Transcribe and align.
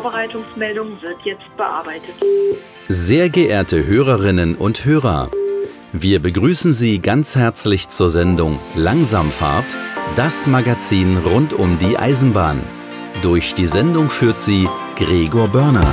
Vorbereitungsmeldung 0.00 1.02
wird 1.02 1.22
jetzt 1.24 1.56
bearbeitet. 1.56 2.14
Sehr 2.88 3.28
geehrte 3.30 3.84
Hörerinnen 3.84 4.54
und 4.54 4.84
Hörer, 4.84 5.28
wir 5.92 6.22
begrüßen 6.22 6.72
Sie 6.72 7.00
ganz 7.00 7.34
herzlich 7.34 7.88
zur 7.88 8.08
Sendung 8.08 8.60
Langsamfahrt, 8.76 9.76
das 10.14 10.46
Magazin 10.46 11.16
rund 11.24 11.52
um 11.52 11.80
die 11.80 11.98
Eisenbahn. 11.98 12.60
Durch 13.22 13.56
die 13.56 13.66
Sendung 13.66 14.08
führt 14.08 14.38
sie 14.38 14.68
Gregor 14.94 15.48
Börner. 15.48 15.92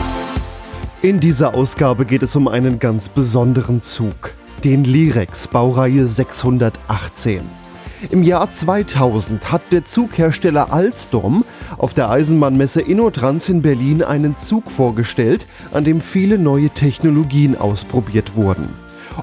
In 1.02 1.20
dieser 1.20 1.56
Ausgabe 1.56 2.06
geht 2.06 2.22
es 2.22 2.36
um 2.36 2.48
einen 2.48 2.78
ganz 2.78 3.10
besonderen 3.10 3.82
Zug, 3.82 4.34
den 4.64 4.84
Lirex 4.84 5.48
Baureihe 5.48 6.06
618. 6.06 7.65
Im 8.12 8.24
Jahr 8.24 8.50
2000 8.50 9.52
hat 9.52 9.62
der 9.72 9.86
Zughersteller 9.86 10.72
Alstom 10.72 11.44
auf 11.78 11.94
der 11.94 12.10
Eisenbahnmesse 12.10 12.82
Innotrans 12.82 13.50
in 13.50 13.62
Berlin 13.62 14.04
einen 14.04 14.38
Zug 14.38 14.70
vorgestellt, 14.70 15.48
an 15.72 15.86
dem 15.86 16.02
viele 16.02 16.38
neue 16.38 16.70
Technologien 16.70 17.58
ausprobiert 17.58 18.36
wurden. 18.36 18.70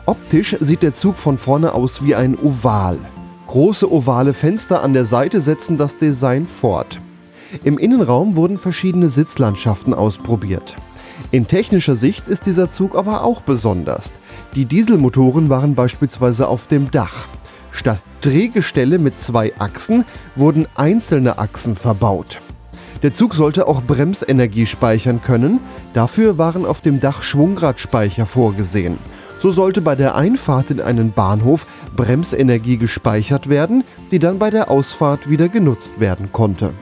Optisch 0.06 0.56
sieht 0.58 0.82
der 0.82 0.94
Zug 0.94 1.18
von 1.18 1.38
vorne 1.38 1.74
aus 1.74 2.04
wie 2.04 2.14
ein 2.14 2.36
Oval. 2.38 2.98
Große 3.46 3.90
ovale 3.90 4.32
Fenster 4.32 4.82
an 4.82 4.94
der 4.94 5.04
Seite 5.04 5.40
setzen 5.40 5.76
das 5.76 5.96
Design 5.96 6.46
fort. 6.46 7.00
Im 7.64 7.78
Innenraum 7.78 8.34
wurden 8.34 8.58
verschiedene 8.58 9.10
Sitzlandschaften 9.10 9.92
ausprobiert. 9.94 10.76
In 11.30 11.46
technischer 11.46 11.94
Sicht 11.94 12.26
ist 12.26 12.46
dieser 12.46 12.68
Zug 12.68 12.96
aber 12.96 13.22
auch 13.22 13.42
besonders. 13.42 14.12
Die 14.54 14.64
Dieselmotoren 14.64 15.50
waren 15.50 15.74
beispielsweise 15.74 16.48
auf 16.48 16.66
dem 16.66 16.90
Dach. 16.90 17.28
Statt 17.72 18.00
Drehgestelle 18.20 18.98
mit 18.98 19.18
zwei 19.18 19.52
Achsen 19.58 20.04
wurden 20.36 20.66
einzelne 20.76 21.38
Achsen 21.38 21.74
verbaut. 21.74 22.38
Der 23.02 23.12
Zug 23.12 23.34
sollte 23.34 23.66
auch 23.66 23.82
Bremsenergie 23.82 24.66
speichern 24.66 25.20
können, 25.20 25.58
dafür 25.92 26.38
waren 26.38 26.64
auf 26.64 26.80
dem 26.80 27.00
Dach 27.00 27.22
Schwungradspeicher 27.24 28.26
vorgesehen. 28.26 28.98
So 29.40 29.50
sollte 29.50 29.80
bei 29.80 29.96
der 29.96 30.14
Einfahrt 30.14 30.70
in 30.70 30.80
einen 30.80 31.10
Bahnhof 31.10 31.66
Bremsenergie 31.96 32.76
gespeichert 32.76 33.48
werden, 33.48 33.82
die 34.12 34.20
dann 34.20 34.38
bei 34.38 34.50
der 34.50 34.70
Ausfahrt 34.70 35.28
wieder 35.28 35.48
genutzt 35.48 35.98
werden 35.98 36.30
konnte. 36.30 36.72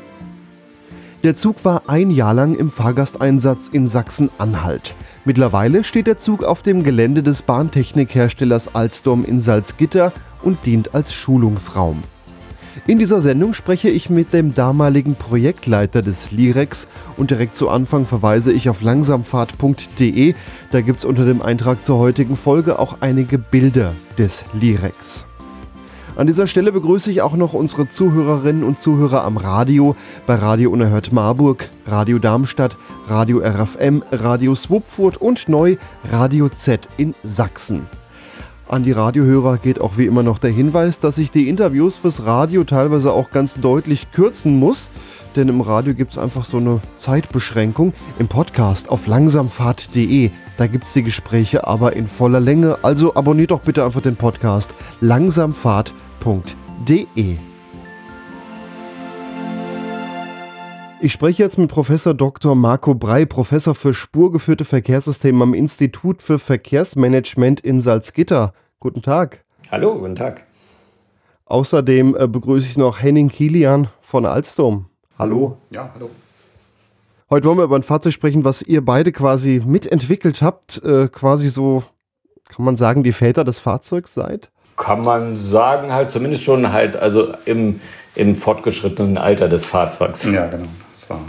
Der 1.22 1.36
Zug 1.36 1.64
war 1.64 1.84
ein 1.86 2.10
Jahr 2.10 2.34
lang 2.34 2.54
im 2.54 2.70
Fahrgasteinsatz 2.70 3.68
in 3.68 3.88
Sachsen-Anhalt. 3.88 4.94
Mittlerweile 5.24 5.84
steht 5.84 6.06
der 6.06 6.18
Zug 6.18 6.44
auf 6.44 6.62
dem 6.62 6.82
Gelände 6.82 7.22
des 7.22 7.42
Bahntechnikherstellers 7.42 8.74
Alstom 8.74 9.24
in 9.24 9.40
Salzgitter 9.40 10.12
und 10.42 10.64
dient 10.66 10.94
als 10.94 11.12
Schulungsraum. 11.12 12.02
In 12.86 12.98
dieser 12.98 13.20
Sendung 13.20 13.52
spreche 13.52 13.90
ich 13.90 14.10
mit 14.10 14.32
dem 14.32 14.54
damaligen 14.54 15.14
Projektleiter 15.14 16.02
des 16.02 16.30
Lirex 16.30 16.86
und 17.16 17.30
direkt 17.30 17.56
zu 17.56 17.68
Anfang 17.68 18.06
verweise 18.06 18.52
ich 18.52 18.68
auf 18.68 18.80
langsamfahrt.de. 18.80 20.34
Da 20.70 20.80
gibt 20.80 21.00
es 21.00 21.04
unter 21.04 21.24
dem 21.24 21.42
Eintrag 21.42 21.84
zur 21.84 21.98
heutigen 21.98 22.36
Folge 22.36 22.78
auch 22.78 22.98
einige 23.00 23.38
Bilder 23.38 23.94
des 24.18 24.44
Lirex. 24.52 25.26
An 26.16 26.26
dieser 26.26 26.46
Stelle 26.46 26.72
begrüße 26.72 27.10
ich 27.10 27.22
auch 27.22 27.34
noch 27.34 27.54
unsere 27.54 27.88
Zuhörerinnen 27.88 28.64
und 28.64 28.80
Zuhörer 28.80 29.24
am 29.24 29.36
Radio, 29.36 29.96
bei 30.26 30.34
Radio 30.34 30.70
Unerhört 30.70 31.12
Marburg, 31.12 31.70
Radio 31.86 32.18
Darmstadt, 32.18 32.76
Radio 33.08 33.38
RFM, 33.38 34.02
Radio 34.10 34.54
Swupfurt 34.54 35.16
und 35.16 35.48
neu 35.48 35.76
Radio 36.10 36.48
Z 36.48 36.88
in 36.98 37.14
Sachsen. 37.22 37.86
An 38.70 38.84
die 38.84 38.92
Radiohörer 38.92 39.58
geht 39.58 39.80
auch 39.80 39.98
wie 39.98 40.06
immer 40.06 40.22
noch 40.22 40.38
der 40.38 40.52
Hinweis, 40.52 41.00
dass 41.00 41.18
ich 41.18 41.32
die 41.32 41.48
Interviews 41.48 41.96
fürs 41.96 42.24
Radio 42.24 42.62
teilweise 42.62 43.12
auch 43.12 43.32
ganz 43.32 43.56
deutlich 43.56 44.12
kürzen 44.12 44.60
muss, 44.60 44.90
denn 45.34 45.48
im 45.48 45.60
Radio 45.60 45.92
gibt 45.92 46.12
es 46.12 46.18
einfach 46.18 46.44
so 46.44 46.58
eine 46.58 46.78
Zeitbeschränkung. 46.96 47.92
Im 48.20 48.28
Podcast 48.28 48.88
auf 48.88 49.08
langsamfahrt.de, 49.08 50.30
da 50.56 50.68
gibt 50.68 50.84
es 50.84 50.92
die 50.92 51.02
Gespräche 51.02 51.66
aber 51.66 51.96
in 51.96 52.06
voller 52.06 52.38
Länge. 52.38 52.78
Also 52.82 53.16
abonniert 53.16 53.50
doch 53.50 53.62
bitte 53.62 53.84
einfach 53.84 54.02
den 54.02 54.14
Podcast 54.14 54.72
langsamfahrt.de 55.00 57.49
Ich 61.02 61.12
spreche 61.12 61.42
jetzt 61.42 61.56
mit 61.56 61.70
Professor 61.70 62.12
Dr. 62.12 62.54
Marco 62.54 62.94
Brei, 62.94 63.24
Professor 63.24 63.74
für 63.74 63.94
spurgeführte 63.94 64.66
Verkehrssysteme 64.66 65.42
am 65.42 65.54
Institut 65.54 66.20
für 66.20 66.38
Verkehrsmanagement 66.38 67.62
in 67.62 67.80
Salzgitter. 67.80 68.52
Guten 68.80 69.00
Tag. 69.00 69.40
Hallo, 69.70 69.94
guten 69.98 70.14
Tag. 70.14 70.44
Außerdem 71.46 72.14
äh, 72.18 72.28
begrüße 72.28 72.66
ich 72.68 72.76
noch 72.76 73.00
Henning 73.00 73.30
Kilian 73.30 73.88
von 74.02 74.26
Alstom. 74.26 74.90
Hallo. 75.18 75.56
Ja, 75.70 75.90
hallo. 75.94 76.10
Heute 77.30 77.48
wollen 77.48 77.56
wir 77.56 77.64
über 77.64 77.76
ein 77.76 77.82
Fahrzeug 77.82 78.12
sprechen, 78.12 78.44
was 78.44 78.60
ihr 78.60 78.84
beide 78.84 79.10
quasi 79.10 79.62
mitentwickelt 79.64 80.42
habt, 80.42 80.82
äh, 80.84 81.08
quasi 81.08 81.48
so, 81.48 81.82
kann 82.50 82.66
man 82.66 82.76
sagen, 82.76 83.04
die 83.04 83.12
Väter 83.12 83.44
des 83.44 83.58
Fahrzeugs 83.58 84.12
seid? 84.12 84.50
kann 84.80 85.04
man 85.04 85.36
sagen, 85.36 85.92
halt 85.92 86.10
zumindest 86.10 86.42
schon 86.42 86.72
halt, 86.72 86.96
also 86.96 87.34
im, 87.44 87.80
im 88.14 88.34
fortgeschrittenen 88.34 89.18
Alter 89.18 89.48
des 89.48 89.66
Fahrzeugs. 89.66 90.24
Ja, 90.24 90.46
genau. 90.46 90.64
War 91.10 91.20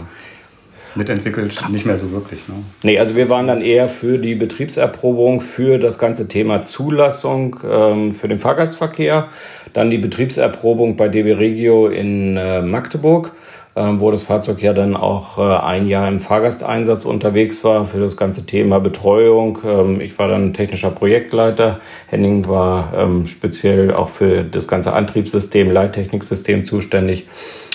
mitentwickelt, 0.94 1.68
nicht 1.70 1.86
mehr 1.86 1.96
so 1.96 2.12
wirklich. 2.12 2.48
Ne? 2.48 2.54
Nee, 2.84 2.98
also 2.98 3.16
wir 3.16 3.28
waren 3.28 3.46
dann 3.46 3.62
eher 3.62 3.88
für 3.88 4.18
die 4.18 4.34
Betriebserprobung, 4.34 5.40
für 5.40 5.78
das 5.78 5.98
ganze 5.98 6.28
Thema 6.28 6.62
Zulassung 6.62 7.56
ähm, 7.68 8.12
für 8.12 8.28
den 8.28 8.38
Fahrgastverkehr, 8.38 9.28
dann 9.72 9.90
die 9.90 9.98
Betriebserprobung 9.98 10.96
bei 10.96 11.08
DB 11.08 11.32
Regio 11.32 11.88
in 11.88 12.36
äh, 12.36 12.60
Magdeburg 12.60 13.32
ähm, 13.74 14.00
wo 14.00 14.10
das 14.10 14.24
Fahrzeug 14.24 14.60
ja 14.60 14.74
dann 14.74 14.94
auch 14.94 15.38
äh, 15.38 15.56
ein 15.64 15.86
Jahr 15.88 16.06
im 16.06 16.18
Fahrgasteinsatz 16.18 17.06
unterwegs 17.06 17.64
war 17.64 17.86
für 17.86 18.00
das 18.00 18.18
ganze 18.18 18.44
Thema 18.44 18.80
Betreuung. 18.80 19.60
Ähm, 19.64 20.00
ich 20.02 20.18
war 20.18 20.28
dann 20.28 20.52
technischer 20.52 20.90
Projektleiter. 20.90 21.80
Henning 22.08 22.46
war 22.48 22.92
ähm, 22.94 23.24
speziell 23.24 23.94
auch 23.94 24.10
für 24.10 24.44
das 24.44 24.68
ganze 24.68 24.92
Antriebssystem, 24.92 25.70
Leittechniksystem 25.70 26.66
zuständig. 26.66 27.26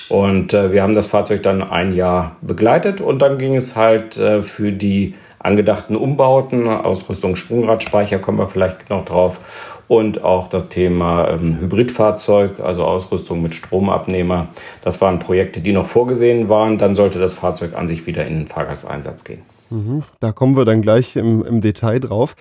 Und 0.09 0.53
äh, 0.53 0.71
wir 0.71 0.83
haben 0.83 0.95
das 0.95 1.07
Fahrzeug 1.07 1.43
dann 1.43 1.61
ein 1.61 1.93
Jahr 1.93 2.37
begleitet 2.41 3.01
und 3.01 3.21
dann 3.21 3.37
ging 3.37 3.55
es 3.55 3.75
halt 3.75 4.17
äh, 4.17 4.41
für 4.41 4.71
die 4.71 5.15
angedachten 5.39 5.95
Umbauten, 5.95 6.67
Ausrüstung 6.67 7.35
Sprungradspeicher, 7.35 8.19
kommen 8.19 8.37
wir 8.37 8.47
vielleicht 8.47 8.89
noch 8.89 9.05
drauf, 9.05 9.39
und 9.87 10.23
auch 10.23 10.47
das 10.47 10.69
Thema 10.69 11.29
ähm, 11.29 11.59
Hybridfahrzeug, 11.59 12.59
also 12.59 12.83
Ausrüstung 12.83 13.41
mit 13.41 13.53
Stromabnehmer. 13.53 14.49
Das 14.81 14.99
waren 15.01 15.19
Projekte, 15.19 15.61
die 15.61 15.71
noch 15.71 15.85
vorgesehen 15.85 16.49
waren. 16.49 16.77
Dann 16.77 16.93
sollte 16.93 17.19
das 17.19 17.33
Fahrzeug 17.35 17.73
an 17.75 17.87
sich 17.87 18.05
wieder 18.05 18.25
in 18.25 18.35
den 18.35 18.47
Fahrgasteinsatz 18.47 19.23
gehen. 19.23 19.41
Mhm, 19.69 20.03
da 20.19 20.31
kommen 20.31 20.57
wir 20.57 20.65
dann 20.65 20.81
gleich 20.81 21.15
im, 21.15 21.43
im 21.45 21.61
Detail 21.61 21.99
drauf. 21.99 22.35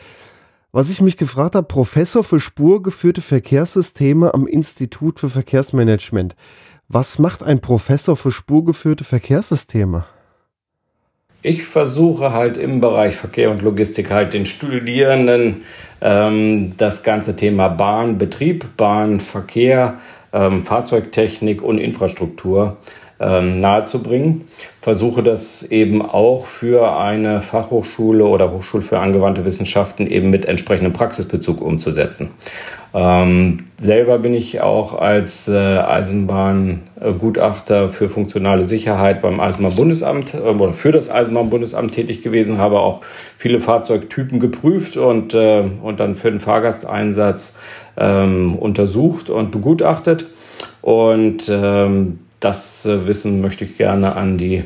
Was 0.72 0.90
ich 0.90 1.00
mich 1.00 1.16
gefragt 1.16 1.54
habe, 1.54 1.66
Professor 1.66 2.22
für 2.24 2.40
spurgeführte 2.40 3.22
Verkehrssysteme 3.22 4.34
am 4.34 4.46
Institut 4.46 5.20
für 5.20 5.30
Verkehrsmanagement. 5.30 6.34
Was 6.88 7.18
macht 7.18 7.42
ein 7.42 7.60
Professor 7.60 8.16
für 8.16 8.30
spurgeführte 8.30 9.02
Verkehrssysteme? 9.02 10.04
Ich 11.42 11.64
versuche 11.64 12.32
halt 12.32 12.56
im 12.56 12.80
Bereich 12.80 13.16
Verkehr 13.16 13.50
und 13.50 13.62
Logistik 13.62 14.10
halt 14.10 14.34
den 14.34 14.46
Studierenden 14.46 15.62
ähm, 16.00 16.74
das 16.76 17.02
ganze 17.02 17.34
Thema 17.34 17.68
Bahnbetrieb, 17.68 18.76
Bahnverkehr, 18.76 19.98
ähm, 20.32 20.62
Fahrzeugtechnik 20.62 21.60
und 21.60 21.78
Infrastruktur 21.78 22.76
ähm, 23.20 23.60
nahezubringen. 23.60 24.44
Versuche 24.80 25.22
das 25.22 25.62
eben 25.64 26.02
auch 26.02 26.46
für 26.46 26.96
eine 26.96 27.40
Fachhochschule 27.40 28.24
oder 28.24 28.52
Hochschule 28.52 28.82
für 28.82 28.98
angewandte 28.98 29.44
Wissenschaften 29.44 30.06
eben 30.06 30.30
mit 30.30 30.44
entsprechendem 30.44 30.92
Praxisbezug 30.92 31.60
umzusetzen. 31.60 32.30
Ähm, 32.94 33.64
selber 33.78 34.18
bin 34.18 34.32
ich 34.32 34.60
auch 34.60 34.98
als 34.98 35.48
äh, 35.48 35.54
Eisenbahngutachter 35.54 37.90
für 37.90 38.08
funktionale 38.08 38.64
Sicherheit 38.64 39.20
beim 39.20 39.38
Eisenbahnbundesamt 39.38 40.32
äh, 40.32 40.38
oder 40.38 40.72
für 40.72 40.92
das 40.92 41.10
Eisenbahnbundesamt 41.10 41.92
tätig 41.92 42.22
gewesen, 42.22 42.56
habe 42.56 42.80
auch 42.80 43.02
viele 43.36 43.60
Fahrzeugtypen 43.60 44.40
geprüft 44.40 44.96
und, 44.96 45.34
äh, 45.34 45.64
und 45.82 46.00
dann 46.00 46.14
für 46.14 46.30
den 46.30 46.40
Fahrgasteinsatz 46.40 47.58
ähm, 47.98 48.56
untersucht 48.56 49.28
und 49.28 49.50
begutachtet. 49.50 50.24
Und 50.80 51.50
ähm, 51.50 52.20
das 52.40 52.86
äh, 52.86 53.06
Wissen 53.06 53.40
möchte 53.40 53.64
ich 53.64 53.76
gerne 53.76 54.16
an 54.16 54.38
die 54.38 54.64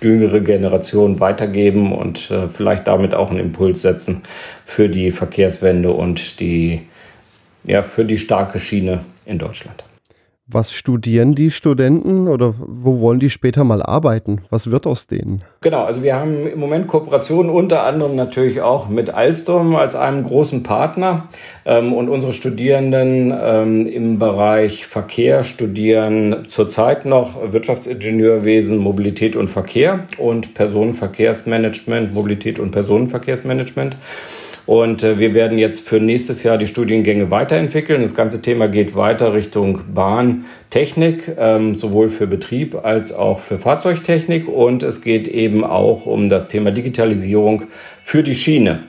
jüngere 0.00 0.40
Generation 0.40 1.20
weitergeben 1.20 1.92
und 1.92 2.30
äh, 2.30 2.48
vielleicht 2.48 2.86
damit 2.86 3.14
auch 3.14 3.30
einen 3.30 3.40
Impuls 3.40 3.82
setzen 3.82 4.22
für 4.64 4.88
die 4.88 5.10
Verkehrswende 5.10 5.90
und 5.90 6.40
die, 6.40 6.82
ja, 7.64 7.82
für 7.82 8.04
die 8.04 8.18
starke 8.18 8.58
Schiene 8.58 9.00
in 9.24 9.38
Deutschland. 9.38 9.84
Was 10.48 10.70
studieren 10.70 11.34
die 11.34 11.50
Studenten 11.50 12.28
oder 12.28 12.54
wo 12.56 13.00
wollen 13.00 13.18
die 13.18 13.30
später 13.30 13.64
mal 13.64 13.82
arbeiten? 13.82 14.42
Was 14.48 14.70
wird 14.70 14.86
aus 14.86 15.08
denen? 15.08 15.42
Genau, 15.60 15.82
also 15.82 16.04
wir 16.04 16.14
haben 16.14 16.46
im 16.46 16.60
Moment 16.60 16.86
Kooperationen 16.86 17.50
unter 17.50 17.82
anderem 17.82 18.14
natürlich 18.14 18.60
auch 18.60 18.88
mit 18.88 19.10
Alstom 19.10 19.74
als 19.74 19.96
einem 19.96 20.22
großen 20.22 20.62
Partner. 20.62 21.26
Ähm, 21.64 21.92
und 21.92 22.08
unsere 22.08 22.32
Studierenden 22.32 23.34
ähm, 23.36 23.88
im 23.88 24.20
Bereich 24.20 24.86
Verkehr 24.86 25.42
studieren 25.42 26.44
zurzeit 26.46 27.06
noch 27.06 27.52
Wirtschaftsingenieurwesen, 27.52 28.78
Mobilität 28.78 29.34
und 29.34 29.48
Verkehr 29.48 30.06
und 30.16 30.54
Personenverkehrsmanagement, 30.54 32.14
Mobilität 32.14 32.60
und 32.60 32.70
Personenverkehrsmanagement. 32.70 33.96
Und 34.66 35.04
äh, 35.04 35.18
wir 35.20 35.32
werden 35.34 35.58
jetzt 35.58 35.88
für 35.88 36.00
nächstes 36.00 36.42
Jahr 36.42 36.58
die 36.58 36.66
Studiengänge 36.66 37.30
weiterentwickeln. 37.30 38.02
Das 38.02 38.16
ganze 38.16 38.42
Thema 38.42 38.66
geht 38.66 38.96
weiter 38.96 39.32
Richtung 39.32 39.80
Bahntechnik, 39.94 41.32
ähm, 41.38 41.76
sowohl 41.76 42.08
für 42.08 42.26
Betrieb 42.26 42.84
als 42.84 43.12
auch 43.12 43.38
für 43.38 43.58
Fahrzeugtechnik. 43.58 44.48
Und 44.48 44.82
es 44.82 45.02
geht 45.02 45.28
eben 45.28 45.62
auch 45.62 46.04
um 46.04 46.28
das 46.28 46.48
Thema 46.48 46.72
Digitalisierung 46.72 47.64
für 48.02 48.24
die 48.24 48.34
Schiene. 48.34 48.80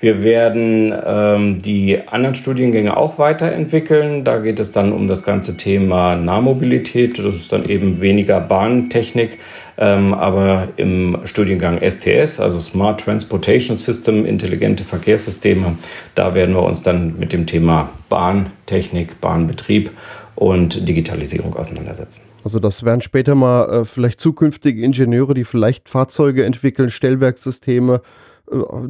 Wir 0.00 0.22
werden 0.22 0.94
ähm, 1.04 1.60
die 1.60 2.00
anderen 2.06 2.34
Studiengänge 2.34 2.96
auch 2.96 3.18
weiterentwickeln. 3.18 4.24
Da 4.24 4.38
geht 4.38 4.60
es 4.60 4.72
dann 4.72 4.92
um 4.92 5.08
das 5.08 5.24
ganze 5.24 5.58
Thema 5.58 6.16
Nahmobilität. 6.16 7.18
Das 7.18 7.34
ist 7.34 7.52
dann 7.52 7.68
eben 7.68 8.00
weniger 8.00 8.40
Bahntechnik, 8.40 9.38
ähm, 9.78 10.12
aber 10.14 10.68
im 10.76 11.18
Studiengang 11.24 11.80
STS, 11.80 12.40
also 12.40 12.58
Smart 12.58 13.00
Transportation 13.00 13.76
System, 13.76 14.26
intelligente 14.26 14.84
Verkehrssysteme, 14.84 15.76
da 16.14 16.34
werden 16.34 16.54
wir 16.54 16.62
uns 16.62 16.82
dann 16.82 17.18
mit 17.18 17.32
dem 17.32 17.46
Thema 17.46 17.88
Bahntechnik, 18.08 19.20
Bahnbetrieb 19.20 19.90
und 20.34 20.88
Digitalisierung 20.88 21.54
auseinandersetzen. 21.56 22.20
Also 22.44 22.60
das 22.60 22.84
wären 22.84 23.02
später 23.02 23.34
mal 23.34 23.68
äh, 23.70 23.84
vielleicht 23.84 24.20
zukünftige 24.20 24.82
Ingenieure, 24.82 25.34
die 25.34 25.44
vielleicht 25.44 25.88
Fahrzeuge 25.88 26.44
entwickeln, 26.44 26.90
Stellwerksysteme, 26.90 28.02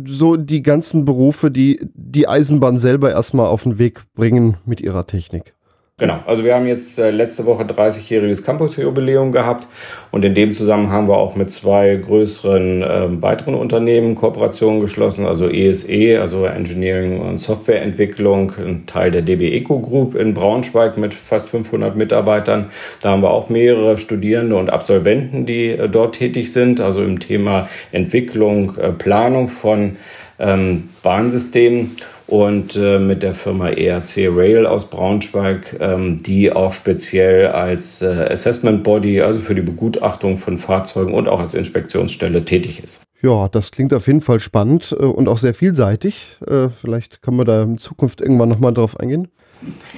so 0.06 0.37
die 0.37 0.62
ganzen 0.62 1.05
Berufe, 1.05 1.50
die 1.50 1.81
die 1.94 2.29
Eisenbahn 2.29 2.79
selber 2.79 3.11
erstmal 3.11 3.46
auf 3.46 3.64
den 3.64 3.79
Weg 3.79 4.02
bringen 4.14 4.56
mit 4.64 4.81
ihrer 4.81 5.06
Technik. 5.06 5.55
Genau, 6.00 6.21
also 6.29 6.45
wir 6.45 6.55
haben 6.55 6.69
jetzt 6.69 6.97
äh, 7.00 7.11
letzte 7.11 7.45
Woche 7.45 7.65
30-jähriges 7.65 8.45
Campus-Jubiläum 8.45 9.33
gehabt 9.33 9.67
und 10.12 10.25
in 10.25 10.33
dem 10.33 10.53
Zusammenhang 10.53 10.93
haben 10.93 11.09
wir 11.09 11.17
auch 11.17 11.35
mit 11.35 11.50
zwei 11.50 11.97
größeren 11.97 12.83
äh, 12.83 13.21
weiteren 13.21 13.56
Unternehmen 13.56 14.15
Kooperationen 14.15 14.79
geschlossen, 14.79 15.27
also 15.27 15.49
ESE, 15.50 15.91
e, 15.91 16.17
also 16.19 16.45
Engineering 16.45 17.21
und 17.21 17.39
Softwareentwicklung, 17.39 18.53
ein 18.65 18.87
Teil 18.87 19.11
der 19.11 19.23
DB 19.23 19.53
Eco 19.56 19.81
Group 19.81 20.15
in 20.15 20.35
Braunschweig 20.35 20.97
mit 20.99 21.15
fast 21.15 21.49
500 21.49 21.97
Mitarbeitern. 21.97 22.67
Da 23.03 23.11
haben 23.11 23.23
wir 23.23 23.31
auch 23.31 23.49
mehrere 23.49 23.99
Studierende 23.99 24.55
und 24.55 24.71
Absolventen, 24.71 25.47
die 25.47 25.71
äh, 25.71 25.89
dort 25.89 26.15
tätig 26.15 26.53
sind, 26.53 26.81
also 26.81 27.03
im 27.03 27.19
Thema 27.19 27.69
Entwicklung, 27.91 28.77
äh, 28.77 28.93
Planung 28.93 29.49
von 29.49 29.97
ähm, 30.38 30.90
Bahnsystemen 31.02 31.96
und 32.26 32.76
äh, 32.76 32.99
mit 32.99 33.23
der 33.23 33.32
Firma 33.32 33.70
ERC 33.70 34.29
Rail 34.29 34.67
aus 34.67 34.85
Braunschweig, 34.85 35.76
ähm, 35.81 36.23
die 36.23 36.52
auch 36.52 36.75
speziell 36.75 37.49
als 37.49 38.02
äh, 38.02 38.29
Assessment 38.31 38.85
Body, 38.85 39.23
also 39.23 39.40
für 39.40 39.55
die 39.55 39.62
Begutachtung 39.62 40.37
von 40.37 40.58
Fahrzeugen 40.58 41.14
und 41.14 41.26
auch 41.26 41.40
als 41.40 41.55
Inspektionsstelle 41.55 42.44
tätig 42.44 42.82
ist. 42.85 43.02
Ja, 43.23 43.49
das 43.49 43.70
klingt 43.70 43.93
auf 43.94 44.06
jeden 44.06 44.20
Fall 44.20 44.40
spannend 44.40 44.94
äh, 44.99 45.05
und 45.05 45.26
auch 45.26 45.38
sehr 45.38 45.55
vielseitig. 45.55 46.37
Äh, 46.46 46.69
vielleicht 46.69 47.23
können 47.23 47.38
wir 47.38 47.44
da 47.44 47.62
in 47.62 47.79
Zukunft 47.79 48.20
irgendwann 48.20 48.50
nochmal 48.50 48.75
drauf 48.75 49.00
eingehen. 49.00 49.29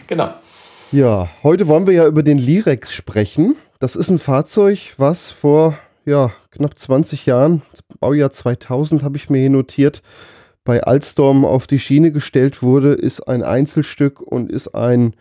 Genau. 0.07 0.31
Ja, 0.93 1.29
heute 1.43 1.67
wollen 1.67 1.87
wir 1.87 1.95
ja 1.95 2.07
über 2.07 2.23
den 2.23 2.39
Lirex 2.39 2.93
sprechen. 2.93 3.57
Das 3.81 3.97
ist 3.97 4.09
ein 4.09 4.19
Fahrzeug, 4.19 4.95
was 4.99 5.31
vor 5.31 5.77
ja, 6.11 6.33
knapp 6.51 6.77
20 6.77 7.25
Jahren, 7.27 7.63
Baujahr 8.01 8.33
2000 8.33 9.05
habe 9.05 9.17
ich 9.17 9.31
mir 9.31 9.39
hier 9.39 9.51
notiert, 9.51 10.03
bei 10.65 10.83
Alstom 10.83 11.45
auf 11.45 11.67
die 11.67 11.79
Schiene 11.79 12.11
gestellt 12.11 12.63
wurde, 12.63 12.93
ist 12.93 13.21
ein 13.21 13.43
Einzelstück 13.43 14.21
und 14.21 14.51
ist 14.51 14.75
ein, 14.75 15.15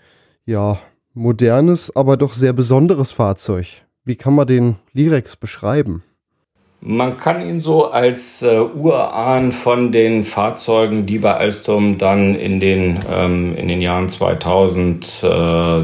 ja, 0.46 0.80
modernes, 1.14 1.96
aber 1.96 2.18
doch 2.18 2.34
sehr 2.34 2.54
besonderes 2.54 3.12
Fahrzeug. 3.12 3.68
Wie 4.04 4.16
kann 4.16 4.34
man 4.34 4.48
den 4.48 4.78
Lirex 4.94 5.36
beschreiben? 5.36 6.04
Man 6.82 7.18
kann 7.18 7.42
ihn 7.42 7.62
so 7.62 7.92
als 7.92 8.42
äh, 8.42 8.60
Urahn 8.60 9.52
von 9.52 9.92
den 9.92 10.24
Fahrzeugen, 10.24 11.06
die 11.06 11.20
bei 11.20 11.36
Alstom 11.36 11.98
dann 11.98 12.36
in 12.36 12.60
den, 12.60 13.00
ähm, 13.12 13.56
in 13.56 13.68
den 13.68 13.82
Jahren 13.82 14.08
2000 14.08 15.24
äh, 15.24 15.82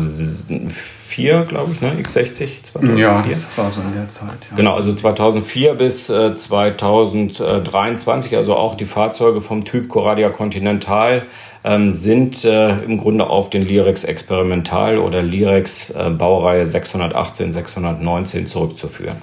2004, 1.15 1.45
glaube 1.45 1.71
ich, 1.73 1.81
ne? 1.81 1.91
X60 2.01 2.63
2004. 2.63 2.97
Ja, 2.97 3.23
das 3.27 3.57
war 3.57 3.71
so 3.71 3.81
in 3.81 3.94
der 3.94 4.09
Zeit. 4.09 4.47
Ja. 4.51 4.57
Genau, 4.57 4.75
also 4.75 4.94
2004 4.94 5.75
bis 5.75 6.09
äh, 6.09 6.35
2023, 6.35 8.35
also 8.35 8.56
auch 8.56 8.75
die 8.75 8.85
Fahrzeuge 8.85 9.41
vom 9.41 9.63
Typ 9.63 9.88
Coradia 9.88 10.29
Continental 10.29 11.23
ähm, 11.63 11.94
sind 11.94 12.44
äh, 12.45 12.83
im 12.83 12.97
Grunde 12.97 13.27
auf 13.27 13.50
den 13.50 13.65
Lirex 13.65 14.03
Experimental 14.03 14.97
oder 14.97 15.23
Lirex 15.23 15.91
äh, 15.91 16.09
Baureihe 16.09 16.65
618, 16.65 17.51
619 17.51 18.47
zurückzuführen. 18.47 19.21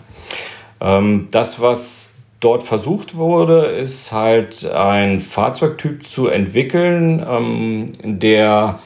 Ähm, 0.81 1.29
das, 1.31 1.61
was 1.61 2.15
dort 2.41 2.63
versucht 2.63 3.17
wurde, 3.17 3.67
ist 3.67 4.11
halt 4.11 4.69
ein 4.69 5.21
Fahrzeugtyp 5.21 6.09
zu 6.09 6.29
entwickeln, 6.29 7.25
ähm, 7.29 7.93
der 8.03 8.81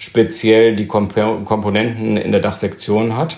speziell 0.00 0.74
die 0.74 0.86
Komponenten 0.86 2.16
in 2.16 2.32
der 2.32 2.40
Dachsektion 2.40 3.16
hat. 3.16 3.36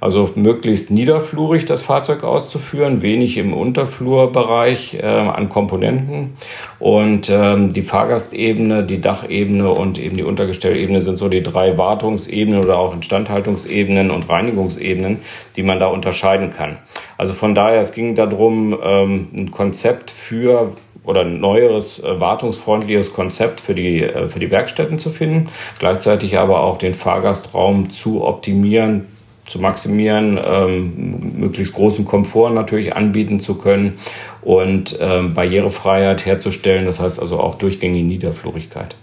Also 0.00 0.30
möglichst 0.34 0.90
niederflurig 0.90 1.64
das 1.64 1.82
Fahrzeug 1.82 2.24
auszuführen, 2.24 3.02
wenig 3.02 3.36
im 3.36 3.52
Unterflurbereich 3.52 4.98
äh, 5.02 5.06
an 5.06 5.48
Komponenten. 5.48 6.34
Und 6.78 7.30
ähm, 7.30 7.72
die 7.72 7.82
Fahrgastebene, 7.82 8.84
die 8.84 9.00
Dachebene 9.00 9.70
und 9.70 9.98
eben 9.98 10.16
die 10.16 10.22
Untergestellebene 10.22 11.00
sind 11.00 11.18
so 11.18 11.28
die 11.28 11.42
drei 11.42 11.78
Wartungsebenen 11.78 12.62
oder 12.62 12.78
auch 12.78 12.94
Instandhaltungsebenen 12.94 14.10
und 14.10 14.28
Reinigungsebenen, 14.28 15.20
die 15.56 15.62
man 15.62 15.80
da 15.80 15.86
unterscheiden 15.86 16.52
kann. 16.52 16.76
Also 17.16 17.32
von 17.32 17.54
daher, 17.54 17.80
es 17.80 17.92
ging 17.92 18.14
darum, 18.14 18.78
ähm, 18.80 19.28
ein 19.36 19.50
Konzept 19.50 20.10
für 20.10 20.74
oder 21.04 21.20
ein 21.20 21.40
neueres, 21.40 22.02
äh, 22.02 22.20
wartungsfreundliches 22.20 23.12
Konzept 23.12 23.60
für 23.60 23.74
die, 23.74 24.02
äh, 24.02 24.28
für 24.28 24.40
die 24.40 24.50
Werkstätten 24.50 24.98
zu 24.98 25.10
finden, 25.10 25.48
gleichzeitig 25.78 26.38
aber 26.38 26.60
auch 26.60 26.78
den 26.78 26.94
Fahrgastraum 26.94 27.90
zu 27.90 28.24
optimieren, 28.24 29.06
zu 29.46 29.58
maximieren, 29.58 30.40
ähm, 30.42 31.38
möglichst 31.38 31.74
großen 31.74 32.04
Komfort 32.04 32.50
natürlich 32.50 32.96
anbieten 32.96 33.40
zu 33.40 33.56
können 33.56 33.94
und 34.40 34.96
ähm, 35.00 35.34
Barrierefreiheit 35.34 36.24
herzustellen, 36.24 36.86
das 36.86 37.00
heißt 37.00 37.20
also 37.20 37.38
auch 37.38 37.56
durchgängige 37.56 38.06
Niederflurigkeit. 38.06 38.96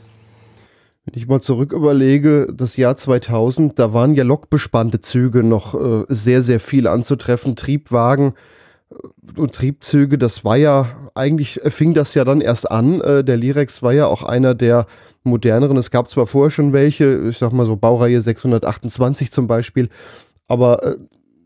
Wenn 1.06 1.20
ich 1.20 1.28
mal 1.28 1.42
zurück 1.42 1.74
überlege, 1.74 2.48
das 2.54 2.78
Jahr 2.78 2.96
2000, 2.96 3.78
da 3.78 3.94
waren 3.94 4.14
ja 4.14 4.24
lokbespannte 4.24 5.02
Züge 5.02 5.44
noch 5.44 5.74
äh, 5.74 6.06
sehr, 6.10 6.42
sehr 6.42 6.60
viel 6.60 6.88
anzutreffen, 6.88 7.56
Triebwagen 7.56 8.34
und 9.38 9.54
Triebzüge, 9.54 10.18
das 10.18 10.46
war 10.46 10.58
ja, 10.58 11.01
eigentlich 11.16 11.60
fing 11.66 11.94
das 11.94 12.14
ja 12.14 12.24
dann 12.24 12.42
erst 12.42 12.70
an. 12.70 13.02
Äh, 13.02 13.24
der 13.24 13.38
Lirex 13.38 13.82
war 13.84 13.94
ja 13.94 14.08
auch 14.08 14.24
einer 14.24 14.56
der 14.56 14.88
moderneren. 15.24 15.78
Es 15.78 15.92
gab 15.92 16.10
zwar 16.10 16.28
vorher 16.28 16.52
schon 16.52 16.74
welche, 16.74 17.30
ich 17.30 17.38
sag 17.38 17.54
mal 17.54 17.66
so 17.66 17.76
Baureihe 17.76 18.22
628 18.22 19.32
zum 19.32 19.48
Beispiel, 19.48 19.90
aber 20.48 20.84
äh, 20.84 20.98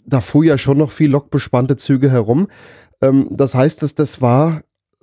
da 0.05 0.21
fuhr 0.21 0.45
ja 0.45 0.57
schon 0.57 0.77
noch 0.77 0.91
viel 0.91 1.09
lokbespannte 1.09 1.77
Züge 1.77 2.11
herum. 2.11 2.47
Ähm, 3.01 3.27
das 3.31 3.55
heißt, 3.55 3.81
dass 3.83 3.95
das 3.95 4.21
war 4.21 4.61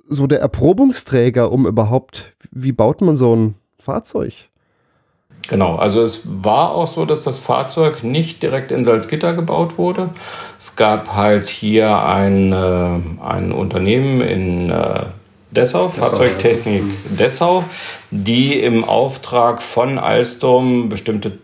so 0.08 0.26
der 0.26 0.40
Erprobungsträger, 0.40 1.50
um 1.50 1.66
überhaupt, 1.66 2.34
wie 2.50 2.72
baut 2.72 3.00
man 3.00 3.16
so 3.16 3.34
ein 3.34 3.54
Fahrzeug? 3.78 4.50
Genau, 5.48 5.76
also 5.76 6.02
es 6.02 6.22
war 6.24 6.70
auch 6.72 6.86
so, 6.86 7.04
dass 7.04 7.24
das 7.24 7.38
Fahrzeug 7.38 8.04
nicht 8.04 8.42
direkt 8.42 8.70
in 8.70 8.84
Salzgitter 8.84 9.34
gebaut 9.34 9.76
wurde. 9.76 10.10
Es 10.58 10.76
gab 10.76 11.14
halt 11.14 11.48
hier 11.48 12.04
ein, 12.04 12.52
äh, 12.52 13.24
ein 13.24 13.52
Unternehmen 13.52 14.20
in 14.20 14.70
äh, 14.70 15.06
Dessau, 15.50 15.88
Fahrzeugtechnik 15.88 16.84
Dessau, 17.18 17.64
die 18.10 18.58
im 18.58 18.84
Auftrag 18.84 19.62
von 19.62 19.98
Alstom 19.98 20.88
bestimmte 20.88 21.38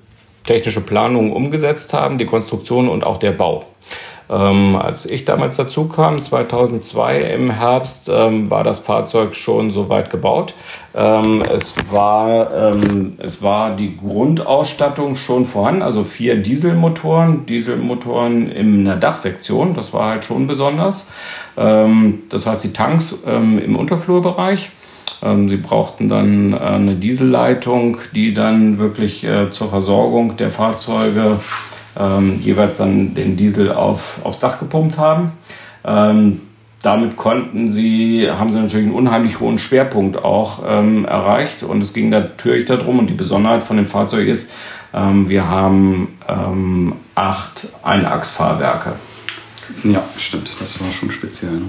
technische 0.45 0.81
Planungen 0.81 1.33
umgesetzt 1.33 1.93
haben, 1.93 2.17
die 2.17 2.25
Konstruktion 2.25 2.89
und 2.89 3.05
auch 3.05 3.19
der 3.19 3.33
Bau. 3.33 3.65
Ähm, 4.31 4.77
als 4.77 5.07
ich 5.07 5.25
damals 5.25 5.57
dazu 5.57 5.89
kam, 5.89 6.21
2002 6.21 7.21
im 7.21 7.51
Herbst, 7.51 8.11
ähm, 8.13 8.51
war 8.51 8.63
das 8.63 8.79
Fahrzeug 8.79 9.35
schon 9.35 9.71
soweit 9.71 10.11
gebaut. 10.11 10.55
Ähm, 10.95 11.43
es, 11.51 11.75
war, 11.91 12.53
ähm, 12.53 13.15
es 13.19 13.43
war 13.43 13.75
die 13.75 13.97
Grundausstattung 13.97 15.17
schon 15.17 15.47
vorhanden, 15.47 15.83
also 15.83 16.05
vier 16.05 16.37
Dieselmotoren, 16.37 17.47
Dieselmotoren 17.47 18.51
in 18.51 18.85
der 18.85 18.97
Dachsektion, 18.97 19.75
das 19.75 19.95
war 19.95 20.11
halt 20.11 20.25
schon 20.25 20.47
besonders. 20.47 21.11
Ähm, 21.57 22.23
das 22.29 22.47
heißt, 22.47 22.65
die 22.65 22.73
Tanks 22.73 23.15
ähm, 23.27 23.59
im 23.59 23.77
Unterflurbereich. 23.77 24.71
Sie 25.21 25.57
brauchten 25.57 26.09
dann 26.09 26.55
eine 26.55 26.95
Dieselleitung, 26.95 27.97
die 28.15 28.35
dann 28.35 28.79
wirklich 28.79 29.25
äh, 29.25 29.51
zur 29.51 29.69
Versorgung 29.69 30.37
der 30.37 30.53
Fahrzeuge 30.53 31.41
ähm, 31.99 32.41
jeweils 32.41 32.77
dann 32.77 33.15
den 33.15 33.37
Diesel 33.37 33.73
auf, 33.73 34.21
aufs 34.25 34.41
Dach 34.41 34.59
gepumpt 34.59 34.99
haben. 34.99 35.33
Ähm, 35.85 36.41
damit 36.83 37.17
konnten 37.17 37.73
sie, 37.73 38.29
haben 38.31 38.53
sie 38.53 38.61
natürlich 38.61 38.87
einen 38.87 38.95
unheimlich 38.95 39.41
hohen 39.41 39.59
Schwerpunkt 39.59 40.17
auch 40.17 40.63
ähm, 40.67 41.05
erreicht. 41.05 41.63
Und 41.63 41.83
es 41.83 41.93
ging 41.93 42.09
natürlich 42.09 42.67
darum, 42.67 43.01
und 43.01 43.11
die 43.11 43.15
Besonderheit 43.15 43.65
von 43.65 43.77
dem 43.77 43.87
Fahrzeug 43.87 44.29
ist, 44.29 44.53
ähm, 44.95 45.29
wir 45.29 45.49
haben 45.49 46.17
ähm, 46.29 46.95
acht 47.15 47.69
Einachsfahrwerke. 47.83 48.93
Ja, 49.85 50.03
stimmt. 50.17 50.51
Das 50.61 50.81
war 50.81 50.91
schon 50.93 51.11
speziell. 51.11 51.53
Ne? 51.53 51.67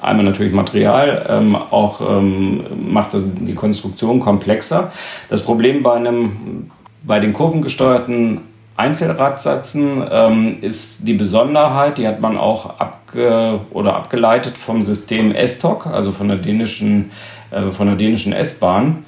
einmal 0.02 0.26
natürlich 0.26 0.52
Material, 0.52 1.26
ähm, 1.30 1.56
auch 1.56 2.02
ähm, 2.02 2.66
macht 2.92 3.12
die 3.14 3.56
Konstruktion 3.56 4.20
komplexer. 4.20 4.92
Das 5.30 5.42
Problem 5.42 5.84
bei 5.84 5.94
einem 5.94 6.72
bei 7.04 7.20
den 7.20 7.34
kurvengesteuerten 7.34 8.42
Einzelradsätzen 8.78 10.04
ähm, 10.12 10.58
ist 10.62 11.08
die 11.08 11.14
Besonderheit, 11.14 11.98
die 11.98 12.08
hat 12.08 12.20
man 12.20 12.38
auch 12.38 12.80
abge 12.80 13.62
oder 13.72 13.96
abgeleitet 13.96 14.58
vom 14.58 14.82
System 14.82 15.32
S-Tok, 15.32 15.88
also 15.88 16.12
von 16.12 16.28
der 16.28 16.38
dänischen, 16.38 17.12
äh, 17.52 17.70
von 17.72 17.88
der 17.88 17.96
dänischen 17.96 18.34
S-Bahn 18.34 19.06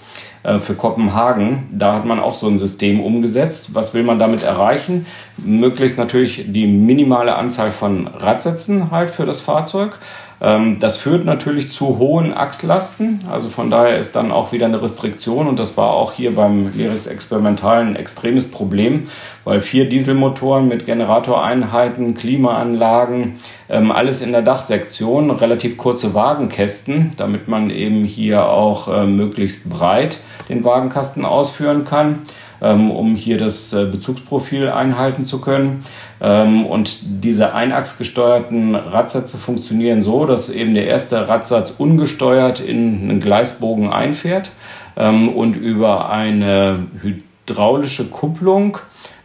für 0.59 0.75
Kopenhagen. 0.75 1.63
Da 1.71 1.93
hat 1.93 2.05
man 2.05 2.19
auch 2.19 2.33
so 2.33 2.47
ein 2.47 2.57
System 2.57 3.01
umgesetzt. 3.01 3.75
Was 3.75 3.93
will 3.93 4.03
man 4.03 4.17
damit 4.17 4.43
erreichen? 4.43 5.05
Möglichst 5.37 5.97
natürlich 5.97 6.45
die 6.47 6.67
minimale 6.67 7.35
Anzahl 7.35 7.71
von 7.71 8.07
Radsätzen 8.07 8.89
halt 8.89 9.11
für 9.11 9.25
das 9.25 9.41
Fahrzeug. 9.41 9.99
Ähm, 10.39 10.77
das 10.79 10.97
führt 10.97 11.25
natürlich 11.25 11.71
zu 11.71 11.97
hohen 11.97 12.33
Achslasten. 12.33 13.21
Also 13.31 13.49
von 13.49 13.71
daher 13.71 13.97
ist 13.97 14.15
dann 14.15 14.31
auch 14.31 14.51
wieder 14.51 14.65
eine 14.65 14.81
Restriktion 14.81 15.47
und 15.47 15.57
das 15.57 15.77
war 15.77 15.91
auch 15.91 16.13
hier 16.13 16.35
beim 16.35 16.71
Lyrex 16.75 17.07
Experimental 17.07 17.81
ein 17.81 17.95
extremes 17.95 18.49
Problem, 18.49 19.07
weil 19.43 19.59
vier 19.61 19.89
Dieselmotoren 19.89 20.67
mit 20.67 20.85
Generatoreinheiten, 20.85 22.13
Klimaanlagen, 22.13 23.35
ähm, 23.69 23.91
alles 23.91 24.21
in 24.21 24.31
der 24.31 24.43
Dachsektion, 24.43 25.31
relativ 25.31 25.77
kurze 25.77 26.13
Wagenkästen, 26.13 27.11
damit 27.17 27.47
man 27.47 27.69
eben 27.69 28.05
hier 28.05 28.47
auch 28.47 28.87
äh, 28.87 29.05
möglichst 29.05 29.69
breit 29.69 30.19
den 30.49 30.63
Wagenkasten 30.63 31.25
ausführen 31.25 31.83
kann 31.83 32.21
um 32.59 33.15
hier 33.15 33.37
das 33.37 33.73
äh, 33.73 33.85
Bezugsprofil 33.85 34.69
einhalten 34.69 35.25
zu 35.25 35.41
können. 35.41 35.83
Ähm, 36.21 36.65
und 36.65 36.99
diese 37.23 37.53
einachsgesteuerten 37.53 38.75
Radsätze 38.75 39.37
funktionieren 39.37 40.01
so, 40.01 40.25
dass 40.25 40.49
eben 40.49 40.73
der 40.73 40.87
erste 40.87 41.27
Radsatz 41.27 41.73
ungesteuert 41.77 42.59
in 42.59 43.01
einen 43.01 43.19
Gleisbogen 43.19 43.91
einfährt 43.91 44.51
ähm, 44.95 45.29
und 45.29 45.55
über 45.55 46.09
eine 46.09 46.87
hydraulische 47.01 48.09
Kupplung 48.09 48.77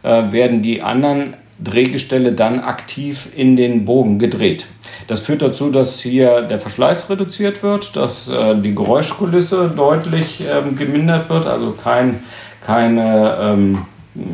äh, 0.03 0.31
werden 0.31 0.61
die 0.61 0.81
anderen 0.81 1.35
Drehgestelle 1.63 2.33
dann 2.33 2.59
aktiv 2.59 3.29
in 3.35 3.55
den 3.55 3.85
Bogen 3.85 4.19
gedreht. 4.19 4.65
Das 5.07 5.21
führt 5.21 5.41
dazu, 5.41 5.69
dass 5.69 5.99
hier 5.99 6.41
der 6.43 6.59
Verschleiß 6.59 7.09
reduziert 7.09 7.63
wird, 7.63 7.95
dass 7.95 8.29
äh, 8.29 8.55
die 8.55 8.73
Geräuschkulisse 8.73 9.71
deutlich 9.75 10.41
ähm, 10.41 10.75
gemindert 10.77 11.29
wird, 11.29 11.45
also 11.45 11.71
kein, 11.71 12.23
keine, 12.65 13.37
ähm, 13.39 13.85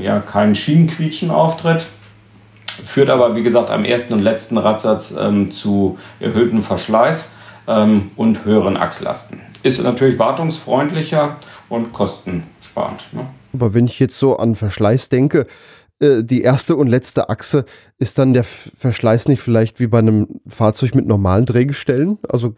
ja, 0.01 0.19
kein 0.19 0.55
Schienenquietschen 0.55 1.31
auftritt 1.31 1.85
führt 2.83 3.09
aber, 3.09 3.35
wie 3.35 3.43
gesagt, 3.43 3.69
am 3.69 3.83
ersten 3.83 4.13
und 4.13 4.21
letzten 4.21 4.57
Radsatz 4.57 5.15
ähm, 5.19 5.51
zu 5.51 5.97
erhöhtem 6.19 6.63
Verschleiß 6.63 7.35
ähm, 7.67 8.11
und 8.15 8.45
höheren 8.45 8.77
Achslasten. 8.77 9.41
Ist 9.63 9.81
natürlich 9.83 10.17
wartungsfreundlicher 10.19 11.37
und 11.67 11.93
kostensparend. 11.93 13.03
Ne? 13.11 13.27
Aber 13.53 13.73
wenn 13.73 13.85
ich 13.85 13.99
jetzt 13.99 14.17
so 14.17 14.37
an 14.37 14.55
Verschleiß 14.55 15.09
denke, 15.09 15.45
äh, 15.99 16.23
die 16.23 16.41
erste 16.41 16.75
und 16.75 16.87
letzte 16.87 17.29
Achse, 17.29 17.65
ist 17.97 18.17
dann 18.17 18.33
der 18.33 18.43
Verschleiß 18.43 19.27
nicht 19.27 19.41
vielleicht 19.41 19.79
wie 19.79 19.87
bei 19.87 19.99
einem 19.99 20.39
Fahrzeug 20.47 20.95
mit 20.95 21.07
normalen 21.07 21.45
Drehgestellen? 21.45 22.17
Also 22.27 22.55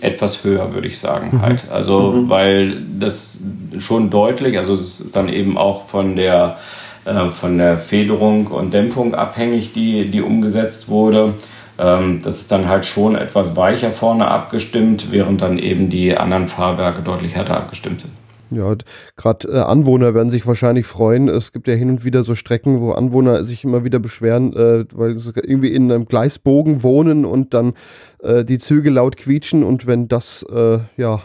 etwas 0.00 0.44
höher, 0.44 0.72
würde 0.74 0.86
ich 0.86 0.98
sagen, 0.98 1.30
mhm. 1.32 1.42
halt. 1.42 1.70
Also, 1.70 2.12
mhm. 2.12 2.28
weil 2.28 2.82
das 2.98 3.42
schon 3.78 4.10
deutlich, 4.10 4.56
also 4.56 4.74
es 4.74 5.00
ist 5.00 5.16
dann 5.16 5.28
eben 5.28 5.58
auch 5.58 5.86
von 5.86 6.14
der 6.14 6.58
äh, 7.04 7.28
von 7.30 7.58
der 7.58 7.78
Federung 7.78 8.46
und 8.48 8.72
Dämpfung 8.72 9.14
abhängig, 9.14 9.72
die, 9.72 10.08
die 10.10 10.22
umgesetzt 10.22 10.88
wurde. 10.88 11.34
Ähm, 11.78 12.20
das 12.22 12.40
ist 12.40 12.52
dann 12.52 12.68
halt 12.68 12.86
schon 12.86 13.16
etwas 13.16 13.56
weicher 13.56 13.90
vorne 13.90 14.28
abgestimmt, 14.28 15.10
während 15.10 15.40
dann 15.42 15.58
eben 15.58 15.88
die 15.88 16.16
anderen 16.16 16.48
Fahrwerke 16.48 17.02
deutlich 17.02 17.34
härter 17.34 17.56
abgestimmt 17.56 18.02
sind. 18.02 18.12
Ja, 18.50 18.74
gerade 19.16 19.48
äh, 19.48 19.58
Anwohner 19.58 20.14
werden 20.14 20.30
sich 20.30 20.46
wahrscheinlich 20.46 20.86
freuen. 20.86 21.28
Es 21.28 21.52
gibt 21.52 21.68
ja 21.68 21.74
hin 21.74 21.90
und 21.90 22.04
wieder 22.04 22.24
so 22.24 22.34
Strecken, 22.34 22.80
wo 22.80 22.92
Anwohner 22.92 23.44
sich 23.44 23.64
immer 23.64 23.84
wieder 23.84 23.98
beschweren, 23.98 24.54
äh, 24.54 24.84
weil 24.92 25.18
sie 25.18 25.32
irgendwie 25.34 25.74
in 25.74 25.90
einem 25.90 26.06
Gleisbogen 26.06 26.82
wohnen 26.82 27.24
und 27.24 27.52
dann 27.52 27.74
äh, 28.22 28.44
die 28.44 28.58
Züge 28.58 28.90
laut 28.90 29.16
quietschen 29.16 29.64
und 29.64 29.86
wenn 29.86 30.08
das 30.08 30.44
äh, 30.44 30.78
ja 30.96 31.22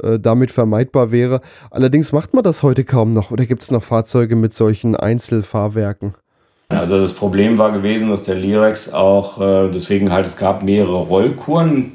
äh, 0.00 0.18
damit 0.18 0.50
vermeidbar 0.50 1.10
wäre. 1.10 1.40
Allerdings 1.70 2.12
macht 2.12 2.34
man 2.34 2.44
das 2.44 2.62
heute 2.62 2.84
kaum 2.84 3.12
noch 3.14 3.30
oder 3.30 3.46
gibt 3.46 3.62
es 3.62 3.70
noch 3.70 3.82
Fahrzeuge 3.82 4.36
mit 4.36 4.54
solchen 4.54 4.96
Einzelfahrwerken? 4.96 6.14
Also 6.68 7.00
das 7.00 7.12
Problem 7.12 7.58
war 7.58 7.72
gewesen, 7.72 8.10
dass 8.10 8.24
der 8.24 8.36
Lirex 8.36 8.92
auch, 8.92 9.40
äh, 9.40 9.68
deswegen 9.68 10.10
halt, 10.10 10.26
es 10.26 10.36
gab 10.36 10.62
mehrere 10.62 10.96
Rollkuren, 10.96 11.92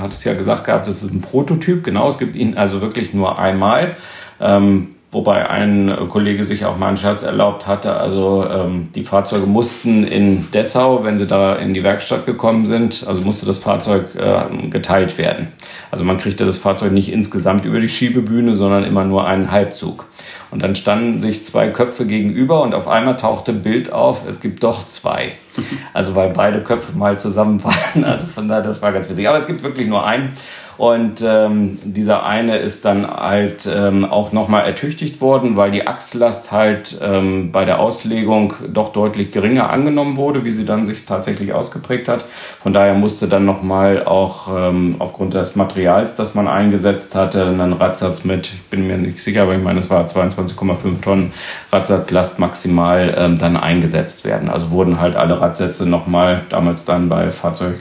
hat 0.00 0.12
es 0.12 0.24
ja 0.24 0.34
gesagt 0.34 0.64
gehabt, 0.64 0.86
das 0.86 1.02
ist 1.02 1.12
ein 1.12 1.20
Prototyp, 1.20 1.82
genau, 1.82 2.08
es 2.08 2.18
gibt 2.18 2.36
ihn 2.36 2.56
also 2.56 2.80
wirklich 2.80 3.14
nur 3.14 3.38
einmal. 3.38 3.96
Ähm, 4.40 4.93
wobei 5.14 5.48
ein 5.48 5.96
Kollege 6.08 6.44
sich 6.44 6.64
auch 6.64 6.76
mal 6.76 6.88
einen 6.88 6.96
Scherz 6.96 7.22
erlaubt 7.22 7.66
hatte. 7.66 7.96
Also 7.96 8.46
ähm, 8.48 8.88
die 8.94 9.04
Fahrzeuge 9.04 9.46
mussten 9.46 10.04
in 10.06 10.50
Dessau, 10.50 11.04
wenn 11.04 11.16
sie 11.16 11.26
da 11.26 11.54
in 11.54 11.72
die 11.72 11.82
Werkstatt 11.82 12.26
gekommen 12.26 12.66
sind, 12.66 13.04
also 13.06 13.22
musste 13.22 13.46
das 13.46 13.58
Fahrzeug 13.58 14.14
äh, 14.14 14.68
geteilt 14.68 15.16
werden. 15.16 15.48
Also 15.90 16.04
man 16.04 16.18
kriegte 16.18 16.44
das 16.44 16.58
Fahrzeug 16.58 16.92
nicht 16.92 17.12
insgesamt 17.12 17.64
über 17.64 17.80
die 17.80 17.88
Schiebebühne, 17.88 18.54
sondern 18.54 18.84
immer 18.84 19.04
nur 19.04 19.26
einen 19.26 19.50
Halbzug. 19.50 20.06
Und 20.50 20.62
dann 20.62 20.76
standen 20.76 21.20
sich 21.20 21.44
zwei 21.44 21.68
Köpfe 21.68 22.06
gegenüber 22.06 22.62
und 22.62 22.74
auf 22.74 22.86
einmal 22.86 23.16
tauchte 23.16 23.50
ein 23.50 23.62
Bild 23.62 23.92
auf, 23.92 24.22
es 24.26 24.40
gibt 24.40 24.62
doch 24.62 24.86
zwei. 24.86 25.32
Also 25.92 26.16
weil 26.16 26.30
beide 26.30 26.60
Köpfe 26.62 26.96
mal 26.96 27.18
zusammen 27.18 27.62
waren. 27.62 28.04
Also 28.04 28.26
von 28.26 28.48
daher, 28.48 28.62
das 28.62 28.82
war 28.82 28.92
ganz 28.92 29.08
witzig. 29.08 29.28
Aber 29.28 29.38
es 29.38 29.46
gibt 29.46 29.62
wirklich 29.62 29.86
nur 29.86 30.04
einen. 30.04 30.32
Und 30.76 31.24
ähm, 31.26 31.78
dieser 31.84 32.24
eine 32.24 32.56
ist 32.56 32.84
dann 32.84 33.08
halt 33.08 33.68
ähm, 33.72 34.04
auch 34.04 34.32
nochmal 34.32 34.64
ertüchtigt 34.64 35.20
worden, 35.20 35.56
weil 35.56 35.70
die 35.70 35.86
Achslast 35.86 36.50
halt 36.50 36.98
ähm, 37.02 37.52
bei 37.52 37.64
der 37.64 37.78
Auslegung 37.78 38.54
doch 38.72 38.92
deutlich 38.92 39.30
geringer 39.30 39.70
angenommen 39.70 40.16
wurde, 40.16 40.44
wie 40.44 40.50
sie 40.50 40.64
dann 40.64 40.84
sich 40.84 41.06
tatsächlich 41.06 41.52
ausgeprägt 41.52 42.08
hat. 42.08 42.24
Von 42.24 42.72
daher 42.72 42.94
musste 42.94 43.28
dann 43.28 43.44
nochmal 43.44 44.04
auch 44.04 44.48
ähm, 44.52 44.96
aufgrund 44.98 45.34
des 45.34 45.54
Materials, 45.54 46.16
das 46.16 46.34
man 46.34 46.48
eingesetzt 46.48 47.14
hatte, 47.14 47.46
einen 47.46 47.72
Radsatz 47.72 48.24
mit, 48.24 48.46
ich 48.46 48.62
bin 48.64 48.86
mir 48.86 48.98
nicht 48.98 49.20
sicher, 49.20 49.42
aber 49.42 49.54
ich 49.54 49.62
meine, 49.62 49.80
es 49.80 49.90
war 49.90 50.06
22,5 50.06 51.00
Tonnen 51.00 51.32
Radsatzlast 51.72 52.38
maximal 52.38 53.14
ähm, 53.16 53.38
dann 53.38 53.56
eingesetzt 53.56 54.24
werden. 54.24 54.48
Also 54.48 54.70
wurden 54.70 55.00
halt 55.00 55.16
alle 55.16 55.40
Radsätze 55.40 55.88
nochmal 55.88 56.42
damals 56.48 56.84
dann 56.84 57.08
bei 57.08 57.30
Fahrzeug 57.30 57.80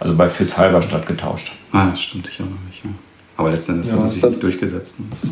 also 0.00 0.16
bei 0.16 0.28
FIS 0.28 0.56
Halberstadt 0.56 1.06
getauscht. 1.06 1.52
Ah, 1.72 1.94
stimmt, 1.94 2.26
ich 2.28 2.40
erinnere 2.40 2.58
mich. 2.66 2.82
Ja. 2.82 2.90
Aber 3.36 3.50
letztendlich 3.50 3.88
ja, 3.88 3.98
hat 3.98 4.04
es 4.04 4.14
sich 4.14 4.24
nicht 4.24 4.42
durchgesetzt. 4.42 4.96
Das 5.10 5.24
ist, 5.24 5.30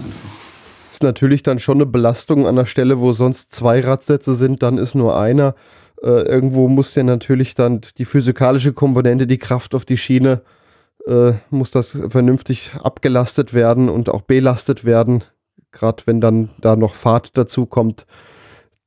ist 0.93 1.03
natürlich 1.03 1.43
dann 1.43 1.59
schon 1.59 1.79
eine 1.79 1.87
Belastung 1.87 2.47
an 2.47 2.57
der 2.57 2.67
Stelle, 2.67 3.01
wo 3.01 3.13
sonst 3.13 3.51
zwei 3.53 3.81
Radsätze 3.81 4.35
sind, 4.35 4.63
dann 4.63 4.79
ist 4.79 4.95
nur 4.95 5.19
einer. 5.19 5.55
Äh, 6.03 6.23
irgendwo 6.23 6.69
muss 6.69 6.95
ja 6.95 7.03
natürlich 7.03 7.55
dann 7.55 7.81
die 7.97 8.05
physikalische 8.05 8.73
Komponente, 8.73 9.27
die 9.27 9.39
Kraft 9.39 9.75
auf 9.75 9.85
die 9.85 9.97
Schiene, 9.97 10.43
äh, 11.07 11.33
muss 11.51 11.71
das 11.71 11.97
vernünftig 12.09 12.73
abgelastet 12.83 13.55
werden 13.55 13.89
und 13.89 14.09
auch 14.09 14.23
belastet 14.23 14.85
werden. 14.85 15.25
Gerade 15.73 16.03
wenn 16.07 16.21
dann 16.21 16.51
da 16.61 16.77
noch 16.77 16.95
Fahrt 16.95 17.31
dazu 17.35 17.67
kommt 17.67 18.07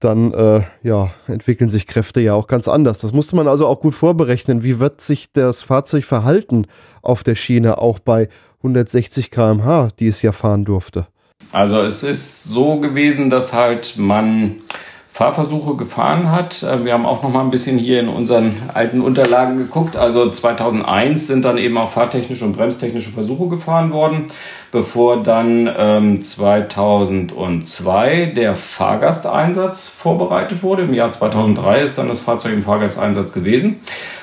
dann 0.03 0.33
äh, 0.33 0.61
ja, 0.83 1.11
entwickeln 1.27 1.69
sich 1.69 1.87
Kräfte 1.87 2.21
ja 2.21 2.33
auch 2.33 2.47
ganz 2.47 2.67
anders. 2.67 2.99
Das 2.99 3.13
musste 3.13 3.35
man 3.35 3.47
also 3.47 3.67
auch 3.67 3.79
gut 3.79 3.95
vorberechnen. 3.95 4.63
Wie 4.63 4.79
wird 4.79 5.01
sich 5.01 5.31
das 5.31 5.61
Fahrzeug 5.61 6.05
verhalten 6.05 6.67
auf 7.01 7.23
der 7.23 7.35
Schiene, 7.35 7.77
auch 7.77 7.99
bei 7.99 8.29
160 8.57 9.31
km/h, 9.31 9.89
die 9.99 10.07
es 10.07 10.21
ja 10.21 10.31
fahren 10.31 10.65
durfte? 10.65 11.07
Also 11.51 11.81
es 11.81 12.03
ist 12.03 12.43
so 12.43 12.79
gewesen, 12.79 13.29
dass 13.29 13.53
halt 13.53 13.95
man 13.97 14.61
Fahrversuche 15.07 15.75
gefahren 15.75 16.31
hat. 16.31 16.63
Äh, 16.63 16.85
wir 16.85 16.93
haben 16.93 17.05
auch 17.05 17.21
noch 17.21 17.31
mal 17.31 17.41
ein 17.41 17.51
bisschen 17.51 17.77
hier 17.77 17.99
in 17.99 18.07
unseren 18.07 18.53
alten 18.73 19.01
Unterlagen 19.01 19.57
geguckt. 19.57 19.97
Also 19.97 20.29
2001 20.29 21.27
sind 21.27 21.43
dann 21.43 21.57
eben 21.57 21.77
auch 21.77 21.91
fahrtechnische 21.91 22.45
und 22.45 22.55
bremstechnische 22.55 23.11
Versuche 23.11 23.49
gefahren 23.49 23.91
worden, 23.91 24.27
bevor 24.71 25.23
dann 25.23 25.69
ähm, 25.77 26.23
2002 26.23 28.33
der 28.35 28.55
Fahrgasteinsatz 28.55 29.89
vorbereitet 29.89 30.63
wurde. 30.63 30.83
Im 30.83 30.93
Jahr 30.93 31.11
2003 31.11 31.81
ist 31.81 31.97
dann 31.97 32.07
das 32.07 32.19
Fahrzeug 32.19 32.53
im 32.53 32.61
Fahrgasteinsatz 32.61 33.33
gewesen. 33.33 33.81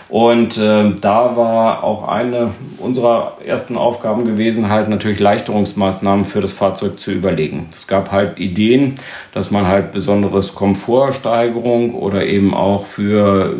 Und 0.08 0.56
äh, 0.56 0.94
da 0.98 1.36
war 1.36 1.84
auch 1.84 2.08
eine 2.08 2.54
unserer 2.78 3.36
ersten 3.44 3.76
Aufgaben 3.76 4.24
gewesen, 4.24 4.70
halt 4.70 4.88
natürlich 4.88 5.20
Leichterungsmaßnahmen 5.20 6.24
für 6.24 6.40
das 6.40 6.54
Fahrzeug 6.54 6.98
zu 6.98 7.12
überlegen. 7.12 7.68
Es 7.70 7.86
gab 7.86 8.10
halt 8.10 8.38
Ideen, 8.38 8.94
dass 9.34 9.50
man 9.50 9.66
halt 9.66 9.92
besonderes 9.92 10.54
Komfortsteigerung 10.54 11.94
oder 11.94 12.24
eben 12.24 12.54
auch 12.54 12.86
für, 12.86 13.54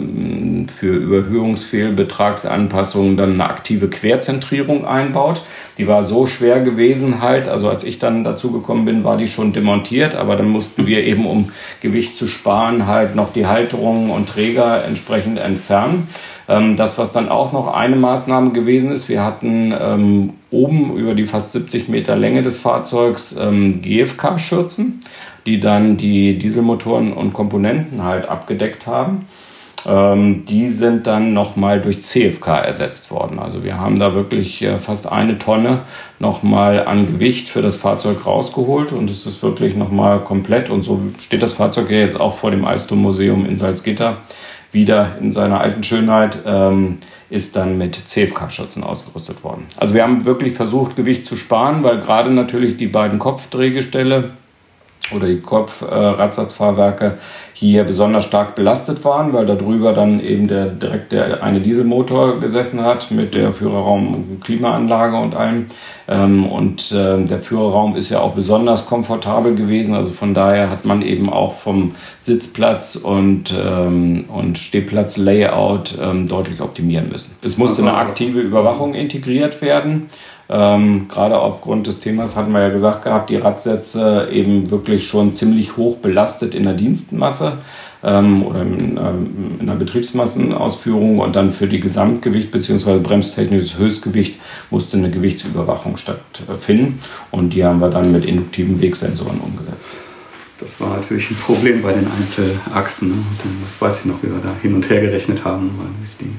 für 0.75 0.95
Überhöhungsfehlbetragsanpassungen 0.95 3.19
dann 3.19 3.33
eine 3.33 3.45
aktive 3.45 3.91
Querzentrierung 3.91 4.87
einbaut. 4.87 5.43
Die 5.79 5.87
war 5.87 6.07
so 6.07 6.27
schwer 6.27 6.61
gewesen 6.61 7.23
halt, 7.23 7.49
also 7.49 7.69
als 7.69 7.85
ich 7.85 8.01
dann 8.01 8.25
dazu 8.25 8.51
gekommen 8.51 8.85
bin, 8.85 9.05
war 9.05 9.17
die 9.17 9.29
schon 9.29 9.53
demontiert, 9.53 10.17
aber 10.17 10.35
dann 10.35 10.49
mussten 10.49 10.87
wir 10.87 11.05
eben, 11.05 11.25
um 11.25 11.53
Gewicht 11.81 12.17
zu 12.17 12.27
sparen, 12.27 12.87
halt 12.89 13.15
noch 13.15 13.33
die 13.33 13.47
Halterungen 13.47 14.11
und 14.11 14.29
Träger 14.29 14.85
entsprechend 14.85 15.39
entfernen. 15.39 16.09
Ähm, 16.49 16.77
das, 16.77 16.99
was 16.99 17.13
dann 17.13 17.29
auch 17.29 17.53
noch 17.53 17.69
eine 17.73 17.95
Maßnahme 17.95 18.51
gewesen 18.51 18.91
ist, 18.91 19.09
wir 19.09 19.23
hatten 19.23 19.73
ähm, 19.79 20.33
oben 20.51 20.97
über 20.97 21.15
die 21.15 21.25
fast 21.25 21.53
70 21.53 21.89
Meter 21.89 22.17
Länge 22.17 22.43
des 22.43 22.59
Fahrzeugs 22.59 23.37
ähm, 23.39 23.81
GFK-Schürzen, 23.81 25.01
die 25.47 25.61
dann 25.61 25.97
die 25.97 26.39
Dieselmotoren 26.39 27.13
und 27.13 27.35
Komponenten 27.35 28.03
halt 28.03 28.29
abgedeckt 28.29 28.87
haben. 28.87 29.27
Ähm, 29.87 30.45
die 30.45 30.69
sind 30.69 31.07
dann 31.07 31.33
nochmal 31.33 31.81
durch 31.81 32.03
CFK 32.03 32.59
ersetzt 32.59 33.11
worden. 33.11 33.39
Also 33.39 33.63
wir 33.63 33.79
haben 33.79 33.99
da 33.99 34.15
wirklich 34.15 34.63
äh, 34.63 34.79
fast 34.79 35.11
eine 35.11 35.39
Tonne 35.39 35.83
nochmal 36.19 36.87
an 36.87 37.07
Gewicht 37.07 37.49
für 37.49 37.63
das 37.63 37.77
Fahrzeug 37.77 38.27
rausgeholt 38.27 38.93
und 38.93 39.11
es 39.11 39.27
ist 39.27 39.43
wirklich 39.43 39.77
nochmal 39.77 40.25
komplett 40.25 40.71
und 40.71 40.83
so 40.83 41.01
steht 41.21 41.43
das 41.43 41.53
Fahrzeug 41.53 41.91
ja 41.91 41.99
jetzt 41.99 42.21
auch 42.21 42.35
vor 42.35 42.51
dem 42.51 42.65
Alstom-Museum 42.65 43.47
in 43.47 43.57
Salzgitter 43.57 44.19
wieder 44.73 45.17
in 45.21 45.31
seiner 45.31 45.61
alten 45.61 45.83
Schönheit, 45.83 46.39
ähm, 46.45 46.99
ist 47.31 47.57
dann 47.57 47.79
mit 47.79 47.95
CFK-Schützen 47.95 48.85
ausgerüstet 48.85 49.45
worden. 49.45 49.67
Also 49.77 49.95
wir 49.95 50.03
haben 50.03 50.25
wirklich 50.25 50.55
versucht, 50.55 50.97
Gewicht 50.97 51.27
zu 51.27 51.37
sparen, 51.37 51.83
weil 51.83 52.01
gerade 52.01 52.31
natürlich 52.31 52.77
die 52.77 52.87
beiden 52.87 53.19
Kopfdrehgestelle 53.19 54.31
oder 55.15 55.27
die 55.27 55.41
Kopfradsatzfahrwerke 55.41 57.07
äh, 57.07 57.13
hier 57.59 57.83
besonders 57.83 58.25
stark 58.25 58.55
belastet 58.55 59.05
waren, 59.05 59.33
weil 59.33 59.45
darüber 59.45 59.93
dann 59.93 60.21
eben 60.21 60.47
der 60.47 60.67
direkt 60.67 61.11
der 61.11 61.43
eine 61.43 61.61
Dieselmotor 61.61 62.39
gesessen 62.39 62.85
hat 62.85 63.11
mit 63.11 63.35
der 63.35 63.53
Führerraum 63.53 64.39
Klimaanlage 64.41 65.17
und 65.17 65.35
allem. 65.35 65.67
Ähm, 66.07 66.47
und 66.47 66.93
äh, 66.93 67.23
der 67.25 67.39
Führerraum 67.39 67.97
ist 67.97 68.11
ja 68.11 68.21
auch 68.21 68.35
besonders 68.35 68.87
komfortabel 68.87 69.57
gewesen. 69.57 69.95
Also 69.95 70.11
von 70.13 70.35
daher 70.35 70.71
hat 70.71 70.85
man 70.85 71.03
eben 71.03 71.31
auch 71.31 71.53
vom 71.53 71.97
Sitzplatz 72.21 72.95
und, 72.95 73.53
ähm, 73.61 74.27
und 74.29 74.57
Stehplatz-Layout 74.57 75.99
ähm, 76.01 76.29
deutlich 76.29 76.61
optimieren 76.61 77.09
müssen. 77.09 77.35
Es 77.43 77.59
musste 77.59 77.83
eine 77.83 77.95
aktive 77.95 78.39
Überwachung 78.39 78.95
integriert 78.95 79.61
werden. 79.61 80.09
Ähm, 80.51 81.09
gerade 81.09 81.39
aufgrund 81.39 81.87
des 81.87 82.01
Themas 82.01 82.35
hatten 82.35 82.53
wir 82.53 82.61
ja 82.61 82.69
gesagt 82.71 83.05
gehabt, 83.05 83.29
die 83.29 83.37
Radsätze 83.37 84.29
eben 84.33 84.71
wirklich 84.71 85.07
schon 85.07 85.35
ziemlich 85.35 85.77
hoch 85.77 85.99
belastet 85.99 86.55
in 86.55 86.63
der 86.63 86.73
Dienstmasse 86.73 87.59
ähm, 88.03 88.43
oder 88.47 88.63
in, 88.63 88.97
ähm, 88.97 89.57
in, 89.61 89.67
der 89.67 89.75
Betriebsmassenausführung 89.75 91.19
und 91.19 91.37
dann 91.37 91.51
für 91.51 91.67
die 91.67 91.81
Gesamtgewicht 91.81 92.51
bzw. 92.51 92.99
bremstechnisches 92.99 93.77
Höchstgewicht 93.77 94.41
musste 94.71 94.97
eine 94.97 95.11
Gewichtsüberwachung 95.11 95.99
stattfinden 95.99 96.99
und 97.31 97.51
die 97.51 97.65
haben 97.65 97.81
wir 97.81 97.91
dann 97.91 98.11
mit 98.11 98.25
induktiven 98.25 98.81
Wegsensoren 98.81 99.41
umgesetzt. 99.41 99.97
Das 100.59 100.81
war 100.81 100.97
natürlich 100.97 101.31
ein 101.31 101.37
Problem 101.37 101.83
bei 101.83 101.93
den 101.93 102.09
Einzelachsen. 102.11 103.11
Ne? 103.11 103.17
Das 103.65 103.81
weiß 103.81 104.01
ich 104.01 104.07
noch, 104.07 104.23
wie 104.23 104.29
wir 104.29 104.41
da 104.43 104.51
hin 104.61 104.75
und 104.75 104.89
her 104.91 105.01
gerechnet 105.01 105.45
haben, 105.45 105.71
weil 105.79 106.05
sich 106.05 106.17
die 106.17 106.33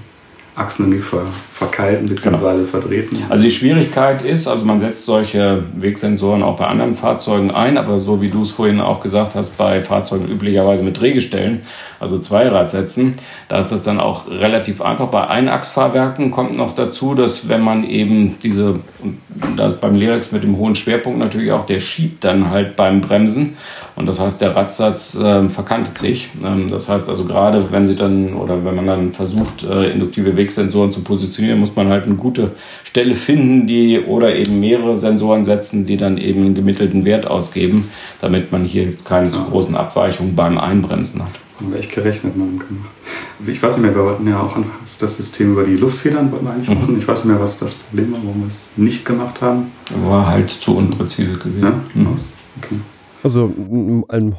Achsen 0.60 0.86
irgendwie 0.86 1.02
ver, 1.02 1.26
verkalten 1.54 2.08
bzw. 2.08 2.30
Genau. 2.40 2.66
verdrehten. 2.66 3.24
Also 3.30 3.44
die 3.44 3.52
Schwierigkeit 3.52 4.22
ist, 4.24 4.48
also 4.48 4.66
man 4.66 4.80
setzt 4.80 5.06
solche 5.06 5.64
Wegsensoren 5.76 6.44
auch 6.44 6.58
bei 6.58 6.66
anderen 6.66 6.96
Fahrzeugen 6.96 7.52
ein, 7.52 7.78
aber 7.78 8.00
so 8.00 8.22
wie 8.22 8.30
du 8.30 8.44
es 8.44 8.52
vorhin 8.52 8.82
auch 8.82 9.02
gesagt 9.02 9.36
hast, 9.36 9.58
bei 9.58 9.82
Fahrzeugen 9.82 10.28
üblicherweise 10.28 10.84
mit 10.84 11.00
Drehgestellen, 11.00 11.62
also 12.00 12.20
Zweiradsätzen, 12.20 13.14
da 13.48 13.60
ist 13.60 13.72
das 13.72 13.84
dann 13.84 14.00
auch 14.00 14.28
relativ 14.28 14.82
einfach. 14.82 15.08
Bei 15.08 15.28
Einachsfahrwerken 15.28 16.32
kommt 16.32 16.56
noch 16.56 16.76
dazu, 16.76 17.16
dass 17.16 17.48
wenn 17.48 17.62
man 17.62 17.84
eben 17.84 18.38
diese, 18.44 18.76
das 19.56 19.80
beim 19.80 19.96
Lyrex 19.96 20.32
mit 20.32 20.44
dem 20.44 20.58
hohen 20.58 20.76
Schwerpunkt 20.76 21.20
natürlich 21.20 21.52
auch, 21.52 21.66
der 21.66 21.80
schiebt 21.80 22.24
dann 22.24 22.50
halt 22.50 22.76
beim 22.76 23.02
Bremsen 23.02 23.58
und 24.00 24.06
das 24.06 24.20
heißt, 24.20 24.40
der 24.40 24.56
Radsatz 24.56 25.16
äh, 25.16 25.50
verkantet 25.50 25.98
sich. 25.98 26.30
Ähm, 26.42 26.70
das 26.70 26.88
heißt 26.88 27.10
also 27.10 27.26
gerade, 27.26 27.70
wenn 27.70 27.86
sie 27.86 27.98
dann 27.98 28.34
oder 28.34 28.64
wenn 28.64 28.74
man 28.74 28.88
dann 28.88 29.12
versucht, 29.12 29.64
äh, 29.64 29.92
induktive 29.92 30.38
Weg 30.38 30.50
Wegsensoren 30.50 30.94
zu 30.94 31.02
positionieren, 31.02 31.60
muss 31.60 31.76
man 31.76 31.90
halt 31.90 32.06
eine 32.06 32.16
gute 32.16 32.52
Stelle 32.86 33.14
finden, 33.16 33.68
die 33.68 34.00
oder 34.00 34.34
eben 34.36 34.62
mehrere 34.62 34.98
Sensoren 34.98 35.44
setzen, 35.44 35.86
die 35.86 35.98
dann 35.98 36.18
eben 36.18 36.46
einen 36.46 36.56
gemittelten 36.56 37.04
Wert 37.04 37.28
ausgeben, 37.28 37.90
damit 38.22 38.54
man 38.54 38.64
hier 38.64 38.86
jetzt 38.86 39.04
keine 39.04 39.30
zu 39.30 39.44
großen 39.44 39.76
Abweichungen 39.76 40.34
beim 40.34 40.58
Einbremsen 40.58 41.22
hat. 41.22 41.32
Haben 41.60 41.74
wir 41.74 41.80
echt 41.80 41.92
gerechnet 41.92 42.38
machen 42.38 42.58
können. 42.58 42.86
Ich 43.46 43.62
weiß 43.62 43.74
nicht 43.74 43.86
mehr, 43.86 43.94
wir 43.94 44.06
wollten 44.06 44.26
ja 44.30 44.40
auch 44.40 44.56
das 45.00 45.18
System 45.18 45.52
über 45.52 45.66
die 45.66 45.76
Luftfedern 45.76 46.32
wollten 46.32 46.46
wir 46.46 46.54
eigentlich 46.54 46.70
mhm. 46.70 46.76
machen. 46.76 46.98
Ich 46.98 47.06
weiß 47.06 47.26
nicht 47.26 47.34
mehr, 47.34 47.42
was 47.42 47.60
das 47.60 47.74
Problem 47.74 48.14
war, 48.14 48.20
warum 48.24 48.44
wir 48.44 48.48
es 48.48 48.72
nicht 48.78 49.04
gemacht 49.04 49.42
haben. 49.42 49.72
War 50.06 50.26
halt 50.26 50.50
zu 50.50 50.78
unpräzise 50.78 51.34
gewesen. 51.34 51.62
Ja? 51.62 51.74
Mhm. 51.94 52.16
Okay. 52.64 52.76
Also 53.22 53.54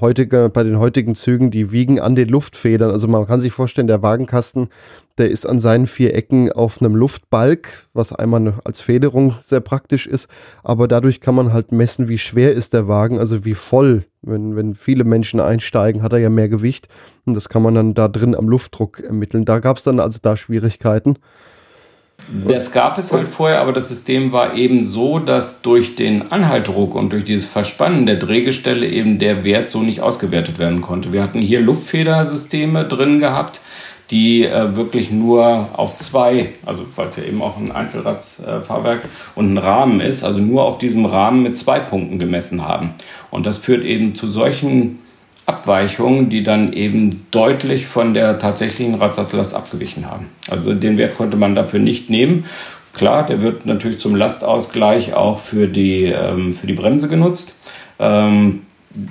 heutiger, 0.00 0.48
bei 0.48 0.62
den 0.62 0.78
heutigen 0.78 1.14
Zügen, 1.14 1.50
die 1.50 1.70
wiegen 1.70 2.00
an 2.00 2.14
den 2.14 2.28
Luftfedern. 2.28 2.90
Also 2.90 3.08
man 3.08 3.26
kann 3.26 3.40
sich 3.40 3.52
vorstellen, 3.52 3.86
der 3.86 4.02
Wagenkasten, 4.02 4.70
der 5.18 5.30
ist 5.30 5.44
an 5.44 5.60
seinen 5.60 5.86
vier 5.86 6.14
Ecken 6.14 6.50
auf 6.50 6.80
einem 6.80 6.96
Luftbalg, 6.96 7.68
was 7.92 8.14
einmal 8.14 8.54
als 8.64 8.80
Federung 8.80 9.34
sehr 9.42 9.60
praktisch 9.60 10.06
ist. 10.06 10.28
Aber 10.62 10.88
dadurch 10.88 11.20
kann 11.20 11.34
man 11.34 11.52
halt 11.52 11.72
messen, 11.72 12.08
wie 12.08 12.16
schwer 12.16 12.52
ist 12.52 12.72
der 12.72 12.88
Wagen, 12.88 13.18
also 13.18 13.44
wie 13.44 13.54
voll. 13.54 14.06
Wenn, 14.22 14.56
wenn 14.56 14.74
viele 14.74 15.04
Menschen 15.04 15.40
einsteigen, 15.40 16.02
hat 16.02 16.14
er 16.14 16.18
ja 16.18 16.30
mehr 16.30 16.48
Gewicht. 16.48 16.88
Und 17.26 17.34
das 17.34 17.50
kann 17.50 17.62
man 17.62 17.74
dann 17.74 17.92
da 17.92 18.08
drin 18.08 18.34
am 18.34 18.48
Luftdruck 18.48 19.00
ermitteln. 19.00 19.44
Da 19.44 19.58
gab 19.58 19.76
es 19.76 19.84
dann 19.84 20.00
also 20.00 20.18
da 20.22 20.38
Schwierigkeiten. 20.38 21.18
Das 22.32 22.70
gab 22.70 22.96
es 22.98 23.12
halt 23.12 23.28
vorher, 23.28 23.60
aber 23.60 23.72
das 23.72 23.88
System 23.88 24.30
war 24.30 24.54
eben 24.54 24.84
so, 24.84 25.18
dass 25.18 25.62
durch 25.62 25.96
den 25.96 26.30
Anhaltdruck 26.30 26.94
und 26.94 27.12
durch 27.12 27.24
dieses 27.24 27.46
Verspannen 27.46 28.06
der 28.06 28.16
Drehgestelle 28.16 28.86
eben 28.86 29.18
der 29.18 29.42
Wert 29.42 29.68
so 29.68 29.82
nicht 29.82 30.00
ausgewertet 30.00 30.58
werden 30.60 30.80
konnte. 30.80 31.12
Wir 31.12 31.22
hatten 31.22 31.40
hier 31.40 31.60
Luftfedersysteme 31.60 32.86
drin 32.86 33.18
gehabt, 33.18 33.60
die 34.10 34.44
äh, 34.44 34.76
wirklich 34.76 35.10
nur 35.10 35.68
auf 35.72 35.98
zwei, 35.98 36.50
also 36.66 36.84
weil 36.94 37.08
es 37.08 37.16
ja 37.16 37.24
eben 37.24 37.42
auch 37.42 37.56
ein 37.56 37.72
Einzelradfahrwerk 37.72 39.00
und 39.34 39.54
ein 39.54 39.58
Rahmen 39.58 40.00
ist, 40.00 40.22
also 40.22 40.38
nur 40.38 40.64
auf 40.64 40.78
diesem 40.78 41.06
Rahmen 41.06 41.42
mit 41.42 41.58
zwei 41.58 41.80
Punkten 41.80 42.18
gemessen 42.18 42.66
haben. 42.66 42.94
Und 43.30 43.46
das 43.46 43.58
führt 43.58 43.84
eben 43.84 44.14
zu 44.14 44.28
solchen 44.28 45.00
Abweichungen, 45.50 46.30
die 46.30 46.44
dann 46.44 46.72
eben 46.72 47.26
deutlich 47.32 47.86
von 47.86 48.14
der 48.14 48.38
tatsächlichen 48.38 48.94
Radsatzlast 48.94 49.54
abgewichen 49.54 50.08
haben. 50.08 50.26
Also 50.48 50.74
den 50.74 50.96
Wert 50.96 51.16
konnte 51.16 51.36
man 51.36 51.56
dafür 51.56 51.80
nicht 51.80 52.08
nehmen. 52.08 52.44
Klar, 52.92 53.26
der 53.26 53.42
wird 53.42 53.66
natürlich 53.66 53.98
zum 53.98 54.14
Lastausgleich 54.14 55.14
auch 55.14 55.40
für 55.40 55.66
die, 55.66 56.04
ähm, 56.04 56.52
für 56.52 56.66
die 56.66 56.72
Bremse 56.72 57.08
genutzt. 57.08 57.56
Ähm, 57.98 58.62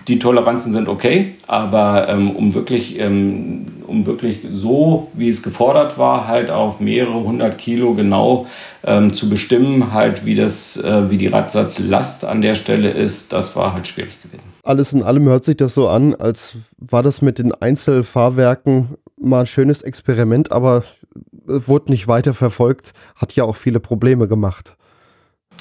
die 0.07 0.19
Toleranzen 0.19 0.73
sind 0.73 0.89
okay, 0.89 1.35
aber 1.47 2.09
ähm, 2.09 2.31
um 2.31 2.53
wirklich, 2.53 2.99
ähm, 2.99 3.65
um 3.87 4.05
wirklich 4.05 4.39
so, 4.51 5.07
wie 5.13 5.29
es 5.29 5.41
gefordert 5.41 5.97
war, 5.97 6.27
halt 6.27 6.51
auf 6.51 6.81
mehrere 6.81 7.23
hundert 7.23 7.57
Kilo 7.57 7.93
genau 7.93 8.47
ähm, 8.83 9.13
zu 9.13 9.29
bestimmen, 9.29 9.93
halt 9.93 10.25
wie 10.25 10.35
das, 10.35 10.75
äh, 10.75 11.09
wie 11.09 11.17
die 11.17 11.27
Radsatzlast 11.27 12.25
an 12.25 12.41
der 12.41 12.55
Stelle 12.55 12.89
ist, 12.89 13.31
das 13.31 13.55
war 13.55 13.73
halt 13.73 13.87
schwierig 13.87 14.21
gewesen. 14.21 14.48
Alles 14.69 14.93
in 14.93 15.01
allem 15.01 15.27
hört 15.27 15.45
sich 15.45 15.57
das 15.57 15.73
so 15.73 15.89
an, 15.89 16.13
als 16.13 16.57
war 16.77 17.01
das 17.01 17.23
mit 17.23 17.39
den 17.39 17.51
Einzelfahrwerken 17.55 18.97
mal 19.19 19.39
ein 19.39 19.45
schönes 19.47 19.81
Experiment, 19.81 20.51
aber 20.51 20.83
wurde 21.47 21.89
nicht 21.89 22.07
weiter 22.07 22.35
verfolgt, 22.35 22.93
hat 23.15 23.33
ja 23.33 23.45
auch 23.45 23.55
viele 23.55 23.79
Probleme 23.79 24.27
gemacht. 24.27 24.75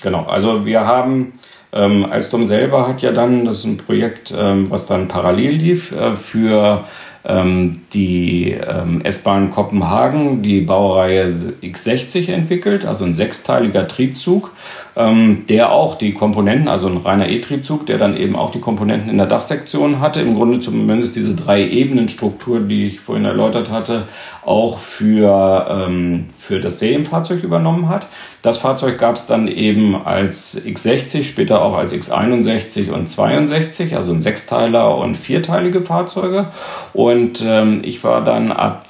Genau, 0.03 0.25
also 0.25 0.67
wir 0.67 0.87
haben 0.87 1.33
ähm, 1.73 2.05
Alstom 2.05 2.47
selber 2.47 2.87
hat 2.87 3.01
ja 3.01 3.13
dann, 3.13 3.47
das 3.47 3.61
ist 3.61 3.65
ein 3.65 3.79
Projekt, 3.79 4.35
ähm, 4.37 4.71
was 4.71 4.87
dann 4.87 5.09
parallel 5.09 5.55
lief, 5.55 5.93
äh, 5.93 6.15
für 6.15 6.85
ähm, 7.25 7.83
die 7.93 8.53
ähm, 8.53 9.01
S-Bahn 9.03 9.51
Kopenhagen 9.51 10.43
die 10.43 10.61
Baureihe 10.61 11.27
X60 11.27 12.33
entwickelt, 12.33 12.85
also 12.85 13.05
ein 13.05 13.15
sechsteiliger 13.15 13.89
Triebzug, 13.89 14.51
ähm, 14.99 15.45
der 15.49 15.73
auch 15.73 15.95
die 15.95 16.13
Komponenten, 16.13 16.69
also 16.69 16.89
ein 16.89 16.97
reiner 16.97 17.29
E-Triebzug, 17.29 17.87
der 17.87 17.99
dann 17.99 18.17
eben 18.17 18.35
auch 18.35 18.51
die 18.51 18.61
Komponenten 18.61 19.09
in 19.09 19.17
der 19.17 19.27
Dachsektion 19.27 20.01
hatte, 20.01 20.21
im 20.21 20.35
Grunde 20.35 20.59
zumindest 20.59 21.15
diese 21.15 21.35
drei 21.35 21.67
Ebenen-Struktur, 21.67 22.61
die 22.61 22.87
ich 22.87 23.01
vorhin 23.01 23.25
erläutert 23.25 23.71
hatte, 23.71 24.03
auch 24.45 24.79
für, 24.79 25.67
ähm, 25.71 26.27
für 26.37 26.59
das 26.59 26.81
Serienfahrzeug 26.81 27.45
übernommen 27.45 27.89
hat. 27.89 28.09
Das 28.43 28.59
Fahrzeug 28.59 28.99
gab 28.99 29.17
es 29.17 29.27
dann 29.27 29.47
eben 29.47 29.95
als 29.95 30.61
X60, 30.65 31.25
später 31.25 31.63
auch 31.63 31.77
als 31.77 31.95
X61 31.95 32.91
und 32.91 33.09
62, 33.09 33.95
also 33.95 34.13
ein 34.13 34.23
Sechsteiler 34.23 34.97
und 34.97 35.17
vierteilige 35.17 35.81
Fahrzeuge. 35.83 36.47
Und 36.93 37.45
ähm, 37.47 37.83
ich 37.85 38.03
war 38.03 38.25
dann 38.25 38.51
ab 38.51 38.85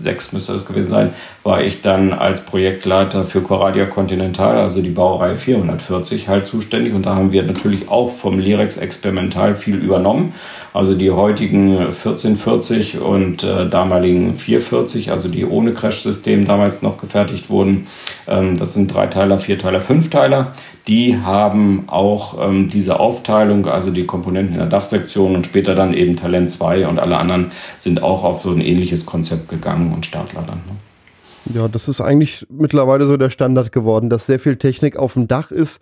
2006 0.00 0.32
müsste 0.32 0.52
das 0.52 0.66
gewesen 0.66 0.88
sein, 0.88 1.10
war 1.42 1.62
ich 1.62 1.80
dann 1.80 2.12
als 2.12 2.40
Projektleiter 2.42 3.24
für 3.24 3.40
Coradia 3.40 3.86
Continental, 3.86 4.58
also 4.58 4.82
die 4.82 4.90
Baureihe 4.90 5.36
440, 5.36 6.28
halt 6.28 6.46
zuständig. 6.46 6.94
Und 6.94 7.06
da 7.06 7.14
haben 7.14 7.32
wir 7.32 7.42
natürlich 7.42 7.88
auch 7.88 8.10
vom 8.10 8.38
Lirex 8.38 8.76
Experimental 8.76 9.54
viel 9.54 9.76
übernommen. 9.76 10.34
Also 10.72 10.94
die 10.94 11.10
heutigen 11.10 11.78
1440 11.78 13.00
und 13.00 13.42
äh, 13.42 13.68
damaligen 13.68 14.34
440, 14.34 15.10
also 15.10 15.28
die 15.28 15.44
ohne 15.44 15.74
Crash-System 15.74 16.44
damals 16.44 16.80
noch 16.80 16.98
gefertigt 16.98 17.50
wurden. 17.50 17.88
Ähm, 18.28 18.56
das 18.56 18.74
sind 18.74 18.94
Dreiteiler, 18.94 19.38
Vierteiler, 19.38 19.80
Fünfteiler. 19.80 20.52
Die 20.88 21.18
haben 21.18 21.84
auch 21.88 22.38
ähm, 22.40 22.68
diese 22.68 22.98
Aufteilung, 22.98 23.66
also 23.66 23.90
die 23.90 24.06
Komponenten 24.06 24.54
in 24.54 24.60
der 24.60 24.68
Dachsektion 24.68 25.36
und 25.36 25.46
später 25.46 25.74
dann 25.74 25.92
eben 25.92 26.16
Talent 26.16 26.50
2 26.50 26.88
und 26.88 26.98
alle 26.98 27.18
anderen 27.18 27.52
sind 27.78 28.02
auch 28.02 28.24
auf 28.24 28.42
so 28.42 28.50
ein 28.50 28.60
ähnliches 28.60 29.06
Konzept 29.06 29.48
gegangen 29.48 29.92
und 29.92 30.06
Startler 30.06 30.42
dann. 30.42 30.58
Ne? 30.66 31.54
Ja, 31.54 31.68
das 31.68 31.88
ist 31.88 32.00
eigentlich 32.00 32.46
mittlerweile 32.50 33.06
so 33.06 33.16
der 33.16 33.30
Standard 33.30 33.72
geworden, 33.72 34.10
dass 34.10 34.26
sehr 34.26 34.38
viel 34.38 34.56
Technik 34.56 34.96
auf 34.96 35.14
dem 35.14 35.28
Dach 35.28 35.50
ist 35.50 35.80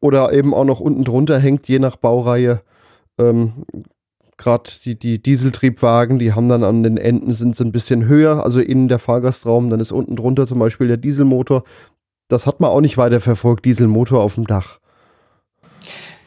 oder 0.00 0.32
eben 0.32 0.54
auch 0.54 0.64
noch 0.64 0.80
unten 0.80 1.04
drunter 1.04 1.38
hängt, 1.38 1.68
je 1.68 1.78
nach 1.78 1.96
Baureihe. 1.96 2.62
Ähm, 3.18 3.64
Gerade 4.38 4.70
die, 4.84 4.98
die 4.98 5.22
Dieseltriebwagen, 5.22 6.18
die 6.18 6.32
haben 6.32 6.48
dann 6.48 6.64
an 6.64 6.82
den 6.82 6.96
Enden 6.96 7.32
sind 7.32 7.54
sie 7.54 7.64
ein 7.64 7.70
bisschen 7.70 8.06
höher, 8.06 8.44
also 8.44 8.58
innen 8.58 8.88
der 8.88 8.98
Fahrgastraum, 8.98 9.70
dann 9.70 9.78
ist 9.78 9.92
unten 9.92 10.16
drunter 10.16 10.48
zum 10.48 10.58
Beispiel 10.58 10.88
der 10.88 10.96
Dieselmotor. 10.96 11.62
Das 12.32 12.46
hat 12.46 12.60
man 12.60 12.70
auch 12.70 12.80
nicht 12.80 12.96
weiter 12.96 13.20
verfolgt, 13.20 13.66
Dieselmotor 13.66 14.22
auf 14.22 14.36
dem 14.36 14.46
Dach. 14.46 14.78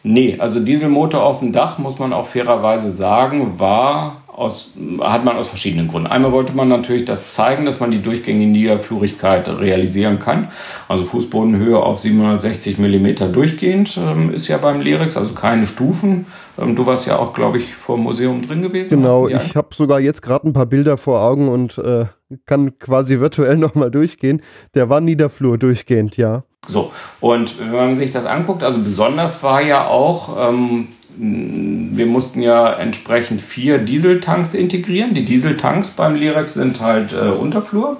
Nee, 0.04 0.36
also 0.38 0.60
Dieselmotor 0.60 1.24
auf 1.24 1.39
dem 1.39 1.52
Dach, 1.52 1.80
muss 1.80 1.98
man 1.98 2.13
auch 2.13 2.28
fairerweise 2.28 2.91
sagen, 2.91 3.60
war 3.60 4.22
aus, 4.36 4.71
hat 5.02 5.24
man 5.24 5.38
aus 5.38 5.48
verschiedenen 5.48 5.88
Gründen. 5.88 6.08
Einmal 6.08 6.32
wollte 6.32 6.54
man 6.54 6.67
natürlich 6.67 7.06
das 7.06 7.34
zeigen, 7.34 7.65
dass 7.65 7.80
man 7.80 7.91
die 7.91 8.02
durchgängige 8.02 8.52
Niederflurigkeit 8.52 9.48
realisieren 9.48 10.19
kann. 10.19 10.50
Also 10.88 11.04
Fußbodenhöhe 11.04 11.78
auf 11.78 12.00
760 12.00 12.78
mm 12.78 13.32
durchgehend 13.32 13.98
ähm, 13.98 14.34
ist 14.34 14.48
ja 14.48 14.58
beim 14.58 14.82
Lyrex, 14.82 15.15
also 15.15 15.34
keine 15.34 15.67
Stufen. 15.67 16.26
Ähm, 16.58 16.76
du 16.76 16.86
warst 16.86 17.06
ja 17.06 17.17
auch, 17.17 17.34
glaube 17.34 17.58
ich, 17.58 17.76
vor 17.76 17.95
dem 17.95 18.04
Museum 18.04 18.41
drin 18.41 18.62
gewesen. 18.62 18.89
Genau, 18.89 19.28
ich 19.28 19.56
habe 19.56 19.74
sogar 19.74 20.00
jetzt 20.00 20.21
gerade 20.21 20.48
ein 20.48 20.54
paar 20.54 20.65
Bilder 20.65 20.98
vor 20.98 21.21
Augen 21.21 21.48
und 21.48 21.78
äh, 21.78 22.06
kann 22.45 22.78
quasi 22.80 23.19
virtuell 23.19 23.58
nochmal 23.58 23.91
durchgehen. 23.91 24.41
Der 24.74 24.89
war 24.89 25.00
Niederflur 25.02 25.58
durchgehend, 25.58 26.17
ja. 26.17 26.43
So, 26.67 26.91
und 27.19 27.60
wenn 27.60 27.71
man 27.71 27.98
sich 27.98 28.12
das 28.12 28.26
anguckt, 28.26 28.63
also 28.63 28.80
besonders 28.80 29.43
war 29.43 29.62
ja 29.62 29.88
auch, 29.88 30.50
ähm, 30.50 30.88
wir 31.17 32.06
mussten 32.06 32.41
ja 32.41 32.73
entsprechend 32.73 33.41
vier 33.41 33.78
Dieseltanks 33.78 34.54
integrieren. 34.54 35.13
Die 35.13 35.25
Dieseltanks 35.25 35.91
beim 35.91 36.15
Lirex 36.15 36.54
sind 36.56 36.82
halt 36.82 37.13
äh, 37.13 37.30
Unterflur 37.30 37.97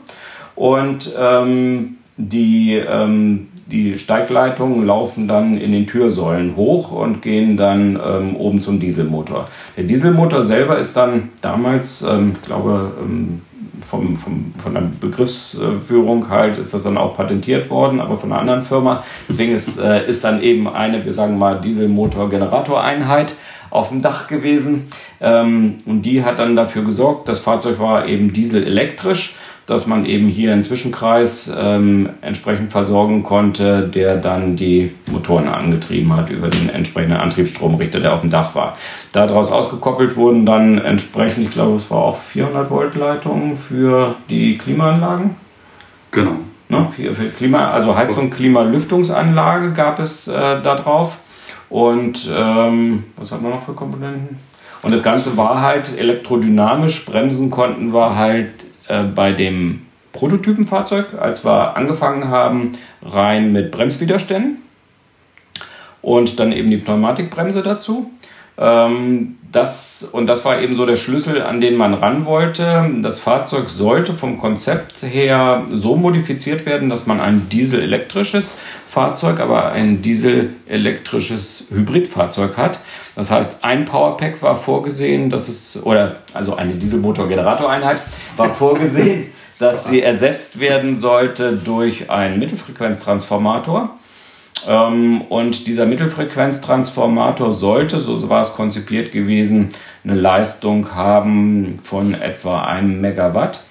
und 0.56 1.12
ähm, 1.18 1.98
die, 2.18 2.74
ähm, 2.74 3.48
die 3.68 3.98
Steigleitungen 3.98 4.86
laufen 4.86 5.28
dann 5.28 5.58
in 5.58 5.72
den 5.72 5.88
Türsäulen 5.88 6.56
hoch 6.56 6.92
und 6.92 7.22
gehen 7.22 7.58
dann 7.58 8.00
ähm, 8.04 8.36
oben 8.36 8.62
zum 8.62 8.80
Dieselmotor. 8.80 9.48
Der 9.76 9.84
Dieselmotor 9.84 10.42
selber 10.42 10.78
ist 10.78 10.96
dann 10.96 11.30
damals, 11.42 12.02
ähm, 12.02 12.36
ich 12.40 12.46
glaube, 12.46 12.94
ähm, 13.02 13.42
vom, 13.86 14.16
vom, 14.16 14.54
von 14.58 14.74
der 14.74 14.82
Begriffsführung 14.82 16.30
halt 16.30 16.58
ist 16.58 16.74
das 16.74 16.84
dann 16.84 16.98
auch 16.98 17.14
patentiert 17.14 17.70
worden, 17.70 18.02
aber 18.02 18.18
von 18.18 18.32
einer 18.32 18.42
anderen 18.42 18.62
Firma. 18.62 19.04
Deswegen 19.30 19.54
ist, 19.54 19.78
äh, 19.78 20.06
ist 20.08 20.24
dann 20.24 20.42
eben 20.42 20.68
eine, 20.68 21.06
wir 21.06 21.14
sagen 21.14 21.38
mal, 21.38 21.60
Dieselmotor-Generatoreinheit 21.62 23.36
auf 23.70 23.90
dem 23.90 24.02
Dach 24.02 24.28
gewesen. 24.28 24.88
Ähm, 25.22 25.78
und 25.86 26.04
die 26.04 26.24
hat 26.24 26.40
dann 26.40 26.56
dafür 26.56 26.84
gesorgt, 26.84 27.28
das 27.28 27.40
Fahrzeug 27.40 27.80
war 27.80 28.08
eben 28.08 28.34
dieselelektrisch 28.34 29.36
dass 29.66 29.88
man 29.88 30.06
eben 30.06 30.28
hier 30.28 30.54
einen 30.54 30.64
Zwischenkreis 30.64 31.54
ähm, 31.58 32.10
entsprechend 32.22 32.72
versorgen 32.72 33.24
konnte, 33.24 33.88
der 33.88 34.18
dann 34.18 34.56
die 34.56 34.92
Motoren 35.12 35.48
angetrieben 35.48 36.16
hat 36.16 36.30
über 36.30 36.50
den 36.50 36.70
entsprechenden 36.70 37.18
Antriebsstromrichter, 37.18 38.00
der 38.00 38.14
auf 38.14 38.22
dem 38.22 38.30
Dach 38.30 38.54
war. 38.54 38.78
Daraus 39.12 39.52
ausgekoppelt 39.52 40.16
wurden 40.16 40.46
dann 40.46 40.78
entsprechend, 40.78 41.46
ich 41.46 41.52
glaube, 41.52 41.78
es 41.78 41.90
war 41.90 42.00
auch 42.00 42.18
400 42.18 42.70
Volt 42.70 42.96
Leitungen 42.96 43.58
für 43.58 44.16
die 44.30 44.58
Klimaanlagen. 44.58 45.36
Genau. 46.12 46.36
Ne, 46.68 46.88
für, 46.96 47.14
für 47.14 47.30
Klima, 47.30 47.72
also 47.72 47.96
Heizung, 47.96 48.30
Klimalüftungsanlage 48.32 49.74
gab 49.74 50.00
es 50.00 50.28
äh, 50.28 50.32
da 50.34 50.76
drauf. 50.76 51.18
Und 51.70 52.30
ähm, 52.34 53.04
was 53.18 53.32
hat 53.32 53.42
man 53.42 53.52
noch 53.52 53.62
für 53.62 53.74
Komponenten? 53.74 54.38
Und 54.82 54.92
das 54.92 55.02
Ganze 55.02 55.36
war 55.36 55.62
halt 55.62 55.98
elektrodynamisch. 55.98 57.06
Bremsen 57.06 57.50
konnten 57.50 57.92
wir 57.92 58.16
halt 58.16 58.65
äh, 58.88 59.04
bei 59.04 59.32
dem 59.32 59.82
Prototypenfahrzeug, 60.14 61.14
als 61.20 61.44
wir 61.44 61.76
angefangen 61.76 62.30
haben, 62.30 62.74
rein 63.02 63.52
mit 63.52 63.72
Bremswiderständen 63.72 64.58
und 66.02 66.40
dann 66.40 66.52
eben 66.52 66.70
die 66.70 66.78
Pneumatikbremse 66.78 67.64
dazu. 67.64 68.12
Ähm, 68.58 69.36
das, 69.52 70.08
und 70.12 70.28
das 70.28 70.46
war 70.46 70.62
eben 70.62 70.76
so 70.76 70.86
der 70.86 70.96
Schlüssel, 70.96 71.42
an 71.42 71.62
den 71.62 71.76
man 71.76 71.94
ran 71.94 72.26
wollte. 72.26 72.90
Das 73.02 73.20
Fahrzeug 73.20 73.70
sollte 73.70 74.14
vom 74.14 74.38
Konzept 74.38 75.04
her 75.04 75.64
so 75.68 75.96
modifiziert 75.96 76.66
werden, 76.66 76.90
dass 76.90 77.06
man 77.06 77.20
ein 77.20 77.48
dieselelektrisches 77.50 78.58
Fahrzeug, 78.86 79.40
aber 79.40 79.72
ein 79.72 80.02
dieselelektrisches 80.02 81.68
Hybridfahrzeug 81.70 82.58
hat. 82.58 82.80
Das 83.16 83.32
heißt, 83.32 83.64
ein 83.64 83.86
Powerpack 83.86 84.42
war 84.42 84.56
vorgesehen, 84.56 85.30
dass 85.30 85.48
es, 85.48 85.82
oder 85.84 86.18
also 86.34 86.56
eine 86.56 86.74
Dieselmotor-Generatoreinheit 86.76 87.98
war 88.38 88.54
vorgesehen, 88.54 89.28
dass 89.60 89.86
sie 89.86 90.02
ersetzt 90.02 90.60
werden 90.60 90.98
sollte 90.98 91.54
durch 91.54 92.10
einen 92.10 92.40
Mittelfrequenztransformator. 92.40 93.98
Ähm, 94.68 95.22
und 95.22 95.68
dieser 95.68 95.86
Mittelfrequenztransformator 95.86 97.52
sollte, 97.52 98.00
so 98.02 98.30
war 98.30 98.42
es 98.42 98.54
konzipiert 98.54 99.12
gewesen, 99.12 99.70
eine 100.04 100.16
Leistung 100.16 100.96
haben 100.96 101.80
von 101.84 102.14
etwa 102.14 102.64
einem 102.64 103.02
Megawatt. 103.02 103.64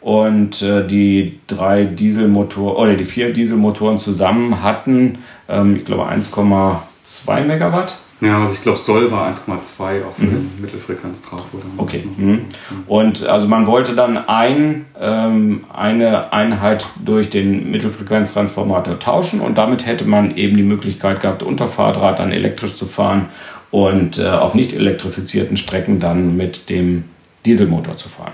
Und 0.00 0.62
äh, 0.62 0.86
die 0.86 1.40
drei 1.46 1.84
Dieselmotoren 1.84 2.76
oder 2.76 2.94
die 2.94 3.04
vier 3.04 3.32
Dieselmotoren 3.32 3.98
zusammen 3.98 4.62
hatten, 4.62 5.18
ähm, 5.48 5.76
ich 5.76 5.84
glaube, 5.84 6.04
1,2 6.04 7.40
Megawatt. 7.42 7.96
Ja, 8.20 8.40
also 8.40 8.54
ich 8.54 8.62
glaube, 8.62 8.78
Soll 8.78 9.10
war 9.10 9.30
1,2 9.30 10.04
auf 10.04 10.18
mhm. 10.18 10.52
Mittelfrequenz 10.58 11.22
drauf. 11.22 11.44
Oder 11.52 11.64
okay. 11.76 12.04
Mhm. 12.16 12.46
Und 12.86 13.26
also 13.26 13.46
man 13.46 13.66
wollte 13.66 13.94
dann 13.94 14.16
ein, 14.16 14.86
ähm, 14.98 15.64
eine 15.72 16.32
Einheit 16.32 16.86
durch 17.04 17.28
den 17.28 17.70
Mittelfrequenztransformator 17.70 18.98
tauschen 18.98 19.40
und 19.40 19.58
damit 19.58 19.84
hätte 19.84 20.06
man 20.06 20.34
eben 20.36 20.56
die 20.56 20.62
Möglichkeit 20.62 21.20
gehabt, 21.20 21.42
unter 21.42 21.68
Fahrdraht 21.68 22.18
dann 22.18 22.32
elektrisch 22.32 22.74
zu 22.74 22.86
fahren 22.86 23.26
und 23.70 24.18
äh, 24.18 24.28
auf 24.28 24.54
nicht 24.54 24.72
elektrifizierten 24.72 25.58
Strecken 25.58 26.00
dann 26.00 26.36
mit 26.36 26.70
dem 26.70 27.04
Dieselmotor 27.44 27.98
zu 27.98 28.08
fahren. 28.08 28.32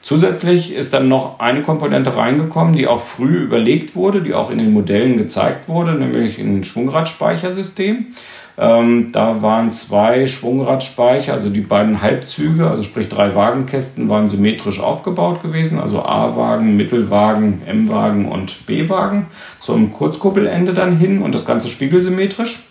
Zusätzlich 0.00 0.72
ist 0.72 0.94
dann 0.94 1.08
noch 1.08 1.38
eine 1.38 1.62
Komponente 1.62 2.16
reingekommen, 2.16 2.72
die 2.72 2.86
auch 2.86 3.02
früh 3.02 3.42
überlegt 3.42 3.94
wurde, 3.94 4.22
die 4.22 4.32
auch 4.32 4.50
in 4.50 4.56
den 4.56 4.72
Modellen 4.72 5.18
gezeigt 5.18 5.68
wurde, 5.68 5.92
nämlich 5.92 6.38
ein 6.38 6.64
Schwungradspeichersystem. 6.64 8.06
Ähm, 8.60 9.12
da 9.12 9.40
waren 9.40 9.70
zwei 9.70 10.26
Schwungradspeicher, 10.26 11.32
also 11.32 11.48
die 11.48 11.60
beiden 11.60 12.02
Halbzüge, 12.02 12.68
also 12.68 12.82
sprich 12.82 13.08
drei 13.08 13.36
Wagenkästen, 13.36 14.08
waren 14.08 14.28
symmetrisch 14.28 14.80
aufgebaut 14.80 15.42
gewesen, 15.42 15.78
also 15.78 16.02
A-Wagen, 16.02 16.76
Mittelwagen, 16.76 17.62
M-Wagen 17.66 18.26
und 18.26 18.66
B-Wagen 18.66 19.26
zum 19.60 19.92
Kurzkuppelende 19.92 20.74
dann 20.74 20.96
hin 20.96 21.22
und 21.22 21.36
das 21.36 21.44
Ganze 21.44 21.68
spiegelsymmetrisch. 21.68 22.64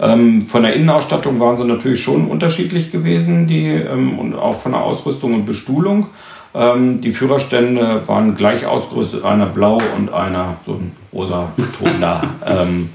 Ähm, 0.00 0.42
von 0.42 0.64
der 0.64 0.74
Innenausstattung 0.74 1.38
waren 1.38 1.56
sie 1.56 1.64
natürlich 1.64 2.02
schon 2.02 2.28
unterschiedlich 2.28 2.90
gewesen, 2.90 3.46
die 3.46 3.66
ähm, 3.66 4.18
und 4.18 4.34
auch 4.34 4.56
von 4.56 4.72
der 4.72 4.82
Ausrüstung 4.82 5.34
und 5.34 5.46
Bestuhlung. 5.46 6.08
Ähm, 6.52 7.00
die 7.00 7.12
Führerstände 7.12 8.08
waren 8.08 8.34
gleich 8.34 8.66
ausgerüstet, 8.66 9.24
einer 9.24 9.46
blau 9.46 9.78
und 9.96 10.12
einer 10.12 10.56
so 10.66 10.72
ein 10.72 10.96
rosa 11.12 11.52
Ton 11.78 12.00
da. 12.00 12.22
ähm, 12.46 12.90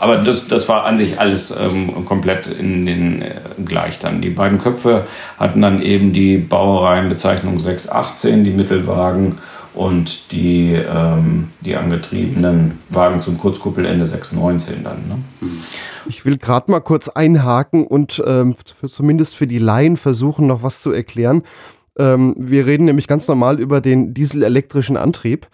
aber 0.00 0.16
das, 0.16 0.48
das 0.48 0.66
war 0.66 0.86
an 0.86 0.96
sich 0.96 1.20
alles 1.20 1.54
ähm, 1.54 2.06
komplett 2.06 2.46
in 2.46 2.86
den 2.86 3.20
äh, 3.20 3.40
gleich 3.66 3.98
dann. 3.98 4.22
Die 4.22 4.30
beiden 4.30 4.58
Köpfe 4.58 5.06
hatten 5.38 5.60
dann 5.60 5.82
eben 5.82 6.14
die 6.14 6.38
Baureihenbezeichnung 6.38 7.60
618, 7.60 8.42
die 8.42 8.50
Mittelwagen 8.50 9.36
und 9.74 10.32
die, 10.32 10.72
ähm, 10.72 11.48
die 11.60 11.76
angetriebenen 11.76 12.78
Wagen 12.88 13.20
zum 13.20 13.36
Kurzkuppelende 13.36 14.06
619 14.06 14.84
dann. 14.84 15.06
Ne? 15.06 15.18
Ich 16.08 16.24
will 16.24 16.38
gerade 16.38 16.70
mal 16.70 16.80
kurz 16.80 17.08
einhaken 17.10 17.86
und 17.86 18.22
ähm, 18.26 18.54
für, 18.80 18.88
zumindest 18.88 19.36
für 19.36 19.46
die 19.46 19.58
Laien 19.58 19.98
versuchen, 19.98 20.46
noch 20.46 20.62
was 20.62 20.80
zu 20.80 20.92
erklären. 20.92 21.42
Ähm, 21.98 22.34
wir 22.38 22.64
reden 22.64 22.86
nämlich 22.86 23.06
ganz 23.06 23.28
normal 23.28 23.60
über 23.60 23.82
den 23.82 24.14
dieselelektrischen 24.14 24.96
Antrieb. 24.96 25.46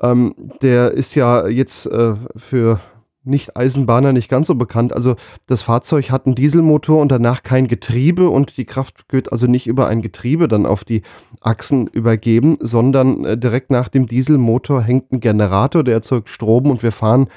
Ähm, 0.00 0.34
der 0.62 0.92
ist 0.92 1.14
ja 1.14 1.46
jetzt 1.46 1.84
äh, 1.84 2.14
für 2.34 2.80
nicht-Eisenbahner 3.24 4.12
nicht 4.12 4.28
ganz 4.30 4.46
so 4.46 4.54
bekannt. 4.54 4.92
Also 4.92 5.16
das 5.46 5.62
Fahrzeug 5.62 6.10
hat 6.10 6.26
einen 6.26 6.34
Dieselmotor 6.34 7.00
und 7.00 7.12
danach 7.12 7.42
kein 7.42 7.68
Getriebe 7.68 8.28
und 8.30 8.56
die 8.56 8.64
Kraft 8.64 9.04
wird 9.10 9.30
also 9.30 9.46
nicht 9.46 9.66
über 9.66 9.88
ein 9.88 10.00
Getriebe 10.00 10.48
dann 10.48 10.66
auf 10.66 10.84
die 10.84 11.02
Achsen 11.40 11.86
übergeben, 11.86 12.56
sondern 12.60 13.24
äh, 13.24 13.38
direkt 13.38 13.70
nach 13.70 13.88
dem 13.88 14.06
Dieselmotor 14.06 14.82
hängt 14.82 15.12
ein 15.12 15.20
Generator, 15.20 15.84
der 15.84 15.94
erzeugt 15.94 16.30
Strom 16.30 16.70
und 16.70 16.82
wir 16.82 16.92
fahren 16.92 17.28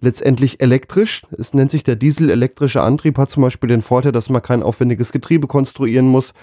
letztendlich 0.00 0.60
elektrisch. 0.60 1.22
Es 1.36 1.54
nennt 1.54 1.70
sich 1.70 1.84
der 1.84 1.96
dieselelektrische 1.96 2.82
Antrieb, 2.82 3.18
hat 3.18 3.30
zum 3.30 3.42
Beispiel 3.42 3.68
den 3.68 3.82
Vorteil, 3.82 4.12
dass 4.12 4.30
man 4.30 4.42
kein 4.42 4.62
aufwendiges 4.62 5.12
Getriebe 5.12 5.46
konstruieren 5.46 6.06
muss. 6.06 6.34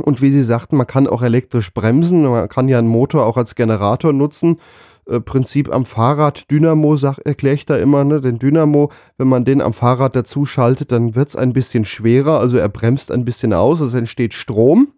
Und 0.00 0.22
wie 0.22 0.30
Sie 0.30 0.42
sagten, 0.42 0.76
man 0.76 0.86
kann 0.86 1.06
auch 1.06 1.22
elektrisch 1.22 1.72
bremsen. 1.72 2.22
Man 2.22 2.48
kann 2.48 2.68
ja 2.68 2.78
einen 2.78 2.88
Motor 2.88 3.26
auch 3.26 3.36
als 3.36 3.54
Generator 3.54 4.12
nutzen. 4.12 4.58
Äh, 5.08 5.20
Prinzip 5.20 5.72
am 5.72 5.84
Fahrrad, 5.84 6.50
Dynamo, 6.50 6.94
erkläre 7.24 7.54
ich 7.54 7.66
da 7.66 7.76
immer, 7.76 8.04
ne? 8.04 8.20
Den 8.20 8.38
Dynamo, 8.38 8.90
wenn 9.16 9.28
man 9.28 9.44
den 9.44 9.60
am 9.60 9.72
Fahrrad 9.72 10.14
dazu 10.14 10.44
schaltet, 10.44 10.92
dann 10.92 11.14
wird 11.14 11.30
es 11.30 11.36
ein 11.36 11.52
bisschen 11.52 11.84
schwerer, 11.84 12.38
also 12.40 12.58
er 12.58 12.68
bremst 12.68 13.10
ein 13.10 13.24
bisschen 13.24 13.52
aus, 13.52 13.80
es 13.80 13.94
entsteht 13.94 14.34
Strom. 14.34 14.88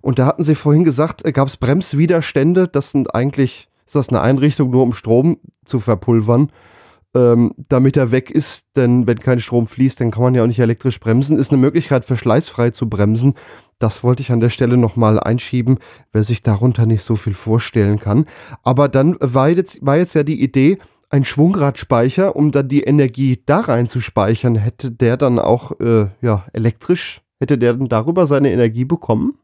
Und 0.00 0.18
da 0.18 0.26
hatten 0.26 0.44
Sie 0.44 0.54
vorhin 0.54 0.84
gesagt, 0.84 1.24
äh, 1.24 1.32
gab 1.32 1.48
es 1.48 1.56
Bremswiderstände, 1.56 2.68
das 2.68 2.90
sind 2.90 3.14
eigentlich, 3.14 3.68
ist 3.86 3.96
das 3.96 4.10
eine 4.10 4.20
Einrichtung 4.20 4.70
nur 4.70 4.82
um 4.82 4.92
Strom 4.92 5.38
zu 5.64 5.80
verpulvern 5.80 6.50
ähm, 7.14 7.54
damit 7.68 7.96
er 7.96 8.10
weg 8.10 8.30
ist. 8.30 8.64
Denn 8.76 9.06
wenn 9.06 9.18
kein 9.20 9.38
Strom 9.38 9.66
fließt, 9.66 10.00
dann 10.00 10.10
kann 10.10 10.22
man 10.22 10.34
ja 10.34 10.42
auch 10.42 10.46
nicht 10.46 10.58
elektrisch 10.58 11.00
bremsen. 11.00 11.38
Ist 11.38 11.52
eine 11.52 11.60
Möglichkeit, 11.60 12.04
verschleißfrei 12.04 12.70
zu 12.70 12.88
bremsen. 12.88 13.34
Das 13.78 14.04
wollte 14.04 14.22
ich 14.22 14.32
an 14.32 14.40
der 14.40 14.50
Stelle 14.50 14.76
nochmal 14.76 15.20
einschieben, 15.20 15.78
wer 16.12 16.24
sich 16.24 16.42
darunter 16.42 16.86
nicht 16.86 17.02
so 17.02 17.16
viel 17.16 17.34
vorstellen 17.34 17.98
kann. 17.98 18.26
Aber 18.62 18.88
dann 18.88 19.16
war 19.20 19.48
jetzt, 19.48 19.84
war 19.84 19.96
jetzt 19.96 20.14
ja 20.14 20.22
die 20.22 20.42
Idee, 20.42 20.78
ein 21.10 21.24
Schwungradspeicher, 21.24 22.34
um 22.34 22.50
dann 22.50 22.68
die 22.68 22.82
Energie 22.82 23.40
da 23.46 23.60
rein 23.60 23.86
zu 23.86 24.00
speichern, 24.00 24.56
hätte 24.56 24.90
der 24.90 25.16
dann 25.16 25.38
auch 25.38 25.78
äh, 25.80 26.08
ja, 26.20 26.44
elektrisch, 26.52 27.20
hätte 27.38 27.56
der 27.56 27.74
dann 27.74 27.88
darüber 27.88 28.26
seine 28.26 28.50
Energie 28.50 28.84
bekommen? 28.84 29.34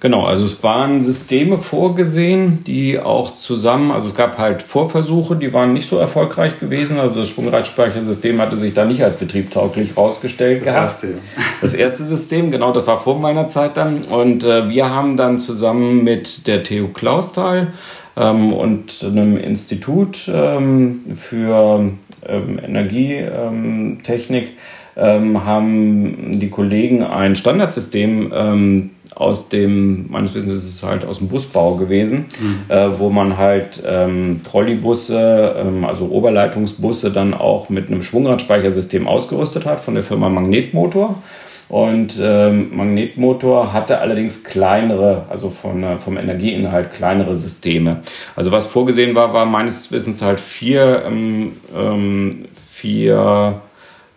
Genau, 0.00 0.24
also 0.24 0.46
es 0.46 0.62
waren 0.62 0.98
Systeme 1.00 1.58
vorgesehen, 1.58 2.64
die 2.66 2.98
auch 2.98 3.36
zusammen, 3.36 3.90
also 3.90 4.08
es 4.08 4.14
gab 4.14 4.38
halt 4.38 4.62
Vorversuche, 4.62 5.36
die 5.36 5.52
waren 5.52 5.74
nicht 5.74 5.90
so 5.90 5.98
erfolgreich 5.98 6.58
gewesen. 6.58 6.98
Also 6.98 7.20
das 7.20 7.28
Schwungradspeichersystem 7.28 8.40
hatte 8.40 8.56
sich 8.56 8.72
da 8.72 8.86
nicht 8.86 9.04
als 9.04 9.16
betriebtauglich 9.16 9.98
rausgestellt 9.98 10.62
das 10.62 10.68
gehabt. 10.68 10.84
Erste. 10.84 11.08
Das 11.60 11.74
erste 11.74 12.06
System, 12.06 12.50
genau, 12.50 12.72
das 12.72 12.86
war 12.86 12.98
vor 12.98 13.18
meiner 13.18 13.48
Zeit 13.48 13.76
dann. 13.76 14.04
Und 14.04 14.42
äh, 14.42 14.70
wir 14.70 14.88
haben 14.88 15.18
dann 15.18 15.38
zusammen 15.38 16.02
mit 16.02 16.46
der 16.46 16.62
TU 16.62 16.88
Clausthal 16.88 17.74
ähm, 18.16 18.54
und 18.54 19.04
einem 19.04 19.36
Institut 19.36 20.30
ähm, 20.32 21.02
für 21.14 21.90
ähm, 22.26 22.58
Energietechnik 22.58 24.56
ähm, 24.96 25.44
haben 25.44 26.38
die 26.38 26.48
Kollegen 26.50 27.02
ein 27.02 27.36
Standardsystem 27.36 28.32
ähm, 28.34 28.90
aus 29.20 29.50
dem, 29.50 30.06
meines 30.10 30.34
Wissens 30.34 30.52
ist 30.54 30.66
es 30.66 30.82
halt 30.82 31.06
aus 31.06 31.18
dem 31.18 31.28
Busbau 31.28 31.74
gewesen, 31.74 32.26
mhm. 32.40 32.74
äh, 32.74 32.98
wo 32.98 33.10
man 33.10 33.36
halt 33.36 33.82
ähm, 33.86 34.40
Trolleybusse, 34.42 35.56
ähm, 35.58 35.84
also 35.84 36.06
Oberleitungsbusse 36.06 37.10
dann 37.10 37.34
auch 37.34 37.68
mit 37.68 37.88
einem 37.88 38.02
Schwungradspeichersystem 38.02 39.06
ausgerüstet 39.06 39.66
hat 39.66 39.80
von 39.80 39.94
der 39.94 40.04
Firma 40.04 40.30
Magnetmotor. 40.30 41.22
Und 41.68 42.18
ähm, 42.20 42.74
Magnetmotor 42.74 43.74
hatte 43.74 44.00
allerdings 44.00 44.42
kleinere, 44.42 45.26
also 45.28 45.50
von, 45.50 45.82
äh, 45.84 45.98
vom 45.98 46.16
Energieinhalt 46.16 46.92
kleinere 46.92 47.34
Systeme. 47.34 47.98
Also 48.34 48.50
was 48.50 48.66
vorgesehen 48.66 49.14
war, 49.14 49.34
war 49.34 49.44
meines 49.44 49.92
Wissens 49.92 50.22
halt 50.22 50.40
vier, 50.40 51.02
ähm, 51.06 51.52
ähm 51.76 52.46
vier 52.70 53.60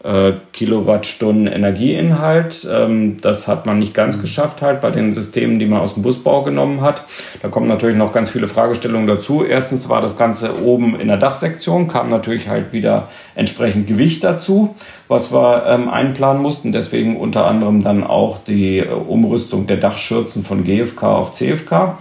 äh, 0.04 0.34
Kilowattstunden 0.52 1.48
Energieinhalt. 1.48 2.68
Ähm, 2.70 3.18
das 3.22 3.48
hat 3.48 3.66
man 3.66 3.80
nicht 3.80 3.94
ganz 3.94 4.22
geschafft 4.22 4.62
halt 4.62 4.82
bei 4.82 4.92
den 4.92 5.14
Systemen, 5.14 5.60
die 5.60 5.66
man 5.66 5.80
aus 5.80 5.94
dem 5.94 6.04
Busbau 6.04 6.44
genommen 6.44 6.82
hat. 6.82 7.06
Da 7.42 7.48
kommen 7.48 7.68
natürlich 7.68 7.96
noch 7.96 8.12
ganz 8.12 8.30
viele 8.30 8.48
Fragestellungen 8.50 9.08
dazu. 9.08 9.46
Erstens 9.46 9.88
war 9.88 10.02
das 10.02 10.18
Ganze 10.18 10.62
oben 10.62 11.00
in 11.00 11.08
der 11.08 11.18
Dachsektion, 11.18 11.88
kam 11.88 12.10
natürlich 12.10 12.50
halt 12.50 12.74
wieder 12.74 13.08
entsprechend 13.36 13.88
Gewicht 13.88 14.24
dazu, 14.24 14.76
was 15.08 15.32
wir 15.32 15.66
ähm, 15.68 15.88
einplanen 15.88 16.42
mussten. 16.42 16.74
Deswegen 16.74 17.18
unter 17.18 17.46
anderem 17.46 17.82
dann 17.82 18.04
auch 18.04 18.44
die 18.44 18.80
äh, 18.80 18.90
Umrüstung 18.90 19.68
der 19.68 19.78
Dachschürzen 19.78 20.44
von 20.44 20.66
GFK 20.66 21.04
auf 21.04 21.32
CFK, 21.32 21.98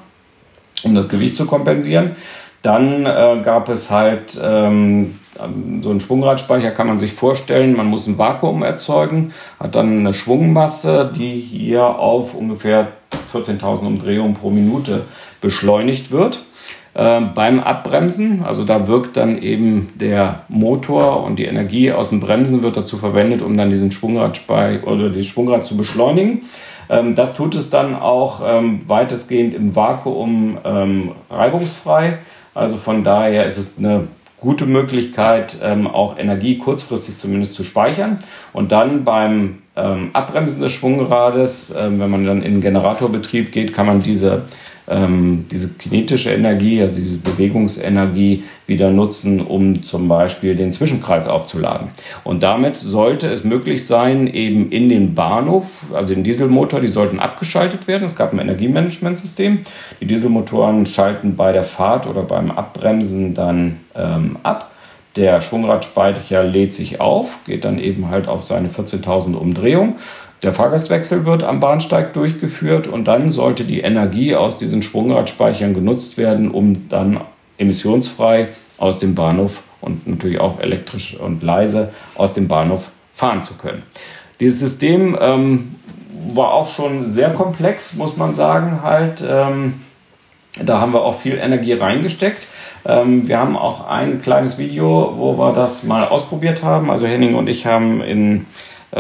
um 0.83 0.97
das 0.97 1.09
Gewicht 1.09 1.37
zu 1.37 1.47
kompensieren. 1.47 2.17
Dann 2.63 3.07
äh, 3.07 3.43
gab 3.45 3.69
es 3.69 3.91
halt 3.91 4.41
ähm, 4.43 5.19
so 5.35 5.91
einen 5.91 6.01
Schwungradspeicher 6.01 6.71
kann 6.71 6.87
man 6.87 6.99
sich 6.99 7.13
vorstellen, 7.13 7.77
man 7.77 7.87
muss 7.87 8.07
ein 8.07 8.19
Vakuum 8.19 8.63
erzeugen, 8.63 9.33
hat 9.59 9.75
dann 9.75 10.01
eine 10.01 10.15
Schwungmasse, 10.15 11.11
die 11.17 11.35
hier 11.35 11.85
auf 11.85 12.35
ungefähr 12.35 12.89
14.000 13.33 13.87
Umdrehungen 13.87 14.35
pro 14.35 14.51
Minute 14.51 15.05
beschleunigt 15.41 16.11
wird. 16.11 16.41
Äh, 16.95 17.23
beim 17.35 17.61
Abbremsen, 17.61 18.45
also 18.45 18.65
da 18.65 18.87
wirkt 18.87 19.17
dann 19.17 19.41
eben 19.41 19.93
der 19.95 20.45
Motor 20.49 21.25
und 21.25 21.39
die 21.39 21.47
Energie 21.47 21.91
aus 21.91 22.11
dem 22.11 22.21
Bremsen 22.21 22.63
wird 22.63 22.77
dazu 22.77 22.99
verwendet, 22.99 23.41
um 23.41 23.57
dann 23.57 23.71
diesen 23.71 23.93
Schwungradspeicher 23.93 24.87
oder 24.87 25.09
das 25.09 25.25
Schwungrad 25.25 25.67
zu 25.67 25.79
beschleunigen. 25.79 26.43
Ähm, 26.91 27.15
das 27.15 27.35
tut 27.35 27.55
es 27.55 27.71
dann 27.71 27.95
auch 27.95 28.43
ähm, 28.45 28.81
weitestgehend 28.87 29.55
im 29.55 29.75
Vakuum 29.75 30.59
ähm, 30.65 31.13
reibungsfrei. 31.31 32.19
Also 32.55 32.77
von 32.77 33.03
daher 33.03 33.47
ist 33.47 33.57
es 33.57 33.79
eine 33.79 34.09
gute 34.43 34.67
Möglichkeit, 34.67 35.59
ähm, 35.63 35.87
auch 35.87 36.19
Energie 36.19 36.59
kurzfristig 36.59 37.17
zumindest 37.17 37.55
zu 37.55 37.63
speichern. 37.63 38.19
Und 38.53 38.73
dann 38.73 39.05
beim 39.05 39.59
ähm, 39.77 40.11
Abbremsen 40.13 40.61
des 40.61 40.73
Schwungrades, 40.73 41.73
ähm, 41.79 42.01
wenn 42.01 42.11
man 42.11 42.27
dann 42.27 42.43
in 42.43 42.55
den 42.55 42.61
Generatorbetrieb 42.61 43.53
geht, 43.53 43.73
kann 43.73 43.87
man 43.87 44.03
diese 44.03 44.43
ähm, 44.89 45.47
diese 45.51 45.69
kinetische 45.69 46.31
Energie, 46.31 46.83
also 46.83 46.97
diese 46.97 47.19
Bewegungsenergie 47.19 48.45
wieder 48.67 48.91
nutzen, 48.91 49.41
um 49.41 49.83
zum 49.83 50.09
Beispiel 50.09 50.57
den 50.57 50.73
Zwischenkreis 50.73 51.29
aufzuladen. 51.29 51.89
Und 52.25 52.43
damit 52.43 52.77
sollte 52.77 53.29
es 53.29 53.45
möglich 53.45 53.87
sein, 53.87 54.27
eben 54.27 54.71
in 54.71 54.89
den 54.89 55.15
Bahnhof, 55.15 55.67
also 55.93 56.15
den 56.15 56.25
Dieselmotor, 56.25 56.81
die 56.81 56.89
sollten 56.89 57.21
abgeschaltet 57.21 57.87
werden. 57.87 58.05
Es 58.05 58.17
gab 58.17 58.33
ein 58.33 58.39
Energiemanagementsystem. 58.39 59.61
Die 60.01 60.07
Dieselmotoren 60.07 60.87
schalten 60.87 61.37
bei 61.37 61.53
der 61.53 61.65
Fahrt 61.65 62.07
oder 62.07 62.23
beim 62.23 62.51
Abbremsen 62.51 63.35
dann 63.35 63.81
ähm, 63.95 64.39
ab. 64.43 64.71
Der 65.15 65.43
Schwungradspeicher 65.43 66.43
lädt 66.43 66.73
sich 66.73 67.01
auf, 67.01 67.41
geht 67.45 67.65
dann 67.65 67.79
eben 67.79 68.09
halt 68.09 68.29
auf 68.29 68.43
seine 68.43 68.69
14.000 68.69 69.35
Umdrehungen 69.35 69.97
der 70.43 70.53
Fahrgastwechsel 70.53 71.25
wird 71.25 71.45
am 71.45 71.61
Bahnsteig 71.61 72.15
durchgeführt 72.15 72.89
und 72.89 73.07
dann 73.07 73.31
sollte 73.31 73.65
die 73.65 73.81
Energie 73.81 74.35
aus 74.35 74.57
diesen 74.57 74.83
Schwungradspeichern 74.83 75.73
genutzt 75.73 76.19
werden, 76.19 76.51
um 76.51 76.89
dann 76.89 77.21
emissionsfrei 77.59 78.49
aus 78.77 78.99
dem 78.99 79.15
Bahnhof 79.15 79.63
und 79.81 80.07
natürlich 80.07 80.41
auch 80.41 80.59
elektrisch 80.59 81.15
und 81.15 81.43
leise 81.43 81.91
aus 82.17 82.35
dem 82.35 82.49
Bahnhof 82.49 82.91
fahren 83.15 83.43
zu 83.43 83.55
können. 83.55 83.83
Dieses 84.41 84.59
System 84.59 85.17
ähm, 85.21 85.77
war 86.33 86.53
auch 86.53 86.67
schon 86.67 87.09
sehr 87.09 87.31
komplex, 87.31 87.95
muss 87.95 88.17
man 88.17 88.35
sagen. 88.35 88.83
Halt, 88.83 89.23
ähm, 89.29 89.75
da 90.61 90.81
haben 90.81 90.93
wir 90.93 91.03
auch 91.03 91.21
viel 91.21 91.37
Energie 91.37 91.75
reingesteckt. 91.75 92.49
Ähm, 92.85 93.29
wir 93.29 93.39
haben 93.39 93.57
auch 93.57 93.87
ein 93.87 94.23
kleines 94.23 94.59
Video, 94.59 95.15
wo 95.17 95.39
wir 95.39 95.53
das 95.53 95.85
mal 95.85 96.09
ausprobiert 96.09 96.65
haben. 96.65 96.91
Also 96.91 97.07
Henning 97.07 97.37
und 97.37 97.49
ich 97.49 97.67
haben 97.67 98.03
in 98.03 98.47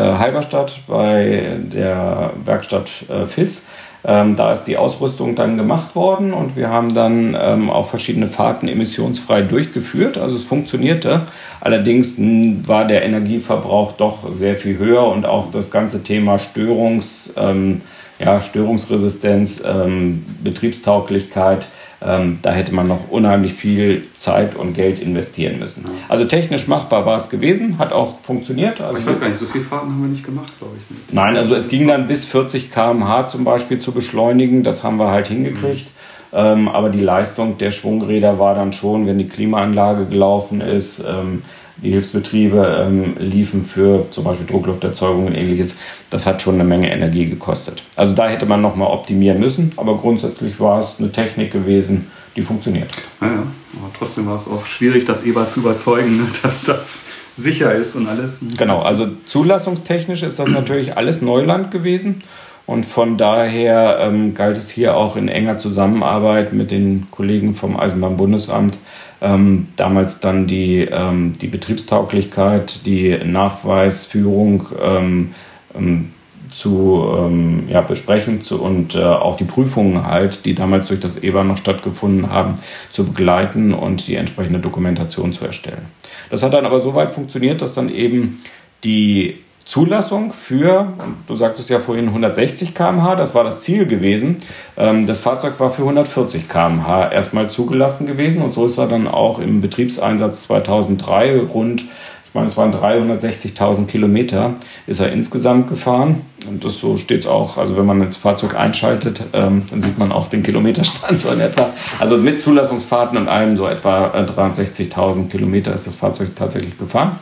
Halberstadt 0.00 0.80
bei 0.86 1.58
der 1.72 2.32
Werkstatt 2.44 2.88
äh, 3.08 3.26
FIS. 3.26 3.66
Ähm, 4.04 4.34
da 4.34 4.50
ist 4.50 4.64
die 4.64 4.76
Ausrüstung 4.76 5.36
dann 5.36 5.56
gemacht 5.56 5.94
worden 5.94 6.32
und 6.32 6.56
wir 6.56 6.70
haben 6.70 6.92
dann 6.92 7.36
ähm, 7.40 7.70
auch 7.70 7.88
verschiedene 7.88 8.26
Fahrten 8.26 8.66
emissionsfrei 8.66 9.42
durchgeführt. 9.42 10.18
Also 10.18 10.36
es 10.36 10.44
funktionierte. 10.44 11.22
Allerdings 11.60 12.16
war 12.18 12.84
der 12.84 13.04
Energieverbrauch 13.04 13.92
doch 13.92 14.34
sehr 14.34 14.56
viel 14.56 14.78
höher 14.78 15.06
und 15.06 15.24
auch 15.24 15.52
das 15.52 15.70
ganze 15.70 16.02
Thema 16.02 16.40
Störungs, 16.40 17.32
ähm, 17.36 17.82
ja, 18.18 18.40
Störungsresistenz, 18.40 19.62
ähm, 19.64 20.24
Betriebstauglichkeit 20.42 21.68
ähm, 22.04 22.38
da 22.42 22.52
hätte 22.52 22.74
man 22.74 22.88
noch 22.88 23.10
unheimlich 23.10 23.54
viel 23.54 24.02
Zeit 24.14 24.56
und 24.56 24.74
Geld 24.74 25.00
investieren 25.00 25.58
müssen. 25.58 25.84
Also 26.08 26.24
technisch 26.24 26.66
machbar 26.66 27.06
war 27.06 27.16
es 27.16 27.30
gewesen, 27.30 27.78
hat 27.78 27.92
auch 27.92 28.18
funktioniert. 28.20 28.80
Also 28.80 28.98
ich 28.98 29.06
weiß 29.06 29.20
gar 29.20 29.28
nicht, 29.28 29.38
so 29.38 29.46
viele 29.46 29.64
Fahrten 29.64 29.90
haben 29.90 30.02
wir 30.02 30.08
nicht 30.08 30.24
gemacht, 30.24 30.52
glaube 30.58 30.76
ich. 30.78 31.14
Nein, 31.14 31.36
also 31.36 31.54
es 31.54 31.68
ging 31.68 31.86
dann 31.86 32.06
bis 32.06 32.24
40 32.24 32.70
km/h 32.70 33.26
zum 33.26 33.44
Beispiel 33.44 33.78
zu 33.78 33.92
beschleunigen. 33.92 34.62
Das 34.62 34.82
haben 34.82 34.96
wir 34.96 35.10
halt 35.10 35.28
hingekriegt. 35.28 35.86
Mhm. 35.86 36.02
Ähm, 36.34 36.68
aber 36.68 36.88
die 36.88 37.00
Leistung 37.00 37.58
der 37.58 37.70
Schwungräder 37.70 38.38
war 38.38 38.54
dann 38.54 38.72
schon, 38.72 39.06
wenn 39.06 39.18
die 39.18 39.26
Klimaanlage 39.26 40.06
gelaufen 40.06 40.62
ist, 40.62 41.00
ähm, 41.00 41.42
die 41.82 41.90
Hilfsbetriebe 41.90 42.84
ähm, 42.86 43.16
liefen 43.18 43.64
für 43.64 44.06
zum 44.10 44.24
Beispiel 44.24 44.46
Drucklufterzeugung 44.46 45.26
und 45.26 45.34
ähnliches. 45.34 45.76
Das 46.10 46.26
hat 46.26 46.40
schon 46.40 46.54
eine 46.54 46.64
Menge 46.64 46.92
Energie 46.92 47.26
gekostet. 47.26 47.82
Also 47.96 48.14
da 48.14 48.28
hätte 48.28 48.46
man 48.46 48.60
nochmal 48.60 48.88
optimieren 48.88 49.40
müssen, 49.40 49.72
aber 49.76 49.96
grundsätzlich 49.96 50.60
war 50.60 50.78
es 50.78 50.96
eine 50.98 51.10
Technik 51.10 51.52
gewesen, 51.52 52.10
die 52.36 52.42
funktioniert. 52.42 52.90
Ja, 53.20 53.26
ja. 53.26 53.32
aber 53.34 53.90
trotzdem 53.98 54.26
war 54.26 54.36
es 54.36 54.48
auch 54.48 54.64
schwierig, 54.66 55.04
das 55.04 55.24
Eber 55.24 55.46
zu 55.48 55.60
überzeugen, 55.60 56.16
ne, 56.18 56.26
dass 56.42 56.62
das 56.62 57.04
sicher 57.34 57.74
ist 57.74 57.96
und 57.96 58.06
alles. 58.06 58.44
Genau, 58.56 58.80
also 58.80 59.08
zulassungstechnisch 59.26 60.22
ist 60.22 60.38
das 60.38 60.48
natürlich 60.48 60.96
alles 60.96 61.22
Neuland 61.22 61.70
gewesen. 61.70 62.22
Und 62.64 62.86
von 62.86 63.18
daher 63.18 63.98
ähm, 64.00 64.34
galt 64.34 64.56
es 64.56 64.70
hier 64.70 64.96
auch 64.96 65.16
in 65.16 65.28
enger 65.28 65.58
Zusammenarbeit 65.58 66.52
mit 66.52 66.70
den 66.70 67.08
Kollegen 67.10 67.54
vom 67.54 67.76
Eisenbahnbundesamt 67.76 68.78
ähm, 69.22 69.68
damals 69.76 70.20
dann 70.20 70.46
die, 70.46 70.80
ähm, 70.80 71.32
die 71.40 71.46
Betriebstauglichkeit, 71.46 72.84
die 72.84 73.16
Nachweisführung 73.24 74.66
ähm, 74.82 75.34
ähm 75.74 76.12
zu 76.52 77.02
ähm, 77.16 77.64
ja, 77.68 77.80
besprechen 77.80 78.42
zu, 78.42 78.60
und 78.60 78.94
äh, 78.94 79.02
auch 79.02 79.36
die 79.36 79.44
Prüfungen 79.44 80.06
halt, 80.06 80.44
die 80.44 80.54
damals 80.54 80.88
durch 80.88 81.00
das 81.00 81.22
EBA 81.22 81.44
noch 81.44 81.56
stattgefunden 81.56 82.30
haben, 82.30 82.56
zu 82.90 83.04
begleiten 83.04 83.72
und 83.72 84.06
die 84.06 84.16
entsprechende 84.16 84.58
Dokumentation 84.58 85.32
zu 85.32 85.46
erstellen. 85.46 85.86
Das 86.30 86.42
hat 86.42 86.52
dann 86.52 86.66
aber 86.66 86.80
so 86.80 86.94
weit 86.94 87.10
funktioniert, 87.10 87.62
dass 87.62 87.74
dann 87.74 87.88
eben 87.88 88.42
die 88.84 89.38
Zulassung 89.64 90.32
für, 90.32 90.92
du 91.26 91.34
sagtest 91.34 91.70
ja 91.70 91.78
vorhin 91.78 92.08
160 92.08 92.74
km/h, 92.74 93.14
das 93.14 93.34
war 93.34 93.44
das 93.44 93.62
Ziel 93.62 93.86
gewesen. 93.86 94.38
Ähm, 94.76 95.06
das 95.06 95.20
Fahrzeug 95.20 95.58
war 95.60 95.70
für 95.70 95.82
140 95.82 96.48
km/h 96.48 97.10
erstmal 97.12 97.48
zugelassen 97.48 98.06
gewesen 98.06 98.42
und 98.42 98.54
so 98.54 98.66
ist 98.66 98.78
er 98.78 98.88
dann 98.88 99.06
auch 99.06 99.38
im 99.38 99.60
Betriebseinsatz 99.60 100.44
2003 100.44 101.40
rund, 101.40 101.82
ich 101.82 102.34
meine, 102.34 102.46
es 102.46 102.56
waren 102.56 102.72
360.000 102.72 103.86
Kilometer, 103.86 104.54
ist 104.86 105.00
er 105.00 105.12
insgesamt 105.12 105.68
gefahren. 105.68 106.22
Und 106.48 106.64
das 106.64 106.78
so 106.78 106.96
steht 106.96 107.20
es 107.20 107.26
auch, 107.26 107.58
also 107.58 107.76
wenn 107.76 107.84
man 107.84 108.00
das 108.00 108.16
Fahrzeug 108.16 108.54
einschaltet, 108.54 109.22
ähm, 109.34 109.62
dann 109.70 109.82
sieht 109.82 109.98
man 109.98 110.12
auch 110.12 110.28
den 110.28 110.42
Kilometerstand 110.42 111.20
so 111.20 111.30
in 111.30 111.40
etwa. 111.40 111.68
Also 112.00 112.16
mit 112.16 112.40
Zulassungsfahrten 112.40 113.18
und 113.18 113.28
allem 113.28 113.56
so 113.58 113.66
etwa 113.66 114.06
63.000 114.14 115.28
Kilometer 115.28 115.74
ist 115.74 115.86
das 115.86 115.94
Fahrzeug 115.94 116.34
tatsächlich 116.34 116.78
gefahren 116.78 117.18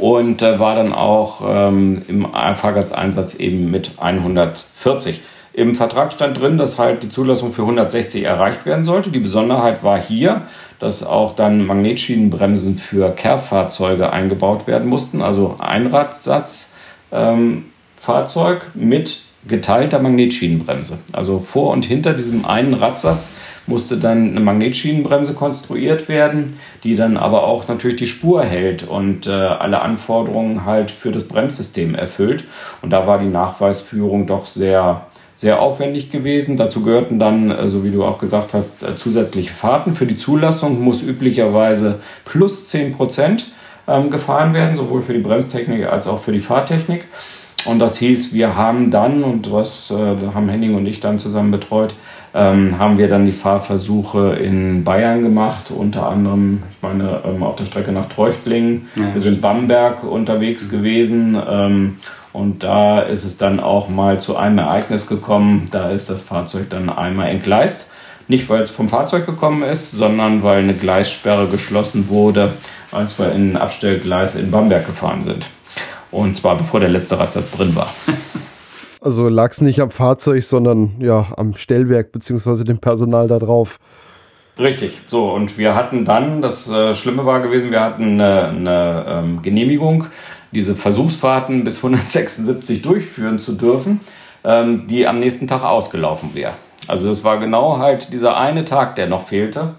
und 0.00 0.42
äh, 0.42 0.58
war 0.58 0.74
dann 0.74 0.92
auch 0.92 1.42
ähm, 1.46 2.02
im 2.08 2.26
Fahrgasteinsatz 2.32 3.34
eben 3.34 3.70
mit 3.70 3.92
140. 3.98 5.20
Im 5.52 5.74
Vertrag 5.74 6.12
stand 6.12 6.40
drin, 6.40 6.58
dass 6.58 6.78
halt 6.78 7.02
die 7.02 7.10
Zulassung 7.10 7.52
für 7.52 7.62
160 7.62 8.22
erreicht 8.24 8.66
werden 8.66 8.84
sollte. 8.84 9.10
Die 9.10 9.18
Besonderheit 9.18 9.82
war 9.82 10.00
hier, 10.00 10.42
dass 10.78 11.04
auch 11.04 11.34
dann 11.34 11.66
Magnetschienenbremsen 11.66 12.76
für 12.76 13.10
Kehrfahrzeuge 13.10 14.12
eingebaut 14.12 14.66
werden 14.66 14.88
mussten, 14.88 15.22
also 15.22 15.56
Einradsatzfahrzeug 15.58 16.72
ähm, 17.12 17.64
mit 18.74 19.22
geteilter 19.46 19.98
Magnetschienenbremse. 20.00 20.98
Also 21.12 21.38
vor 21.38 21.72
und 21.72 21.84
hinter 21.84 22.14
diesem 22.14 22.44
einen 22.44 22.74
Radsatz 22.74 23.32
musste 23.70 23.96
dann 23.96 24.30
eine 24.30 24.40
Magnetschienenbremse 24.40 25.32
konstruiert 25.32 26.08
werden, 26.08 26.58
die 26.84 26.96
dann 26.96 27.16
aber 27.16 27.44
auch 27.44 27.66
natürlich 27.68 27.96
die 27.96 28.06
Spur 28.06 28.42
hält 28.42 28.86
und 28.86 29.26
äh, 29.26 29.30
alle 29.30 29.80
Anforderungen 29.80 30.66
halt 30.66 30.90
für 30.90 31.12
das 31.12 31.24
Bremssystem 31.26 31.94
erfüllt. 31.94 32.44
Und 32.82 32.90
da 32.90 33.06
war 33.06 33.18
die 33.18 33.28
Nachweisführung 33.28 34.26
doch 34.26 34.46
sehr 34.46 35.06
sehr 35.36 35.62
aufwendig 35.62 36.10
gewesen. 36.10 36.58
Dazu 36.58 36.82
gehörten 36.82 37.18
dann, 37.18 37.50
äh, 37.50 37.66
so 37.66 37.82
wie 37.82 37.90
du 37.90 38.04
auch 38.04 38.18
gesagt 38.18 38.52
hast, 38.52 38.82
äh, 38.82 38.96
zusätzliche 38.96 39.50
Fahrten. 39.50 39.94
Für 39.94 40.04
die 40.04 40.18
Zulassung 40.18 40.84
muss 40.84 41.00
üblicherweise 41.00 42.00
plus 42.26 42.66
10 42.66 42.92
Prozent 42.92 43.46
ähm, 43.88 44.10
gefahren 44.10 44.52
werden, 44.52 44.76
sowohl 44.76 45.00
für 45.00 45.14
die 45.14 45.20
Bremstechnik 45.20 45.86
als 45.86 46.06
auch 46.06 46.20
für 46.20 46.32
die 46.32 46.40
Fahrtechnik. 46.40 47.06
Und 47.64 47.78
das 47.78 47.98
hieß, 47.98 48.34
wir 48.34 48.54
haben 48.56 48.90
dann, 48.90 49.22
und 49.22 49.50
was 49.50 49.90
äh, 49.90 49.94
haben 50.34 50.48
Henning 50.48 50.74
und 50.74 50.86
ich 50.86 51.00
dann 51.00 51.18
zusammen 51.18 51.50
betreut, 51.50 51.94
ähm, 52.32 52.78
haben 52.78 52.98
wir 52.98 53.08
dann 53.08 53.26
die 53.26 53.32
Fahrversuche 53.32 54.34
in 54.34 54.84
Bayern 54.84 55.22
gemacht, 55.22 55.70
unter 55.70 56.08
anderem, 56.08 56.62
ich 56.70 56.82
meine, 56.82 57.22
ähm, 57.24 57.42
auf 57.42 57.56
der 57.56 57.64
Strecke 57.64 57.92
nach 57.92 58.08
Treuchtlingen. 58.08 58.88
Ja, 58.96 59.14
wir 59.14 59.20
sind 59.20 59.40
Bamberg 59.40 60.04
unterwegs 60.04 60.66
mhm. 60.66 60.70
gewesen 60.70 61.42
ähm, 61.48 61.96
und 62.32 62.62
da 62.62 63.00
ist 63.00 63.24
es 63.24 63.36
dann 63.36 63.58
auch 63.58 63.88
mal 63.88 64.20
zu 64.20 64.36
einem 64.36 64.58
Ereignis 64.58 65.06
gekommen. 65.08 65.68
Da 65.72 65.90
ist 65.90 66.08
das 66.08 66.22
Fahrzeug 66.22 66.70
dann 66.70 66.88
einmal 66.88 67.28
entgleist. 67.28 67.90
Nicht, 68.28 68.48
weil 68.48 68.62
es 68.62 68.70
vom 68.70 68.88
Fahrzeug 68.88 69.26
gekommen 69.26 69.64
ist, 69.64 69.90
sondern 69.90 70.44
weil 70.44 70.60
eine 70.60 70.74
Gleissperre 70.74 71.48
geschlossen 71.48 72.08
wurde, 72.08 72.52
als 72.92 73.18
wir 73.18 73.32
in 73.32 73.52
ein 73.52 73.56
Abstellgleis 73.56 74.36
in 74.36 74.52
Bamberg 74.52 74.86
gefahren 74.86 75.22
sind. 75.22 75.48
Und 76.12 76.36
zwar 76.36 76.56
bevor 76.56 76.78
der 76.78 76.90
letzte 76.90 77.18
Radsatz 77.18 77.52
drin 77.52 77.74
war. 77.74 77.92
Also 79.00 79.28
lag 79.28 79.50
es 79.52 79.60
nicht 79.60 79.80
am 79.80 79.90
Fahrzeug, 79.90 80.44
sondern 80.44 80.96
ja 81.00 81.32
am 81.36 81.54
Stellwerk 81.54 82.12
bzw. 82.12 82.64
dem 82.64 82.78
Personal 82.78 83.28
da 83.28 83.38
drauf. 83.38 83.78
Richtig, 84.58 85.00
so 85.06 85.30
und 85.32 85.56
wir 85.56 85.74
hatten 85.74 86.04
dann, 86.04 86.42
das 86.42 86.68
äh, 86.68 86.94
Schlimme 86.94 87.24
war 87.24 87.40
gewesen, 87.40 87.70
wir 87.70 87.80
hatten 87.80 88.20
eine, 88.20 88.48
eine 88.48 89.04
ähm, 89.08 89.42
Genehmigung, 89.42 90.06
diese 90.52 90.74
Versuchsfahrten 90.74 91.64
bis 91.64 91.78
176 91.78 92.82
durchführen 92.82 93.38
zu 93.38 93.52
dürfen, 93.52 94.00
ähm, 94.44 94.86
die 94.86 95.06
am 95.06 95.16
nächsten 95.16 95.48
Tag 95.48 95.64
ausgelaufen 95.64 96.34
wäre. 96.34 96.52
Also 96.88 97.10
es 97.10 97.24
war 97.24 97.38
genau 97.38 97.78
halt 97.78 98.12
dieser 98.12 98.36
eine 98.36 98.64
Tag, 98.66 98.96
der 98.96 99.06
noch 99.06 99.26
fehlte. 99.26 99.76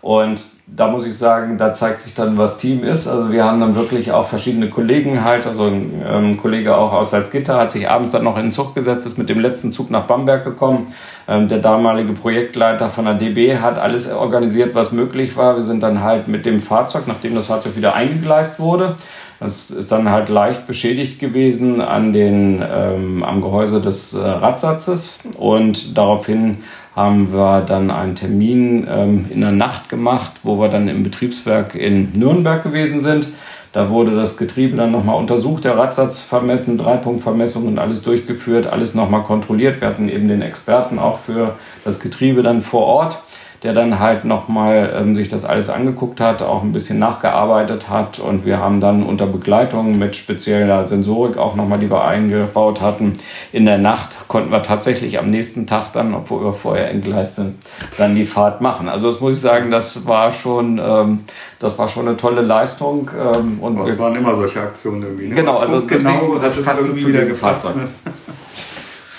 Und 0.00 0.40
da 0.66 0.88
muss 0.88 1.06
ich 1.06 1.16
sagen, 1.16 1.58
da 1.58 1.74
zeigt 1.74 2.02
sich 2.02 2.14
dann, 2.14 2.38
was 2.38 2.58
Team 2.58 2.84
ist. 2.84 3.08
Also 3.08 3.32
wir 3.32 3.44
haben 3.44 3.58
dann 3.58 3.74
wirklich 3.74 4.12
auch 4.12 4.26
verschiedene 4.26 4.68
Kollegen 4.68 5.24
halt, 5.24 5.46
also 5.46 5.64
ein 5.64 6.02
ähm, 6.06 6.36
Kollege 6.36 6.76
auch 6.76 6.92
aus 6.92 7.10
Salzgitter 7.10 7.58
hat 7.58 7.70
sich 7.70 7.90
abends 7.90 8.12
dann 8.12 8.22
noch 8.22 8.36
in 8.36 8.44
den 8.44 8.52
Zug 8.52 8.74
gesetzt, 8.74 9.06
ist 9.06 9.18
mit 9.18 9.28
dem 9.28 9.40
letzten 9.40 9.72
Zug 9.72 9.90
nach 9.90 10.06
Bamberg 10.06 10.44
gekommen. 10.44 10.92
Ähm, 11.26 11.48
der 11.48 11.58
damalige 11.58 12.12
Projektleiter 12.12 12.90
von 12.90 13.06
der 13.06 13.14
DB 13.14 13.58
hat 13.58 13.78
alles 13.78 14.10
organisiert, 14.10 14.74
was 14.74 14.92
möglich 14.92 15.36
war. 15.36 15.56
Wir 15.56 15.62
sind 15.62 15.82
dann 15.82 16.02
halt 16.02 16.28
mit 16.28 16.46
dem 16.46 16.60
Fahrzeug, 16.60 17.04
nachdem 17.06 17.34
das 17.34 17.46
Fahrzeug 17.46 17.76
wieder 17.76 17.94
eingegleist 17.94 18.60
wurde, 18.60 18.96
das 19.40 19.70
ist 19.70 19.92
dann 19.92 20.10
halt 20.10 20.28
leicht 20.28 20.66
beschädigt 20.66 21.20
gewesen 21.20 21.80
an 21.80 22.12
den, 22.12 22.62
ähm, 22.68 23.22
am 23.22 23.40
Gehäuse 23.40 23.80
des 23.80 24.14
äh, 24.14 24.18
Radsatzes 24.18 25.20
und 25.38 25.96
daraufhin 25.96 26.58
haben 26.96 27.32
wir 27.32 27.60
dann 27.60 27.92
einen 27.92 28.16
Termin 28.16 28.88
ähm, 28.90 29.26
in 29.30 29.40
der 29.40 29.52
Nacht 29.52 29.88
gemacht, 29.88 30.32
wo 30.42 30.58
wir 30.58 30.68
dann 30.68 30.88
im 30.88 31.04
Betriebswerk 31.04 31.76
in 31.76 32.10
Nürnberg 32.12 32.64
gewesen 32.64 32.98
sind. 32.98 33.28
Da 33.72 33.90
wurde 33.90 34.16
das 34.16 34.36
Getriebe 34.36 34.76
dann 34.76 34.90
nochmal 34.90 35.14
untersucht, 35.16 35.62
der 35.62 35.78
Radsatz 35.78 36.20
vermessen, 36.20 36.78
Dreipunktvermessung 36.78 37.66
und 37.68 37.78
alles 37.78 38.02
durchgeführt, 38.02 38.66
alles 38.66 38.94
nochmal 38.94 39.22
kontrolliert. 39.22 39.80
Wir 39.80 39.88
hatten 39.88 40.08
eben 40.08 40.26
den 40.26 40.42
Experten 40.42 40.98
auch 40.98 41.18
für 41.18 41.54
das 41.84 42.00
Getriebe 42.00 42.42
dann 42.42 42.62
vor 42.62 42.86
Ort 42.86 43.22
der 43.62 43.72
dann 43.72 43.98
halt 43.98 44.24
nochmal 44.24 44.94
ähm, 44.94 45.14
sich 45.14 45.28
das 45.28 45.44
alles 45.44 45.68
angeguckt 45.68 46.20
hat, 46.20 46.42
auch 46.42 46.62
ein 46.62 46.72
bisschen 46.72 46.98
nachgearbeitet 46.98 47.90
hat 47.90 48.18
und 48.18 48.44
wir 48.44 48.58
haben 48.58 48.80
dann 48.80 49.02
unter 49.02 49.26
Begleitung 49.26 49.98
mit 49.98 50.16
spezieller 50.16 50.86
Sensorik 50.86 51.36
auch 51.38 51.56
nochmal, 51.56 51.78
die 51.78 51.90
wir 51.90 52.04
eingebaut 52.04 52.80
hatten, 52.80 53.14
in 53.52 53.64
der 53.64 53.78
Nacht 53.78 54.28
konnten 54.28 54.50
wir 54.50 54.62
tatsächlich 54.62 55.18
am 55.18 55.26
nächsten 55.26 55.66
Tag 55.66 55.92
dann, 55.92 56.14
obwohl 56.14 56.44
wir 56.44 56.52
vorher 56.52 56.90
entgleist 56.90 57.36
sind, 57.36 57.56
dann 57.98 58.14
die 58.14 58.26
Fahrt 58.26 58.60
machen. 58.60 58.88
Also 58.88 59.10
das 59.10 59.20
muss 59.20 59.34
ich 59.34 59.40
sagen, 59.40 59.70
das 59.70 60.06
war 60.06 60.32
schon, 60.32 60.80
ähm, 60.82 61.20
das 61.58 61.78
war 61.78 61.88
schon 61.88 62.06
eine 62.06 62.16
tolle 62.16 62.42
Leistung. 62.42 63.10
Ähm, 63.18 63.58
und 63.60 63.78
das 63.78 63.98
waren 63.98 64.14
immer 64.14 64.34
solche 64.34 64.60
Aktionen 64.60 65.02
irgendwie. 65.02 65.28
Ne? 65.28 65.34
Genau, 65.34 65.58
also 65.58 65.84
genau, 65.86 66.38
das, 66.40 66.56
das 66.56 66.66
ist 66.66 66.86
irgendwie 66.86 67.08
wieder 67.08 67.26
gefasst. 67.26 67.66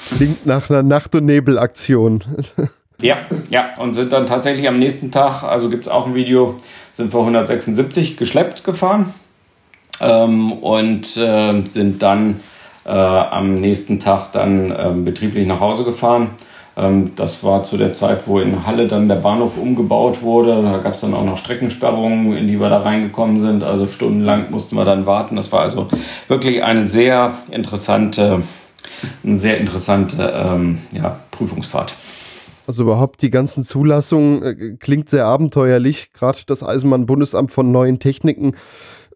Klingt 0.15 0.45
nach 0.45 0.69
einer 0.69 0.83
Nacht- 0.83 1.15
und 1.15 1.25
Nebel-Aktion. 1.25 2.23
Ja, 3.01 3.17
ja, 3.49 3.71
und 3.77 3.93
sind 3.93 4.11
dann 4.11 4.27
tatsächlich 4.27 4.67
am 4.67 4.77
nächsten 4.77 5.09
Tag, 5.09 5.43
also 5.43 5.69
gibt 5.69 5.85
es 5.85 5.91
auch 5.91 6.05
ein 6.05 6.15
Video, 6.15 6.57
sind 6.91 7.13
wir 7.13 7.19
176 7.21 8.17
geschleppt 8.17 8.65
gefahren 8.65 9.13
ähm, 10.01 10.51
und 10.51 11.15
äh, 11.15 11.61
sind 11.63 12.03
dann 12.03 12.41
äh, 12.85 12.89
am 12.91 13.53
nächsten 13.53 13.99
Tag 13.99 14.33
dann 14.33 14.71
äh, 14.71 14.91
betrieblich 14.95 15.47
nach 15.47 15.61
Hause 15.61 15.85
gefahren. 15.85 16.31
Ähm, 16.75 17.15
das 17.15 17.41
war 17.41 17.63
zu 17.63 17.77
der 17.77 17.93
Zeit, 17.93 18.27
wo 18.27 18.39
in 18.39 18.65
Halle 18.65 18.87
dann 18.87 19.07
der 19.07 19.15
Bahnhof 19.15 19.57
umgebaut 19.57 20.21
wurde. 20.21 20.61
Da 20.61 20.79
gab 20.79 20.93
es 20.93 21.01
dann 21.01 21.13
auch 21.13 21.23
noch 21.23 21.37
Streckensperrungen, 21.37 22.35
in 22.35 22.47
die 22.47 22.59
wir 22.59 22.69
da 22.69 22.81
reingekommen 22.81 23.39
sind. 23.39 23.63
Also 23.63 23.87
stundenlang 23.87 24.51
mussten 24.51 24.75
wir 24.75 24.83
dann 24.83 25.05
warten. 25.05 25.37
Das 25.37 25.51
war 25.53 25.61
also 25.61 25.87
wirklich 26.27 26.63
eine 26.63 26.87
sehr 26.87 27.33
interessante, 27.51 28.43
eine 29.23 29.39
sehr 29.39 29.57
interessante 29.57 30.33
ähm, 30.35 30.79
ja, 30.91 31.19
Prüfungsfahrt. 31.31 31.95
Also 32.69 32.83
überhaupt 32.83 33.23
die 33.23 33.31
ganzen 33.31 33.63
Zulassungen 33.63 34.43
äh, 34.43 34.77
klingt 34.77 35.09
sehr 35.09 35.25
abenteuerlich. 35.25 36.13
Gerade 36.13 36.41
das 36.45 36.61
Eisenbahnbundesamt 36.61 37.51
von 37.51 37.71
neuen 37.71 37.97
Techniken. 37.97 38.53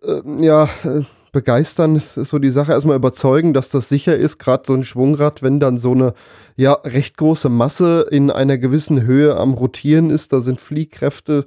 Äh, 0.01 0.21
ja, 0.43 0.63
äh, 0.83 1.01
begeistern 1.31 1.97
ist 1.97 2.15
so 2.15 2.39
die 2.39 2.49
Sache. 2.49 2.71
Erstmal 2.71 2.95
überzeugen, 2.95 3.53
dass 3.53 3.69
das 3.69 3.89
sicher 3.89 4.17
ist, 4.17 4.39
gerade 4.39 4.63
so 4.65 4.73
ein 4.73 4.83
Schwungrad, 4.83 5.43
wenn 5.43 5.59
dann 5.59 5.77
so 5.77 5.91
eine 5.91 6.15
ja 6.55 6.73
recht 6.73 7.15
große 7.15 7.49
Masse 7.49 8.07
in 8.09 8.31
einer 8.31 8.57
gewissen 8.57 9.03
Höhe 9.03 9.37
am 9.37 9.53
Rotieren 9.53 10.09
ist, 10.09 10.33
da 10.33 10.39
sind 10.39 10.59
Fliehkräfte. 10.59 11.45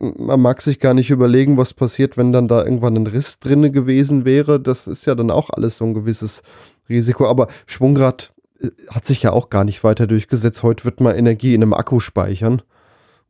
Man 0.00 0.40
mag 0.40 0.60
sich 0.60 0.80
gar 0.80 0.92
nicht 0.92 1.10
überlegen, 1.10 1.56
was 1.56 1.72
passiert, 1.72 2.16
wenn 2.16 2.32
dann 2.32 2.48
da 2.48 2.64
irgendwann 2.64 2.96
ein 2.96 3.06
Riss 3.06 3.38
drinne 3.38 3.70
gewesen 3.70 4.24
wäre. 4.24 4.58
Das 4.58 4.88
ist 4.88 5.06
ja 5.06 5.14
dann 5.14 5.30
auch 5.30 5.50
alles 5.50 5.76
so 5.76 5.84
ein 5.84 5.94
gewisses 5.94 6.42
Risiko. 6.88 7.28
Aber 7.28 7.46
Schwungrad 7.66 8.24
äh, 8.24 8.31
hat 8.90 9.06
sich 9.06 9.22
ja 9.22 9.32
auch 9.32 9.50
gar 9.50 9.64
nicht 9.64 9.84
weiter 9.84 10.06
durchgesetzt. 10.06 10.62
Heute 10.62 10.84
wird 10.84 11.00
man 11.00 11.16
Energie 11.16 11.54
in 11.54 11.62
einem 11.62 11.74
Akku 11.74 12.00
speichern. 12.00 12.62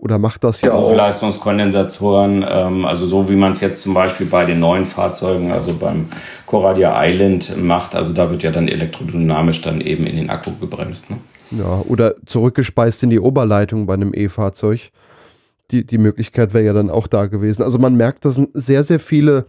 Oder 0.02 0.18
macht 0.18 0.42
das 0.42 0.60
ja 0.62 0.72
auch? 0.72 0.92
Leistungskondensatoren, 0.92 2.44
ähm, 2.48 2.84
also 2.84 3.06
so 3.06 3.28
wie 3.28 3.36
man 3.36 3.52
es 3.52 3.60
jetzt 3.60 3.82
zum 3.82 3.94
Beispiel 3.94 4.26
bei 4.26 4.44
den 4.44 4.58
neuen 4.58 4.84
Fahrzeugen, 4.84 5.52
also 5.52 5.74
beim 5.74 6.06
Coradia 6.44 6.92
Island 7.04 7.56
macht, 7.62 7.94
also 7.94 8.12
da 8.12 8.28
wird 8.28 8.42
ja 8.42 8.50
dann 8.50 8.66
elektrodynamisch 8.66 9.62
dann 9.62 9.80
eben 9.80 10.04
in 10.04 10.16
den 10.16 10.28
Akku 10.28 10.50
gebremst. 10.60 11.08
Ne? 11.08 11.18
Ja, 11.52 11.84
oder 11.86 12.16
zurückgespeist 12.26 13.04
in 13.04 13.10
die 13.10 13.20
Oberleitung 13.20 13.86
bei 13.86 13.94
einem 13.94 14.12
E-Fahrzeug. 14.12 14.90
Die, 15.70 15.86
die 15.86 15.98
Möglichkeit 15.98 16.52
wäre 16.52 16.64
ja 16.64 16.72
dann 16.72 16.90
auch 16.90 17.06
da 17.06 17.26
gewesen. 17.26 17.62
Also 17.62 17.78
man 17.78 17.94
merkt, 17.94 18.24
das 18.24 18.34
sind 18.34 18.48
sehr, 18.54 18.82
sehr 18.82 18.98
viele 18.98 19.46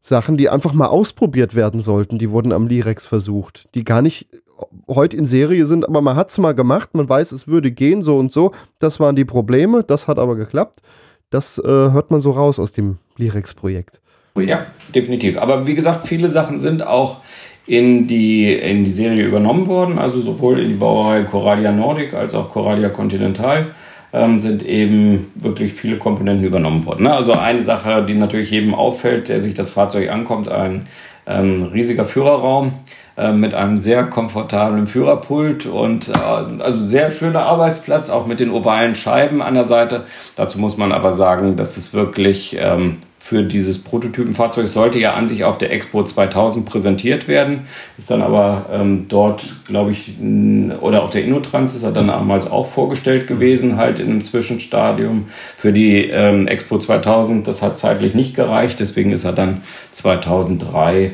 Sachen, 0.00 0.36
die 0.36 0.48
einfach 0.48 0.72
mal 0.72 0.86
ausprobiert 0.86 1.54
werden 1.54 1.80
sollten. 1.80 2.18
Die 2.18 2.30
wurden 2.30 2.52
am 2.52 2.66
Lirex 2.66 3.06
versucht, 3.06 3.68
die 3.74 3.84
gar 3.84 4.02
nicht 4.02 4.28
heute 4.88 5.16
in 5.16 5.26
Serie 5.26 5.66
sind, 5.66 5.88
aber 5.88 6.00
man 6.00 6.16
hat 6.16 6.30
es 6.30 6.38
mal 6.38 6.54
gemacht, 6.54 6.90
man 6.92 7.08
weiß, 7.08 7.32
es 7.32 7.48
würde 7.48 7.70
gehen, 7.70 8.02
so 8.02 8.18
und 8.18 8.32
so. 8.32 8.52
Das 8.78 9.00
waren 9.00 9.16
die 9.16 9.24
Probleme, 9.24 9.84
das 9.84 10.08
hat 10.08 10.18
aber 10.18 10.36
geklappt. 10.36 10.80
Das 11.30 11.58
äh, 11.58 11.62
hört 11.66 12.10
man 12.10 12.20
so 12.20 12.32
raus 12.32 12.58
aus 12.58 12.72
dem 12.72 12.98
Lirex-Projekt. 13.16 14.00
Ja, 14.36 14.66
definitiv. 14.94 15.38
Aber 15.38 15.66
wie 15.66 15.74
gesagt, 15.74 16.06
viele 16.06 16.28
Sachen 16.28 16.60
sind 16.60 16.86
auch 16.86 17.20
in 17.66 18.06
die, 18.06 18.52
in 18.52 18.84
die 18.84 18.90
Serie 18.90 19.24
übernommen 19.24 19.66
worden, 19.66 19.98
also 19.98 20.20
sowohl 20.20 20.60
in 20.60 20.68
die 20.70 20.74
Bauerei 20.74 21.22
Coradia 21.22 21.72
Nordic 21.72 22.14
als 22.14 22.34
auch 22.34 22.50
Coradia 22.50 22.88
Continental 22.88 23.72
ähm, 24.12 24.40
sind 24.40 24.64
eben 24.64 25.32
wirklich 25.34 25.72
viele 25.72 25.98
Komponenten 25.98 26.44
übernommen 26.44 26.84
worden. 26.86 27.04
Ne? 27.04 27.14
Also 27.14 27.32
eine 27.32 27.62
Sache, 27.62 28.04
die 28.04 28.14
natürlich 28.14 28.50
jedem 28.50 28.74
auffällt, 28.74 29.28
der 29.28 29.40
sich 29.40 29.54
das 29.54 29.70
Fahrzeug 29.70 30.10
ankommt, 30.10 30.48
ein 30.48 30.86
ähm, 31.26 31.70
riesiger 31.72 32.04
Führerraum 32.04 32.72
äh, 33.16 33.32
mit 33.32 33.54
einem 33.54 33.78
sehr 33.78 34.04
komfortablen 34.04 34.86
Führerpult 34.86 35.66
und 35.66 36.08
äh, 36.08 36.62
also 36.62 36.88
sehr 36.88 37.10
schöner 37.10 37.42
Arbeitsplatz, 37.42 38.10
auch 38.10 38.26
mit 38.26 38.40
den 38.40 38.50
ovalen 38.50 38.94
Scheiben 38.94 39.42
an 39.42 39.54
der 39.54 39.64
Seite. 39.64 40.04
Dazu 40.36 40.58
muss 40.58 40.76
man 40.76 40.92
aber 40.92 41.12
sagen, 41.12 41.56
dass 41.56 41.76
es 41.76 41.94
wirklich 41.94 42.56
ähm, 42.58 42.98
für 43.22 43.44
dieses 43.44 43.78
Prototypenfahrzeug 43.78 44.66
sollte 44.66 44.98
ja 44.98 45.12
an 45.12 45.26
sich 45.26 45.44
auf 45.44 45.58
der 45.58 45.70
Expo 45.70 46.02
2000 46.02 46.64
präsentiert 46.64 47.28
werden, 47.28 47.66
ist 47.98 48.10
dann 48.10 48.22
aber 48.22 48.66
ähm, 48.72 49.06
dort, 49.08 49.44
glaube 49.66 49.92
ich, 49.92 50.14
oder 50.80 51.02
auf 51.04 51.10
der 51.10 51.22
Innotrans 51.22 51.74
ist 51.76 51.82
er 51.82 51.92
dann 51.92 52.08
damals 52.08 52.50
auch 52.50 52.66
vorgestellt 52.66 53.26
gewesen, 53.26 53.76
halt 53.76 54.00
in 54.00 54.08
einem 54.08 54.24
Zwischenstadium 54.24 55.26
für 55.56 55.72
die 55.72 56.06
ähm, 56.06 56.48
Expo 56.48 56.78
2000. 56.78 57.46
Das 57.46 57.60
hat 57.60 57.78
zeitlich 57.78 58.14
nicht 58.14 58.34
gereicht, 58.34 58.80
deswegen 58.80 59.12
ist 59.12 59.24
er 59.24 59.32
dann 59.32 59.62
2003 59.92 61.12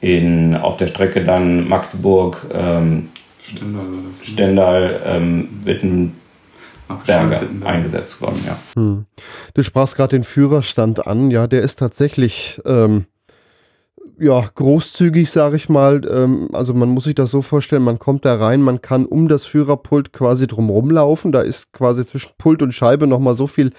in, 0.00 0.56
auf 0.56 0.76
der 0.76 0.88
Strecke 0.88 1.22
dann 1.22 1.68
Magdeburg, 1.68 2.46
ähm, 2.52 3.04
Stendal, 3.42 3.84
ne? 3.84 4.14
Stendal 4.22 5.02
ähm, 5.06 5.48
Wittenberger 6.88 7.66
eingesetzt 7.66 8.20
worden. 8.20 8.40
Ja. 8.46 8.56
Hm. 8.74 9.06
Du 9.54 9.62
sprachst 9.62 9.96
gerade 9.96 10.16
den 10.16 10.24
Führerstand 10.24 11.06
an, 11.06 11.30
ja, 11.30 11.46
der 11.46 11.62
ist 11.62 11.78
tatsächlich 11.78 12.60
ähm, 12.64 13.06
ja, 14.18 14.48
großzügig, 14.54 15.30
sage 15.30 15.56
ich 15.56 15.68
mal. 15.68 16.02
Ähm, 16.08 16.48
also 16.52 16.74
man 16.74 16.88
muss 16.88 17.04
sich 17.04 17.14
das 17.14 17.30
so 17.30 17.42
vorstellen, 17.42 17.82
man 17.82 17.98
kommt 17.98 18.24
da 18.24 18.36
rein, 18.36 18.62
man 18.62 18.80
kann 18.80 19.06
um 19.06 19.28
das 19.28 19.44
Führerpult 19.44 20.12
quasi 20.12 20.46
drumherum 20.46 20.90
laufen. 20.90 21.32
Da 21.32 21.40
ist 21.40 21.72
quasi 21.72 22.04
zwischen 22.06 22.32
Pult 22.38 22.62
und 22.62 22.72
Scheibe 22.72 23.06
nochmal 23.06 23.34
so 23.34 23.46
viel 23.46 23.72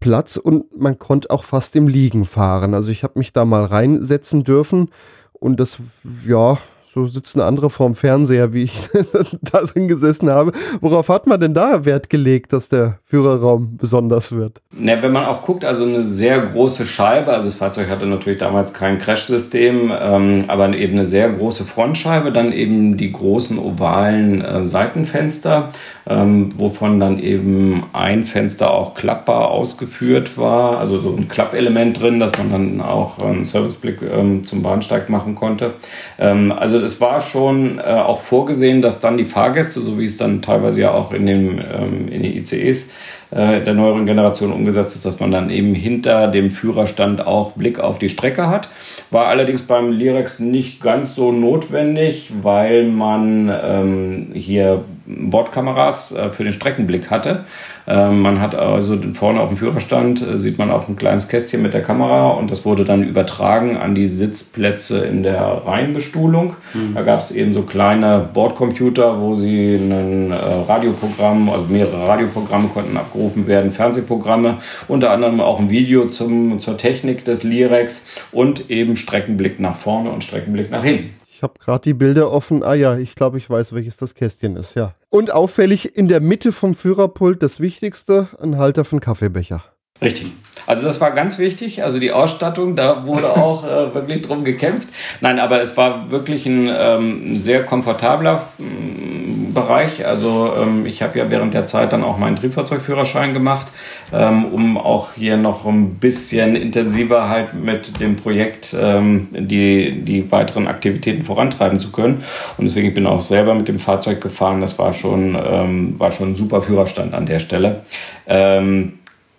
Platz 0.00 0.36
und 0.36 0.78
man 0.78 0.98
konnte 0.98 1.30
auch 1.30 1.44
fast 1.44 1.76
im 1.76 1.88
Liegen 1.88 2.24
fahren. 2.24 2.74
Also 2.74 2.90
ich 2.90 3.04
habe 3.04 3.18
mich 3.18 3.32
da 3.32 3.44
mal 3.44 3.64
reinsetzen 3.64 4.44
dürfen 4.44 4.90
und 5.32 5.58
das, 5.60 5.78
ja, 6.26 6.58
so 6.94 7.08
sitzen 7.08 7.40
andere 7.40 7.70
vorm 7.70 7.96
Fernseher, 7.96 8.52
wie 8.52 8.64
ich 8.64 8.88
da 9.42 9.62
drin 9.62 9.88
gesessen 9.88 10.30
habe. 10.30 10.52
Worauf 10.80 11.08
hat 11.08 11.26
man 11.26 11.40
denn 11.40 11.52
da 11.52 11.84
Wert 11.84 12.08
gelegt, 12.08 12.52
dass 12.52 12.68
der 12.68 13.00
Führerraum 13.04 13.76
besonders 13.76 14.30
wird? 14.30 14.60
Na, 14.70 15.02
wenn 15.02 15.10
man 15.10 15.24
auch 15.24 15.42
guckt, 15.42 15.64
also 15.64 15.84
eine 15.84 16.04
sehr 16.04 16.40
große 16.40 16.86
Scheibe, 16.86 17.32
also 17.32 17.48
das 17.48 17.56
Fahrzeug 17.56 17.88
hatte 17.88 18.06
natürlich 18.06 18.38
damals 18.38 18.72
kein 18.72 18.98
Crash-System, 18.98 19.92
ähm, 19.98 20.44
aber 20.46 20.72
eben 20.74 20.92
eine 20.92 21.04
sehr 21.04 21.30
große 21.30 21.64
Frontscheibe, 21.64 22.30
dann 22.30 22.52
eben 22.52 22.96
die 22.96 23.10
großen 23.10 23.58
ovalen 23.58 24.40
äh, 24.40 24.64
Seitenfenster, 24.64 25.70
ähm, 26.06 26.50
wovon 26.56 27.00
dann 27.00 27.18
eben 27.18 27.84
ein 27.92 28.24
Fenster 28.24 28.72
auch 28.72 28.94
klappbar 28.94 29.50
ausgeführt 29.50 30.36
war, 30.36 30.78
also 30.78 31.00
so 31.00 31.14
ein 31.16 31.28
Klappelement 31.28 32.00
drin, 32.00 32.20
dass 32.20 32.36
man 32.36 32.50
dann 32.52 32.80
auch 32.80 33.18
einen 33.20 33.44
Serviceblick 33.44 34.02
ähm, 34.02 34.44
zum 34.44 34.62
Bahnsteig 34.62 35.08
machen 35.08 35.34
konnte. 35.34 35.74
Ähm, 36.18 36.52
also 36.52 36.78
es 36.78 37.00
war 37.00 37.20
schon 37.20 37.78
äh, 37.78 37.82
auch 37.82 38.20
vorgesehen, 38.20 38.82
dass 38.82 39.00
dann 39.00 39.16
die 39.16 39.24
Fahrgäste, 39.24 39.80
so 39.80 39.98
wie 39.98 40.04
es 40.04 40.16
dann 40.16 40.42
teilweise 40.42 40.82
ja 40.82 40.92
auch 40.92 41.12
in, 41.12 41.26
dem, 41.26 41.58
ähm, 41.58 42.08
in 42.08 42.22
den 42.22 42.36
ICEs 42.36 42.92
äh, 43.30 43.62
der 43.62 43.74
neueren 43.74 44.06
Generation 44.06 44.52
umgesetzt 44.52 44.94
ist, 44.94 45.04
dass 45.04 45.18
man 45.20 45.30
dann 45.30 45.50
eben 45.50 45.74
hinter 45.74 46.28
dem 46.28 46.50
Führerstand 46.50 47.26
auch 47.26 47.52
Blick 47.52 47.80
auf 47.80 47.98
die 47.98 48.08
Strecke 48.08 48.48
hat. 48.48 48.68
War 49.10 49.26
allerdings 49.26 49.62
beim 49.62 49.90
Lirex 49.90 50.38
nicht 50.38 50.80
ganz 50.80 51.14
so 51.14 51.32
notwendig, 51.32 52.30
weil 52.42 52.84
man 52.84 53.50
ähm, 53.50 54.26
hier 54.34 54.84
Bordkameras 55.06 56.12
äh, 56.12 56.30
für 56.30 56.44
den 56.44 56.52
Streckenblick 56.52 57.10
hatte. 57.10 57.44
Ähm, 57.86 58.22
man 58.22 58.40
hat 58.40 58.54
also 58.54 58.98
vorne 59.12 59.40
auf 59.40 59.50
dem 59.50 59.58
Führerstand, 59.58 60.26
äh, 60.26 60.38
sieht 60.38 60.58
man 60.58 60.70
auch 60.70 60.88
ein 60.88 60.96
kleines 60.96 61.28
Kästchen 61.28 61.60
mit 61.60 61.74
der 61.74 61.82
Kamera 61.82 62.30
und 62.30 62.50
das 62.50 62.64
wurde 62.64 62.84
dann 62.84 63.02
übertragen 63.02 63.76
an 63.76 63.94
die 63.94 64.06
Sitzplätze 64.06 65.04
in 65.04 65.22
der 65.22 65.62
Reihenbestuhlung. 65.66 66.56
Mhm. 66.72 66.94
Da 66.94 67.02
gab 67.02 67.20
es 67.20 67.30
eben 67.30 67.52
so 67.52 67.62
kleine 67.62 68.30
Bordcomputer, 68.32 69.20
wo 69.20 69.34
sie 69.34 69.74
ein 69.74 70.30
äh, 70.30 70.34
Radioprogramm, 70.34 71.50
also 71.50 71.66
mehrere 71.66 72.08
Radioprogramme 72.08 72.68
konnten 72.68 72.96
abgerufen 72.96 73.46
werden, 73.46 73.70
Fernsehprogramme, 73.70 74.58
unter 74.88 75.10
anderem 75.10 75.40
auch 75.40 75.60
ein 75.60 75.68
Video 75.68 76.06
zum, 76.06 76.60
zur 76.60 76.78
Technik 76.78 77.24
des 77.24 77.42
Lirex 77.42 78.04
und 78.32 78.70
eben 78.70 78.96
Streckenblick 78.96 79.60
nach 79.60 79.76
vorne 79.76 80.10
und 80.10 80.24
Streckenblick 80.24 80.70
nach 80.70 80.82
hinten. 80.82 81.10
Ich 81.36 81.42
habe 81.42 81.54
gerade 81.58 81.82
die 81.82 81.94
Bilder 81.94 82.30
offen. 82.30 82.62
Ah 82.62 82.74
ja, 82.74 82.96
ich 82.96 83.16
glaube, 83.16 83.38
ich 83.38 83.50
weiß, 83.50 83.72
welches 83.72 83.96
das 83.96 84.14
Kästchen 84.14 84.54
ist, 84.54 84.76
ja. 84.76 84.94
Und 85.10 85.32
auffällig 85.32 85.96
in 85.96 86.06
der 86.06 86.20
Mitte 86.20 86.52
vom 86.52 86.76
Führerpult 86.76 87.42
das 87.42 87.58
Wichtigste, 87.58 88.28
ein 88.40 88.56
Halter 88.56 88.84
von 88.84 89.00
Kaffeebecher. 89.00 89.64
Richtig. 90.02 90.32
Also 90.66 90.86
das 90.86 91.00
war 91.00 91.12
ganz 91.12 91.38
wichtig. 91.38 91.82
Also 91.82 91.98
die 91.98 92.12
Ausstattung, 92.12 92.74
da 92.76 93.06
wurde 93.06 93.30
auch 93.36 93.64
äh, 93.64 93.94
wirklich 93.94 94.22
drum 94.22 94.44
gekämpft. 94.44 94.88
Nein, 95.20 95.38
aber 95.38 95.62
es 95.62 95.76
war 95.76 96.10
wirklich 96.10 96.46
ein 96.46 96.70
ähm, 96.76 97.40
sehr 97.40 97.62
komfortabler 97.62 98.46
ähm, 98.58 99.54
Bereich. 99.54 100.04
Also 100.04 100.52
ähm, 100.60 100.84
ich 100.84 101.00
habe 101.00 101.16
ja 101.18 101.30
während 101.30 101.54
der 101.54 101.66
Zeit 101.66 101.92
dann 101.92 102.02
auch 102.02 102.18
meinen 102.18 102.34
Triebfahrzeugführerschein 102.34 103.32
gemacht, 103.32 103.68
ähm, 104.12 104.46
um 104.46 104.76
auch 104.76 105.12
hier 105.14 105.36
noch 105.36 105.64
ein 105.64 105.94
bisschen 105.94 106.56
intensiver 106.56 107.28
halt 107.28 107.54
mit 107.54 108.00
dem 108.00 108.16
Projekt 108.16 108.74
ähm, 108.78 109.28
die, 109.30 110.02
die 110.02 110.30
weiteren 110.32 110.66
Aktivitäten 110.66 111.22
vorantreiben 111.22 111.78
zu 111.78 111.92
können. 111.92 112.24
Und 112.58 112.64
deswegen 112.64 112.92
bin 112.94 113.04
ich 113.04 113.10
auch 113.10 113.20
selber 113.20 113.54
mit 113.54 113.68
dem 113.68 113.78
Fahrzeug 113.78 114.20
gefahren. 114.20 114.60
Das 114.60 114.76
war 114.78 114.92
schon, 114.92 115.38
ähm, 115.40 116.00
war 116.00 116.10
schon 116.10 116.32
ein 116.32 116.36
super 116.36 116.60
Führerstand 116.60 117.14
an 117.14 117.26
der 117.26 117.38
Stelle. 117.38 117.82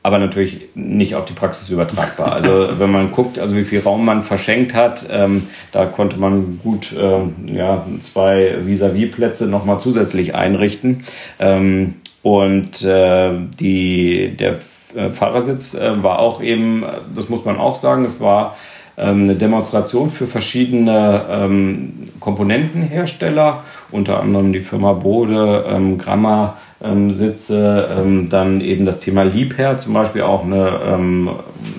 Ähm, 0.05 0.15
aber 0.15 0.19
natürlich 0.19 0.69
nicht 0.75 1.15
auf 1.15 1.25
die 1.25 1.33
Praxis 1.33 1.69
übertragbar. 1.69 2.31
Also 2.31 2.69
wenn 2.79 2.91
man 2.91 3.11
guckt, 3.11 3.39
also 3.39 3.55
wie 3.55 3.63
viel 3.63 3.79
Raum 3.79 4.05
man 4.05 4.21
verschenkt 4.21 4.73
hat, 4.73 5.07
ähm, 5.11 5.43
da 5.71 5.85
konnte 5.85 6.17
man 6.17 6.59
gut 6.63 6.93
äh, 6.93 7.53
ja, 7.53 7.85
zwei 8.01 8.65
Vis-à-vis-Plätze 8.65 9.47
nochmal 9.47 9.79
zusätzlich 9.79 10.35
einrichten. 10.35 11.03
Ähm, 11.39 11.95
und 12.21 12.83
äh, 12.83 13.33
die, 13.59 14.35
der 14.37 14.53
äh, 14.95 15.09
Fahrersitz 15.11 15.75
äh, 15.75 16.03
war 16.03 16.19
auch 16.19 16.41
eben, 16.41 16.83
das 17.13 17.29
muss 17.29 17.45
man 17.45 17.57
auch 17.57 17.75
sagen, 17.75 18.05
es 18.05 18.19
war 18.19 18.55
ähm, 18.97 19.23
eine 19.23 19.35
Demonstration 19.35 20.09
für 20.09 20.25
verschiedene 20.25 21.25
ähm, 21.29 22.09
Komponentenhersteller, 22.19 23.63
unter 23.91 24.19
anderem 24.21 24.53
die 24.53 24.61
Firma 24.61 24.93
Bode, 24.93 25.65
ähm, 25.67 25.97
Gramma, 25.97 26.57
ähm, 26.83 27.13
sitze, 27.13 27.89
ähm, 27.97 28.29
dann 28.29 28.61
eben 28.61 28.85
das 28.85 28.99
Thema 28.99 29.23
Liebherr, 29.23 29.77
zum 29.77 29.93
Beispiel 29.93 30.23
auch 30.23 30.43
eine, 30.43 30.79
ähm, 30.85 31.29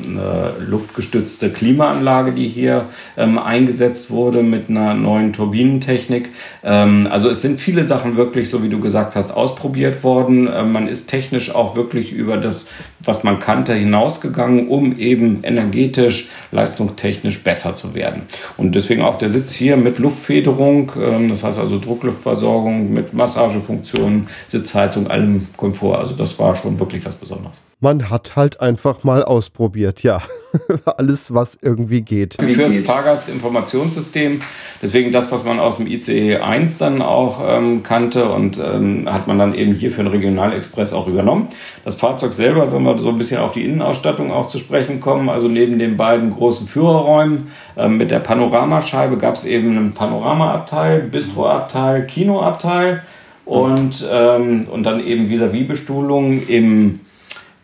eine 0.07 0.53
luftgestützte 0.66 1.51
Klimaanlage, 1.51 2.32
die 2.32 2.49
hier 2.49 2.86
ähm, 3.16 3.38
eingesetzt 3.38 4.11
wurde 4.11 4.42
mit 4.42 4.70
einer 4.70 4.94
neuen 4.94 5.32
Turbinentechnik. 5.32 6.30
Ähm, 6.64 7.09
also 7.11 7.28
es 7.30 7.42
sind 7.42 7.61
viele 7.61 7.84
Sachen 7.84 8.16
wirklich, 8.16 8.51
so 8.51 8.62
wie 8.62 8.68
du 8.68 8.80
gesagt 8.80 9.16
hast, 9.16 9.30
ausprobiert 9.32 10.03
worden. 10.05 10.49
Ähm, 10.53 10.72
man 10.72 10.88
ist 10.88 11.09
technisch 11.09 11.55
auch 11.55 11.76
wirklich 11.76 12.12
über 12.12 12.36
das, 12.36 12.68
was 13.03 13.24
man 13.24 13.38
kannte, 13.38 13.74
hinausgegangen, 13.74 14.68
um 14.68 14.99
eben 14.99 15.40
energetisch, 15.42 16.28
leistungstechnisch 16.53 17.07
technisch 17.16 17.42
besser 17.42 17.74
zu 17.74 17.94
werden. 17.94 18.22
Und 18.57 18.74
deswegen 18.74 19.03
auch 19.03 19.18
der 19.18 19.28
Sitz 19.28 19.53
hier 19.53 19.76
mit 19.76 19.99
Luftfederung, 19.99 20.92
das 21.28 21.42
heißt 21.44 21.59
also 21.59 21.78
Druckluftversorgung 21.78 22.92
mit 22.92 23.14
Massagefunktionen, 23.14 24.28
Sitzheizung, 24.49 24.86
allem 25.11 25.47
Komfort. 25.57 25.99
Also 25.99 26.14
das 26.14 26.39
war 26.39 26.55
schon 26.55 26.78
wirklich 26.78 27.05
was 27.05 27.14
Besonderes. 27.14 27.61
Man 27.80 28.09
hat 28.09 28.37
halt 28.37 28.61
einfach 28.61 29.05
mal 29.05 29.22
ausprobiert, 29.22 30.03
ja. 30.03 30.22
Alles, 30.87 31.34
was 31.34 31.59
irgendwie 31.61 32.01
geht. 32.01 32.37
Fürs 32.41 32.78
Fahrgastinformationssystem. 32.78 34.41
Deswegen 34.80 35.12
das, 35.12 35.30
was 35.30 35.45
man 35.45 35.61
aus 35.61 35.76
dem 35.76 35.87
ICE 35.87 36.39
1 36.39 36.78
dann 36.78 37.03
auch 37.03 37.43
ähm, 37.47 37.82
kannte 37.82 38.30
und 38.30 38.59
ähm, 38.59 39.12
hat 39.12 39.26
man 39.26 39.39
dann 39.39 39.53
eben 39.53 39.74
hier 39.74 39.91
für 39.91 40.03
den 40.03 40.07
Regionalexpress 40.07 40.95
auch 40.95 41.07
übernommen. 41.07 41.49
Das 41.84 41.97
Fahrzeug 41.97 42.32
selber, 42.32 42.72
wenn 42.72 42.82
wir 42.82 42.99
so 42.99 43.11
ein 43.11 43.18
bisschen 43.18 43.41
auf 43.41 43.53
die 43.53 43.66
Innenausstattung 43.66 44.32
auch 44.32 44.47
zu 44.47 44.59
sprechen 44.59 45.01
kommen, 45.01 45.28
also 45.28 45.47
neben 45.49 45.78
den 45.78 45.99
beiden 45.99 46.30
großen 46.30 46.66
Führerräumen 46.66 47.49
ähm, 47.76 47.99
mit 47.99 48.11
der 48.11 48.20
Panoramascheibe 48.20 49.18
gab 49.18 49.34
es 49.34 49.45
eben 49.45 49.76
einen 49.76 49.93
Panoramaabteil, 49.93 51.03
Bistroabteil, 51.03 52.07
Kinoabteil 52.07 53.03
und, 53.47 54.07
ähm, 54.11 54.66
und 54.70 54.82
dann 54.82 55.03
eben 55.03 55.30
Vis-à-vis-Bestuhlung 55.30 56.42
im 56.49 57.01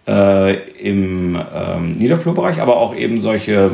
äh, 0.07 0.55
im 0.80 1.41
ähm, 1.55 1.93
Niederflurbereich, 1.93 2.61
aber 2.61 2.78
auch 2.78 2.95
eben 2.97 3.20
solche, 3.20 3.70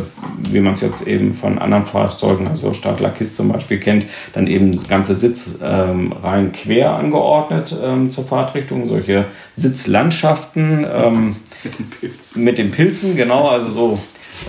wie 0.51 0.61
man 0.61 0.75
es 0.75 0.83
jetzt 0.83 1.07
eben 1.07 1.33
von 1.33 1.59
anderen 1.59 1.87
Fahrzeugen, 1.87 2.49
also 2.49 2.75
Stadler 2.75 3.11
Kiss 3.11 3.35
zum 3.35 3.51
Beispiel 3.51 3.79
kennt, 3.79 4.05
dann 4.35 4.47
eben 4.47 4.79
ganze 4.89 5.15
Sitzreihen 5.15 6.13
ähm, 6.23 6.53
quer 6.53 6.93
angeordnet 6.93 7.75
ähm, 7.83 8.11
zur 8.11 8.25
Fahrtrichtung, 8.25 8.87
solche 8.87 9.25
Sitzlandschaften 9.53 10.87
ähm, 10.93 11.37
mit, 11.65 11.79
den 11.79 11.91
Pilzen. 11.91 12.45
mit 12.45 12.59
den 12.59 12.71
Pilzen, 12.73 13.17
genau, 13.17 13.49
also 13.49 13.71
so 13.71 13.99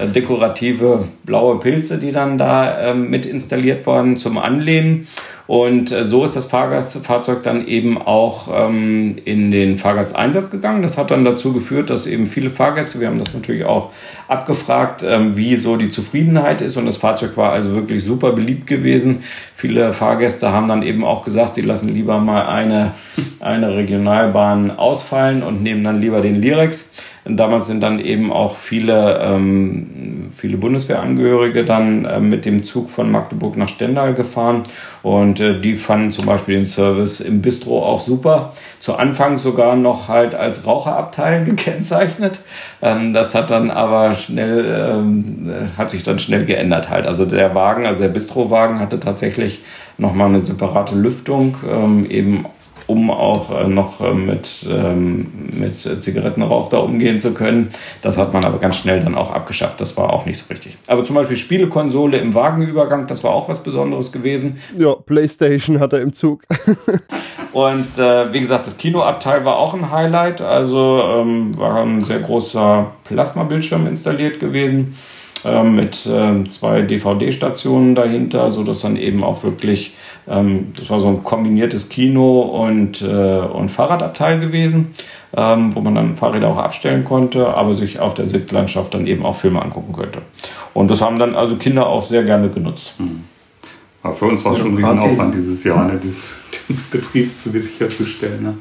äh, 0.02 0.08
dekorative 0.08 1.08
blaue 1.24 1.60
Pilze, 1.60 1.98
die 1.98 2.12
dann 2.12 2.38
da 2.38 2.92
ähm, 2.92 3.10
mit 3.10 3.26
installiert 3.26 3.86
wurden 3.88 4.18
zum 4.18 4.38
Anlehnen. 4.38 5.08
Und 5.50 5.92
äh, 5.92 6.04
so 6.04 6.26
ist 6.26 6.36
das 6.36 6.46
Fahrgastfahrzeug 6.46 7.42
dann 7.42 7.66
eben 7.66 8.00
auch 8.00 8.50
ähm, 8.54 9.18
in 9.26 9.50
den 9.50 9.80
Fahrgasteinsatz 9.80 10.52
gegangen. 10.52 10.84
Das 10.84 10.96
hat 10.96 11.10
dann 11.10 11.26
dazu 11.26 11.54
geführt, 11.54 11.90
dass 11.90 12.06
eben 12.06 12.28
viele 12.28 12.52
Fahrgäste, 12.52 13.00
wir 13.00 13.08
haben 13.08 13.18
das 13.18 13.34
natürlich 13.34 13.66
auch 13.66 13.92
abgefragt, 14.28 15.04
ähm, 15.04 15.36
wie 15.36 15.56
so 15.56 15.76
die 15.76 15.90
Zufriedenheit 15.90 16.62
ist. 16.62 16.78
Und 16.78 16.86
das 16.86 16.98
Fahrzeug 16.98 17.36
war 17.36 17.52
also 17.52 17.74
wirklich 17.74 18.04
super 18.04 18.34
beliebt 18.34 18.68
gewesen. 18.68 19.24
Viele 19.56 19.92
Fahrgäste 19.92 20.52
haben 20.52 20.68
dann 20.68 20.84
eben 20.84 21.04
auch 21.04 21.26
gesagt, 21.26 21.56
sie 21.56 21.62
lassen 21.62 21.90
lieber 21.90 22.20
mal 22.20 22.46
eine, 22.46 22.94
eine 23.40 23.76
Regionalbahn 23.76 24.70
ausfallen 24.70 25.42
und 25.42 25.64
nehmen 25.64 25.84
dann 25.84 26.00
lieber 26.00 26.22
den 26.22 26.36
Lirex. 26.36 26.92
Damals 27.36 27.68
sind 27.68 27.82
dann 27.82 28.00
eben 28.00 28.32
auch 28.32 28.56
viele, 28.56 29.20
ähm, 29.22 30.30
viele 30.36 30.58
Bundeswehrangehörige 30.58 31.64
dann 31.64 32.06
äh, 32.06 32.20
mit 32.20 32.46
dem 32.46 32.64
Zug 32.64 32.90
von 32.90 33.12
Magdeburg 33.12 33.58
nach 33.58 33.68
Stendal 33.68 34.14
gefahren 34.14 34.64
und 35.04 35.40
äh, 35.40 35.60
die 35.60 35.76
fanden 35.76 36.12
zum 36.12 36.26
Beispiel 36.26 36.56
den 36.56 36.66
Service 36.66 37.20
im 37.20 37.42
Bistro 37.42 37.86
auch 37.86 38.02
super. 38.02 38.54
Zu 38.80 38.96
Anfang 38.96 39.38
sogar 39.38 39.76
noch 39.76 40.08
halt 40.08 40.36
als 40.36 40.66
Raucherabteil 40.66 41.44
gekennzeichnet. 41.46 42.40
Ähm, 42.82 43.14
das 43.14 43.36
hat 43.36 43.52
dann 43.52 43.72
aber 43.72 44.16
schnell, 44.16 44.66
ähm, 44.66 45.52
hat 45.78 45.90
sich 45.90 46.04
dann 46.04 46.20
schnell 46.20 46.46
geändert 46.46 46.90
halt. 46.90 47.06
Also 47.06 47.26
der 47.26 47.56
Wagen, 47.56 47.86
also 47.86 48.02
der 48.02 48.10
Bistrowagen 48.10 48.80
hatte 48.80 49.00
tatsächlich 49.00 49.62
nochmal 49.98 50.30
eine 50.30 50.40
separate 50.40 50.96
Lüftung, 50.96 51.58
ähm, 51.70 52.06
eben 52.10 52.46
um 52.90 53.12
auch 53.12 53.52
äh, 53.52 53.68
noch 53.68 54.02
äh, 54.02 54.14
mit, 54.14 54.66
ähm, 54.68 55.28
mit 55.52 56.02
Zigarettenrauch 56.02 56.70
da 56.70 56.80
umgehen 56.80 57.20
zu 57.20 57.34
können. 57.34 57.70
Das 58.02 58.18
hat 58.18 58.34
man 58.34 58.44
aber 58.44 58.58
ganz 58.58 58.78
schnell 58.78 59.02
dann 59.02 59.16
auch 59.16 59.32
abgeschafft. 59.32 59.80
Das 59.80 59.96
war 59.96 60.12
auch 60.12 60.26
nicht 60.26 60.40
so 60.40 60.46
richtig. 60.50 60.76
Aber 60.88 61.06
zum 61.06 61.16
Beispiel 61.16 61.38
Spielekonsole 61.38 62.18
im 62.18 62.34
Wagenübergang, 62.34 63.06
das 63.06 63.24
war 63.24 63.32
auch 63.32 63.48
was 63.48 63.62
Besonderes 63.62 64.12
gewesen. 64.12 64.58
Ja, 64.78 64.96
PlayStation 64.96 65.80
hat 65.80 65.94
er 65.94 66.02
im 66.02 66.14
Zug. 66.14 66.44
Und 67.54 68.00
äh, 68.00 68.34
wie 68.34 68.40
gesagt, 68.40 68.66
das 68.66 68.78
Kinoabteil 68.78 69.46
war 69.46 69.58
auch 69.58 69.76
ein 69.76 69.92
Highlight. 69.92 70.42
Also 70.42 71.02
ähm, 71.20 71.58
war 71.58 71.82
ein 71.82 72.04
sehr 72.04 72.20
großer 72.20 72.92
Plasmabildschirm 73.04 73.86
installiert 73.86 74.40
gewesen 74.40 74.96
äh, 75.46 75.64
mit 75.64 76.08
äh, 76.08 76.44
zwei 76.48 76.82
DVD-Stationen 76.82 77.94
dahinter, 77.94 78.50
sodass 78.50 78.82
dann 78.82 78.98
eben 78.98 79.24
auch 79.24 79.44
wirklich 79.44 79.94
ähm, 80.30 80.74
das 80.78 80.90
war 80.90 81.00
so 81.00 81.08
ein 81.08 81.24
kombiniertes 81.24 81.90
Kino 81.90 82.42
und, 82.42 83.02
äh, 83.02 83.06
und 83.06 83.70
Fahrradabteil 83.70 84.40
gewesen, 84.40 84.90
ähm, 85.36 85.76
wo 85.76 85.82
man 85.82 85.96
dann 85.96 86.16
Fahrräder 86.16 86.48
auch 86.50 86.58
abstellen 86.58 87.04
konnte, 87.04 87.48
aber 87.56 87.74
sich 87.74 88.00
auf 88.00 88.14
der 88.14 88.28
Sitzlandschaft 88.28 88.94
dann 88.94 89.08
eben 89.08 89.26
auch 89.26 89.36
Filme 89.36 89.62
angucken 89.62 89.94
könnte. 89.94 90.22
Und 90.74 90.92
das 90.92 91.02
haben 91.02 91.18
dann 91.20 91.36
also 91.36 91.56
Kinder 91.56 91.88
auch 91.88 92.04
sehr 92.04 92.24
gerne 92.24 92.50
genutzt. 92.50 92.94
Mhm. 93.00 93.24
Aber 94.02 94.14
für 94.14 94.26
uns 94.26 94.46
war 94.46 94.54
es 94.54 94.60
schon 94.60 94.74
ein 94.74 94.78
Riesenaufwand 94.78 95.36
dieses 95.36 95.64
Jahr, 95.64 95.86
ne, 95.86 96.00
das, 96.02 96.36
den 96.70 96.80
Betrieb 96.92 97.34
sicherzustellen. 97.34 98.44
Ne? 98.44 98.58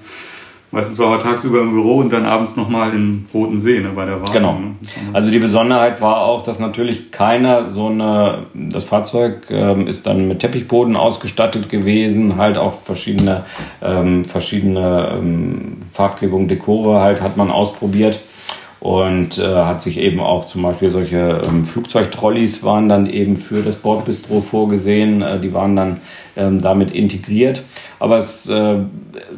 Meistens 0.71 0.99
war 0.99 1.13
er 1.13 1.19
tagsüber 1.19 1.63
im 1.63 1.71
Büro 1.71 1.97
und 1.97 2.13
dann 2.13 2.27
abends 2.27 2.57
nochmal 2.57 2.93
in 2.93 3.27
Roten 3.33 3.59
See 3.59 3.81
ne, 3.81 3.91
bei 3.95 4.05
der 4.05 4.21
Wartung. 4.21 4.35
Genau. 4.35 4.53
Ne? 4.53 4.75
Also 5.15 5.31
die 5.31 5.39
Besonderheit 5.39 6.01
war 6.03 6.21
auch, 6.21 6.43
dass 6.43 6.59
natürlich 6.59 7.11
keiner 7.11 7.71
so 7.71 7.87
eine, 7.87 8.47
das 8.53 8.85
Fahrzeug 8.85 9.47
ähm, 9.51 9.87
ist 9.87 10.07
dann 10.07 10.29
mit 10.29 10.41
Teppichboden 10.41 10.95
ausgestattet 10.95 11.71
gewesen, 11.71 12.37
halt 12.37 12.59
auch 12.59 12.75
verschiedene, 12.75 13.45
ähm, 13.81 14.27
verschiedene 14.27 15.19
ähm, 15.19 15.79
Farbgebungen, 15.91 16.49
Dekore 16.49 17.01
halt 17.01 17.23
hat 17.23 17.39
man 17.39 17.51
ausprobiert 17.51 18.21
und 18.81 19.39
äh, 19.39 19.43
hat 19.43 19.83
sich 19.83 19.99
eben 19.99 20.21
auch 20.21 20.45
zum 20.45 20.63
Beispiel 20.63 20.91
solche 20.91 21.43
ähm, 21.45 21.65
Flugzeugtrolleys 21.65 22.63
waren 22.63 22.89
dann 22.89 23.07
eben 23.07 23.35
für 23.35 23.63
das 23.63 23.77
Bordbistro 23.77 24.41
vorgesehen, 24.41 25.21
äh, 25.21 25.41
die 25.41 25.53
waren 25.53 25.75
dann 25.75 26.01
ähm, 26.37 26.61
damit 26.61 26.93
integriert. 26.93 27.63
Aber 27.99 28.19
es, 28.19 28.49
äh, 28.49 28.77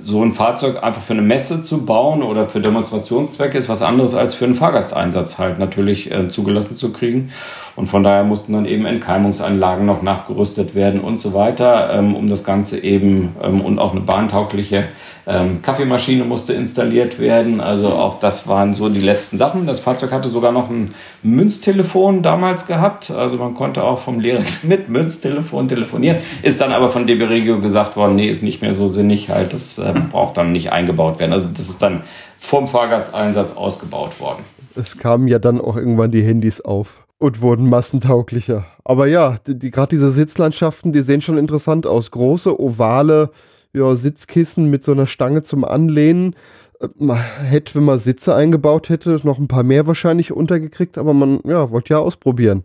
so 0.04 0.22
ein 0.22 0.32
Fahrzeug 0.32 0.82
einfach 0.82 1.00
für 1.00 1.14
eine 1.14 1.22
Messe 1.22 1.62
zu 1.62 1.86
bauen 1.86 2.22
oder 2.22 2.44
für 2.44 2.60
Demonstrationszwecke 2.60 3.56
ist 3.56 3.70
was 3.70 3.80
anderes 3.80 4.14
als 4.14 4.34
für 4.34 4.44
einen 4.44 4.54
Fahrgasteinsatz 4.54 5.38
halt 5.38 5.58
natürlich 5.58 6.10
äh, 6.10 6.28
zugelassen 6.28 6.76
zu 6.76 6.92
kriegen. 6.92 7.30
Und 7.76 7.86
von 7.86 8.02
daher 8.02 8.24
mussten 8.24 8.52
dann 8.52 8.66
eben 8.66 8.84
Entkeimungsanlagen 8.84 9.86
noch 9.86 10.02
nachgerüstet 10.02 10.74
werden 10.74 11.00
und 11.00 11.18
so 11.18 11.32
weiter, 11.32 11.94
ähm, 11.94 12.14
um 12.14 12.26
das 12.26 12.44
Ganze 12.44 12.84
eben 12.84 13.34
ähm, 13.42 13.62
und 13.62 13.78
auch 13.78 13.92
eine 13.92 14.02
bahntaugliche 14.02 14.88
ähm, 15.26 15.62
Kaffeemaschine 15.62 16.24
musste 16.24 16.52
installiert 16.52 17.18
werden. 17.18 17.60
Also 17.60 17.88
auch 17.88 18.18
das 18.18 18.48
waren 18.48 18.74
so 18.74 18.88
die 18.88 19.00
letzten 19.00 19.38
Sachen. 19.38 19.66
Das 19.66 19.80
Fahrzeug 19.80 20.12
hatte 20.12 20.28
sogar 20.28 20.52
noch 20.52 20.70
ein 20.70 20.94
Münztelefon 21.22 22.22
damals 22.22 22.66
gehabt. 22.66 23.10
Also 23.10 23.36
man 23.36 23.54
konnte 23.54 23.84
auch 23.84 23.98
vom 23.98 24.20
Lerex 24.20 24.64
mit 24.64 24.88
Münztelefon 24.88 25.68
telefonieren. 25.68 26.18
Ist 26.42 26.60
dann 26.60 26.72
aber 26.72 26.88
von 26.88 27.06
DB 27.06 27.24
Regio 27.24 27.60
gesagt 27.60 27.96
worden, 27.96 28.16
nee, 28.16 28.28
ist 28.28 28.42
nicht 28.42 28.62
mehr 28.62 28.72
so 28.72 28.88
sinnig 28.88 29.28
halt. 29.28 29.52
Das 29.52 29.78
äh, 29.78 29.92
braucht 30.10 30.36
dann 30.36 30.52
nicht 30.52 30.72
eingebaut 30.72 31.18
werden. 31.18 31.32
Also 31.32 31.46
das 31.52 31.68
ist 31.68 31.82
dann 31.82 32.02
vom 32.38 32.66
Fahrgasteinsatz 32.66 33.56
ausgebaut 33.56 34.20
worden. 34.20 34.42
Es 34.74 34.96
kamen 34.96 35.28
ja 35.28 35.38
dann 35.38 35.60
auch 35.60 35.76
irgendwann 35.76 36.10
die 36.10 36.22
Handys 36.22 36.60
auf 36.60 37.04
und 37.18 37.42
wurden 37.42 37.68
massentauglicher. 37.68 38.64
Aber 38.84 39.06
ja, 39.06 39.36
die, 39.46 39.58
die 39.58 39.70
gerade 39.70 39.90
diese 39.90 40.10
Sitzlandschaften, 40.10 40.92
die 40.92 41.02
sehen 41.02 41.20
schon 41.20 41.38
interessant 41.38 41.86
aus. 41.86 42.10
Große, 42.10 42.58
ovale 42.58 43.30
ja, 43.72 43.94
Sitzkissen 43.94 44.70
mit 44.70 44.84
so 44.84 44.92
einer 44.92 45.06
Stange 45.06 45.42
zum 45.42 45.64
Anlehnen. 45.64 46.34
Äh, 46.80 46.88
man 46.98 47.18
hätte, 47.18 47.76
wenn 47.76 47.84
man 47.84 47.98
Sitze 47.98 48.34
eingebaut 48.34 48.88
hätte, 48.88 49.20
noch 49.22 49.38
ein 49.38 49.48
paar 49.48 49.62
mehr 49.62 49.86
wahrscheinlich 49.86 50.32
untergekriegt, 50.32 50.98
aber 50.98 51.14
man 51.14 51.40
ja, 51.44 51.70
wollte 51.70 51.94
ja 51.94 51.98
ausprobieren. 51.98 52.64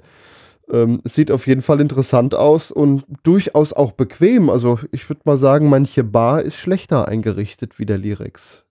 Ähm, 0.72 1.02
es 1.04 1.14
sieht 1.14 1.32
auf 1.32 1.46
jeden 1.48 1.62
Fall 1.62 1.80
interessant 1.80 2.34
aus 2.34 2.72
und 2.72 3.04
durchaus 3.24 3.74
auch 3.74 3.92
bequem. 3.92 4.50
Also 4.50 4.80
ich 4.92 5.08
würde 5.10 5.22
mal 5.26 5.38
sagen, 5.38 5.70
manche 5.70 6.04
Bar 6.04 6.42
ist 6.42 6.56
schlechter 6.56 7.08
eingerichtet 7.08 7.78
wie 7.78 7.86
der 7.86 7.98
Lirex. 7.98 8.64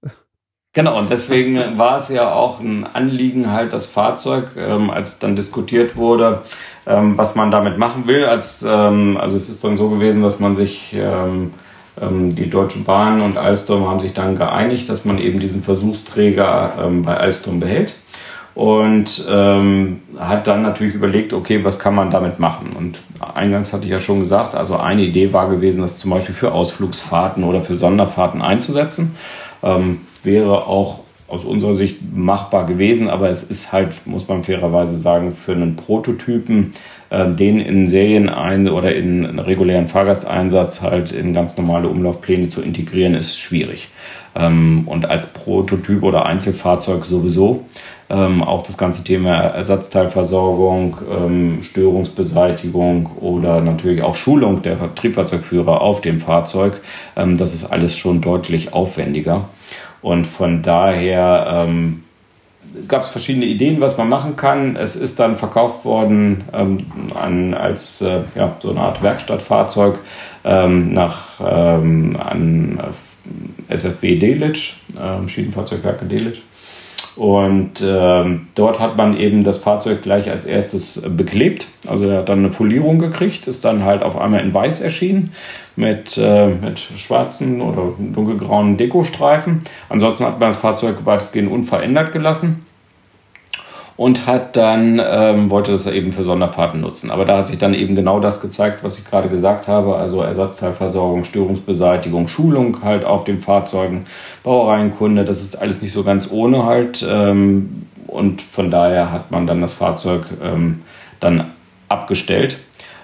Genau, 0.73 0.99
und 0.99 1.09
deswegen 1.09 1.79
war 1.79 1.99
es 1.99 2.09
ja 2.09 2.33
auch 2.33 2.59
ein 2.59 2.85
Anliegen, 2.85 3.53
halt 3.53 3.73
das 3.73 3.87
Fahrzeug, 3.87 4.57
ähm, 4.57 4.91
als 4.91 5.21
dann 5.21 5.37
diskutiert 5.37 5.95
wurde, 5.95 6.43
ähm, 6.85 7.17
was 7.17 7.37
man 7.37 7.53
damit 7.53 7.79
machen 7.79 8.09
will. 8.09 8.25
Als, 8.25 8.67
ähm, 8.69 9.17
also 9.17 9.37
es 9.37 9.49
ist 9.49 9.63
dann 9.63 9.77
so 9.77 9.89
gewesen, 9.89 10.21
dass 10.23 10.41
man 10.41 10.57
sich 10.57 10.93
ähm, 10.93 11.53
die 11.97 12.51
Deutsche 12.51 12.81
Bahn 12.81 13.21
und 13.21 13.39
Alstom 13.39 13.89
haben 13.89 14.01
sich 14.01 14.13
dann 14.13 14.37
geeinigt, 14.37 14.89
dass 14.89 15.05
man 15.05 15.19
eben 15.19 15.39
diesen 15.39 15.63
Versuchsträger 15.63 16.73
ähm, 16.81 17.03
bei 17.03 17.17
Alstom 17.17 17.61
behält 17.61 17.95
und 18.55 19.27
ähm, 19.29 20.01
hat 20.17 20.47
dann 20.47 20.63
natürlich 20.63 20.95
überlegt, 20.95 21.33
okay, 21.33 21.65
was 21.65 21.79
kann 21.79 21.95
man 21.95 22.11
damit 22.11 22.39
machen? 22.39 22.73
Und 22.77 23.01
eingangs 23.21 23.73
hatte 23.73 23.85
ich 23.85 23.91
ja 23.91 24.01
schon 24.01 24.21
gesagt, 24.21 24.55
also 24.55 24.77
eine 24.77 25.03
Idee 25.03 25.33
war 25.33 25.49
gewesen, 25.49 25.83
das 25.83 25.99
zum 25.99 26.13
Beispiel 26.13 26.35
für 26.35 26.53
Ausflugsfahrten 26.53 27.43
oder 27.43 27.61
für 27.61 27.75
Sonderfahrten 27.75 28.43
einzusetzen. 28.43 29.17
Ähm, 29.63 30.01
wäre 30.23 30.67
auch 30.67 31.01
aus 31.27 31.45
unserer 31.45 31.75
Sicht 31.75 31.99
machbar 32.15 32.67
gewesen, 32.67 33.09
aber 33.09 33.29
es 33.29 33.43
ist 33.43 33.73
halt, 33.73 34.07
muss 34.07 34.29
man 34.29 34.45
fairerweise 34.45 34.97
sagen, 34.97 35.33
für 35.33 35.53
einen 35.53 35.75
Prototypen 35.75 36.55
ähm, 36.57 36.73
den 37.37 37.61
in 37.61 37.87
Serien 37.87 38.29
ein 38.29 38.69
oder 38.69 38.95
in 38.95 39.39
regulären 39.39 39.87
Fahrgasteinsatz 39.87 40.83
halt 40.83 41.13
in 41.13 41.33
ganz 41.33 41.57
normale 41.57 41.89
Umlaufpläne 41.89 42.49
zu 42.49 42.63
integrieren, 42.63 43.15
ist 43.15 43.39
schwierig. 43.39 43.89
Ähm, 44.35 44.83
und 44.87 45.07
als 45.07 45.27
Prototyp 45.27 46.03
oder 46.03 46.27
Einzelfahrzeug 46.27 47.05
sowieso. 47.05 47.65
Ähm, 48.11 48.43
auch 48.43 48.63
das 48.63 48.77
ganze 48.77 49.03
Thema 49.03 49.35
Ersatzteilversorgung, 49.35 50.99
ähm, 51.11 51.63
Störungsbeseitigung 51.63 53.07
oder 53.21 53.63
natürlich 53.63 54.03
auch 54.03 54.15
Schulung 54.15 54.61
der 54.61 54.95
Triebfahrzeugführer 54.95 55.81
auf 55.81 56.03
dem 56.03 56.21
Fahrzeug, 56.21 56.81
ähm, 57.17 57.39
das 57.39 57.55
ist 57.55 57.65
alles 57.65 57.97
schon 57.97 58.21
deutlich 58.21 58.75
aufwendiger. 58.75 59.49
Und 60.03 60.27
von 60.27 60.61
daher 60.61 61.67
ähm, 61.67 62.05
gab 62.89 63.03
es 63.03 63.11
verschiedene 63.11 63.47
Ideen, 63.47 63.81
was 63.81 63.97
man 63.97 64.09
machen 64.09 64.37
kann. 64.37 64.77
Es 64.77 64.97
ist 64.97 65.19
dann 65.19 65.37
verkauft 65.37 65.85
worden 65.85 66.45
ähm, 66.53 66.87
an, 67.15 67.55
als 67.55 68.03
äh, 68.03 68.23
ja, 68.35 68.57
so 68.61 68.71
eine 68.71 68.81
Art 68.81 69.03
Werkstattfahrzeug 69.03 69.99
ähm, 70.45 70.93
nach, 70.93 71.41
ähm, 71.41 72.17
an 72.19 72.81
SFW 73.69 74.17
Delitzsch, 74.19 74.77
äh, 74.97 75.27
Schienenfahrzeugwerke 75.29 76.05
Delitzsch. 76.05 76.43
Und 77.17 77.83
ähm, 77.85 78.49
dort 78.57 78.81
hat 78.81 78.97
man 78.97 79.17
eben 79.17 79.45
das 79.45 79.59
Fahrzeug 79.59 80.03
gleich 80.03 80.31
als 80.31 80.45
erstes 80.45 81.01
beklebt. 81.09 81.67
Also 81.87 82.09
er 82.09 82.19
hat 82.19 82.29
dann 82.29 82.41
eine 82.41 82.51
Folierung 82.51 82.99
gekriegt, 82.99 83.47
ist 83.47 83.65
dann 83.65 83.85
halt 83.85 84.03
auf 84.03 84.19
einmal 84.19 84.41
in 84.41 84.53
weiß 84.53 84.81
erschienen 84.81 85.33
mit, 85.77 86.19
äh, 86.19 86.49
mit 86.49 86.79
schwarzen 86.79 87.61
oder 87.61 87.93
dunkelgrauen 87.99 88.77
Dekostreifen. 88.77 89.61
Ansonsten 89.89 90.25
hat 90.25 90.41
man 90.41 90.51
das 90.51 90.59
Fahrzeug 90.59 91.05
weitestgehend 91.07 91.51
unverändert 91.51 92.13
gelassen 92.13 92.67
und 93.97 94.27
hat 94.27 94.57
dann, 94.57 95.01
ähm, 95.05 95.51
wollte 95.51 95.73
das 95.73 95.87
eben 95.87 96.11
für 96.11 96.25
Sonderfahrten 96.25 96.81
nutzen. 96.81 97.11
Aber 97.11 97.25
da 97.25 97.39
hat 97.39 97.49
sich 97.49 97.59
dann 97.59 97.75
eben 97.75 97.95
genau 97.95 98.19
das 98.19 98.41
gezeigt, 98.41 98.83
was 98.83 98.99
ich 98.99 99.09
gerade 99.09 99.29
gesagt 99.29 99.69
habe, 99.69 99.97
also 99.97 100.23
Ersatzteilversorgung, 100.23 101.25
Störungsbeseitigung, 101.25 102.27
Schulung 102.27 102.83
halt 102.83 103.05
auf 103.05 103.25
den 103.25 103.41
Fahrzeugen, 103.41 104.07
Baureihenkunde, 104.43 105.25
das 105.25 105.43
ist 105.43 105.57
alles 105.57 105.81
nicht 105.81 105.93
so 105.93 106.03
ganz 106.03 106.31
ohne 106.31 106.65
halt. 106.65 107.07
Ähm, 107.09 107.87
und 108.07 108.43
von 108.43 108.71
daher 108.71 109.13
hat 109.13 109.31
man 109.31 109.47
dann 109.47 109.61
das 109.61 109.73
Fahrzeug 109.73 110.27
ähm, 110.43 110.83
dann 111.21 111.45
abgestellt. 111.89 112.59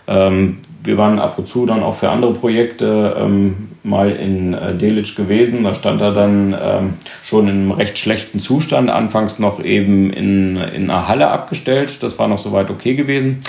Ähm, 0.07 0.59
wir 0.82 0.97
waren 0.97 1.18
ab 1.18 1.38
und 1.38 1.47
zu 1.47 1.66
dann 1.66 1.82
auch 1.82 1.95
für 1.95 2.11
andere 2.11 2.32
Projekte 2.32 3.16
ähm, 3.18 3.68
mal 3.82 4.10
in 4.10 4.54
äh, 4.54 4.74
Delitzsch 4.74 5.16
gewesen. 5.16 5.64
Da 5.64 5.74
stand 5.74 6.00
er 6.00 6.12
dann 6.12 6.54
ähm, 6.60 6.94
schon 7.22 7.48
in 7.48 7.54
einem 7.54 7.70
recht 7.72 7.98
schlechten 7.98 8.40
Zustand. 8.40 8.90
Anfangs 8.90 9.38
noch 9.38 9.62
eben 9.62 10.10
in, 10.10 10.56
in 10.56 10.90
einer 10.90 11.08
Halle 11.08 11.28
abgestellt. 11.28 12.02
Das 12.02 12.18
war 12.18 12.28
noch 12.28 12.38
soweit 12.38 12.70
okay 12.70 12.94
gewesen. 12.94 13.40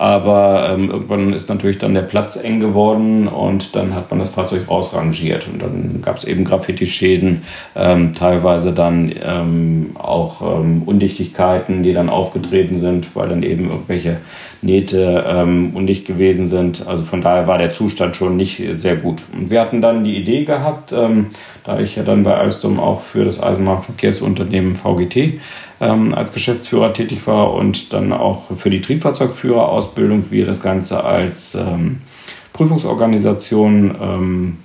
Aber 0.00 0.70
ähm, 0.72 0.90
irgendwann 0.90 1.34
ist 1.34 1.50
natürlich 1.50 1.76
dann 1.76 1.92
der 1.92 2.00
Platz 2.00 2.42
eng 2.42 2.58
geworden 2.58 3.28
und 3.28 3.76
dann 3.76 3.94
hat 3.94 4.10
man 4.10 4.20
das 4.20 4.30
Fahrzeug 4.30 4.66
rausrangiert. 4.66 5.46
Und 5.46 5.60
dann 5.60 6.00
gab 6.00 6.16
es 6.16 6.24
eben 6.24 6.44
Graffiti-Schäden, 6.44 7.42
ähm, 7.76 8.14
teilweise 8.14 8.72
dann 8.72 9.12
ähm, 9.22 9.90
auch 9.98 10.40
ähm, 10.40 10.84
Undichtigkeiten, 10.86 11.82
die 11.82 11.92
dann 11.92 12.08
aufgetreten 12.08 12.78
sind, 12.78 13.14
weil 13.14 13.28
dann 13.28 13.42
eben 13.42 13.68
irgendwelche 13.68 14.16
Nähte 14.62 15.24
ähm, 15.26 15.72
undicht 15.74 16.06
gewesen 16.06 16.48
sind. 16.48 16.86
Also 16.86 17.04
von 17.04 17.20
daher 17.20 17.46
war 17.46 17.58
der 17.58 17.72
Zustand 17.72 18.16
schon 18.16 18.38
nicht 18.38 18.62
sehr 18.72 18.96
gut. 18.96 19.22
Und 19.34 19.50
wir 19.50 19.60
hatten 19.60 19.79
dann 19.80 20.04
die 20.04 20.16
Idee 20.16 20.44
gehabt, 20.44 20.92
ähm, 20.92 21.26
da 21.64 21.80
ich 21.80 21.96
ja 21.96 22.02
dann 22.02 22.22
bei 22.22 22.34
Alstom 22.34 22.80
auch 22.80 23.00
für 23.00 23.24
das 23.24 23.42
Eisenbahnverkehrsunternehmen 23.42 24.76
VGT 24.76 25.40
ähm, 25.80 26.14
als 26.14 26.32
Geschäftsführer 26.32 26.92
tätig 26.92 27.26
war 27.26 27.52
und 27.54 27.92
dann 27.92 28.12
auch 28.12 28.54
für 28.54 28.70
die 28.70 28.80
Triebfahrzeugführerausbildung 28.80 30.30
wir 30.30 30.46
das 30.46 30.62
Ganze 30.62 31.04
als 31.04 31.54
ähm, 31.54 32.02
Prüfungsorganisation 32.52 33.96
ähm, 34.00 34.58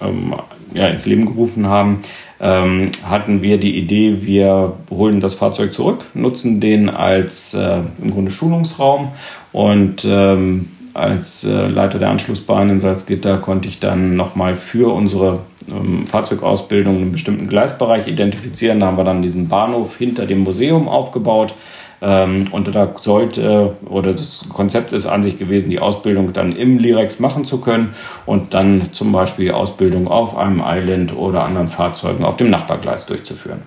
ähm, 0.00 0.34
ja, 0.72 0.88
ins 0.88 1.06
Leben 1.06 1.26
gerufen 1.26 1.66
haben, 1.66 2.00
ähm, 2.40 2.92
hatten 3.02 3.42
wir 3.42 3.58
die 3.58 3.76
Idee, 3.76 4.22
wir 4.22 4.74
holen 4.90 5.20
das 5.20 5.34
Fahrzeug 5.34 5.72
zurück, 5.72 6.06
nutzen 6.14 6.60
den 6.60 6.88
als 6.88 7.54
äh, 7.54 7.80
im 8.00 8.12
Grunde 8.12 8.30
Schulungsraum 8.30 9.08
und 9.52 10.06
ähm, 10.08 10.70
als 10.98 11.44
äh, 11.44 11.66
Leiter 11.68 11.98
der 11.98 12.10
Anschlussbahn 12.10 12.70
in 12.70 12.80
Salzgitter 12.80 13.38
konnte 13.38 13.68
ich 13.68 13.80
dann 13.80 14.16
nochmal 14.16 14.56
für 14.56 14.92
unsere 14.92 15.40
ähm, 15.70 16.06
Fahrzeugausbildung 16.06 16.96
einen 16.96 17.12
bestimmten 17.12 17.48
Gleisbereich 17.48 18.06
identifizieren. 18.06 18.80
Da 18.80 18.86
haben 18.86 18.96
wir 18.96 19.04
dann 19.04 19.22
diesen 19.22 19.48
Bahnhof 19.48 19.96
hinter 19.96 20.26
dem 20.26 20.40
Museum 20.40 20.88
aufgebaut. 20.88 21.54
Ähm, 22.00 22.48
und 22.52 22.74
da 22.74 22.92
sollte, 23.00 23.76
oder 23.86 24.12
das 24.12 24.46
Konzept 24.48 24.92
ist 24.92 25.06
an 25.06 25.22
sich 25.22 25.38
gewesen, 25.38 25.70
die 25.70 25.80
Ausbildung 25.80 26.32
dann 26.32 26.52
im 26.52 26.78
Lirex 26.78 27.18
machen 27.18 27.44
zu 27.44 27.58
können 27.58 27.94
und 28.26 28.54
dann 28.54 28.92
zum 28.92 29.10
Beispiel 29.10 29.46
die 29.46 29.52
Ausbildung 29.52 30.06
auf 30.08 30.36
einem 30.36 30.62
Island 30.64 31.16
oder 31.16 31.44
anderen 31.44 31.68
Fahrzeugen 31.68 32.24
auf 32.24 32.36
dem 32.36 32.50
Nachbargleis 32.50 33.06
durchzuführen. 33.06 33.62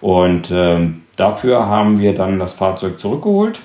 Und 0.00 0.50
ähm, 0.50 1.02
dafür 1.16 1.66
haben 1.66 1.98
wir 1.98 2.14
dann 2.14 2.38
das 2.38 2.52
Fahrzeug 2.52 2.98
zurückgeholt 3.00 3.60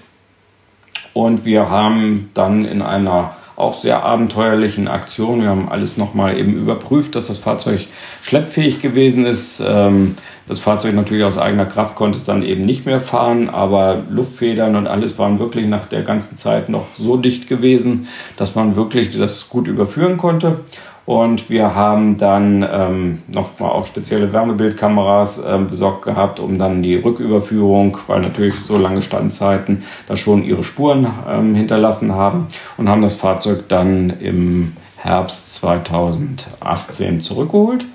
und 1.13 1.45
wir 1.45 1.69
haben 1.69 2.29
dann 2.33 2.65
in 2.65 2.81
einer 2.81 3.35
auch 3.59 3.77
sehr 3.77 4.03
abenteuerlichen 4.03 4.87
Aktion. 4.87 5.41
Wir 5.41 5.49
haben 5.49 5.67
alles 5.69 5.97
nochmal 5.97 6.39
eben 6.39 6.53
überprüft, 6.53 7.15
dass 7.15 7.27
das 7.27 7.39
Fahrzeug 7.39 7.87
schleppfähig 8.21 8.81
gewesen 8.81 9.25
ist. 9.25 9.61
Ähm, 9.67 10.15
das 10.47 10.59
Fahrzeug 10.59 10.95
natürlich 10.95 11.25
aus 11.25 11.37
eigener 11.37 11.65
Kraft 11.65 11.95
konnte 11.95 12.17
es 12.17 12.23
dann 12.23 12.41
eben 12.41 12.61
nicht 12.61 12.85
mehr 12.85 13.01
fahren, 13.01 13.49
aber 13.49 14.01
Luftfedern 14.09 14.77
und 14.77 14.87
alles 14.87 15.19
waren 15.19 15.39
wirklich 15.39 15.67
nach 15.67 15.87
der 15.87 16.03
ganzen 16.03 16.37
Zeit 16.37 16.69
noch 16.69 16.87
so 16.97 17.17
dicht 17.17 17.49
gewesen, 17.49 18.07
dass 18.37 18.55
man 18.55 18.77
wirklich 18.77 19.15
das 19.17 19.49
gut 19.49 19.67
überführen 19.67 20.17
konnte. 20.17 20.61
Und 21.09 21.49
wir 21.49 21.73
haben 21.73 22.17
dann 22.17 22.63
ähm, 22.71 23.23
nochmal 23.33 23.71
auch 23.71 23.87
spezielle 23.87 24.31
Wärmebildkameras 24.31 25.43
ähm, 25.43 25.65
besorgt 25.65 26.03
gehabt, 26.03 26.39
um 26.39 26.59
dann 26.59 26.83
die 26.83 26.97
Rücküberführung, 26.97 27.97
weil 28.05 28.21
natürlich 28.21 28.53
so 28.57 28.77
lange 28.77 29.01
Standzeiten 29.01 29.81
da 30.05 30.15
schon 30.15 30.43
ihre 30.43 30.63
Spuren 30.63 31.07
ähm, 31.27 31.55
hinterlassen 31.55 32.13
haben 32.13 32.45
und 32.77 32.89
haben 32.89 33.01
das 33.01 33.15
Fahrzeug 33.15 33.67
dann 33.69 34.11
im 34.19 34.73
Herbst 34.97 35.55
2018 35.55 37.21
zurückgeholt. 37.21 37.87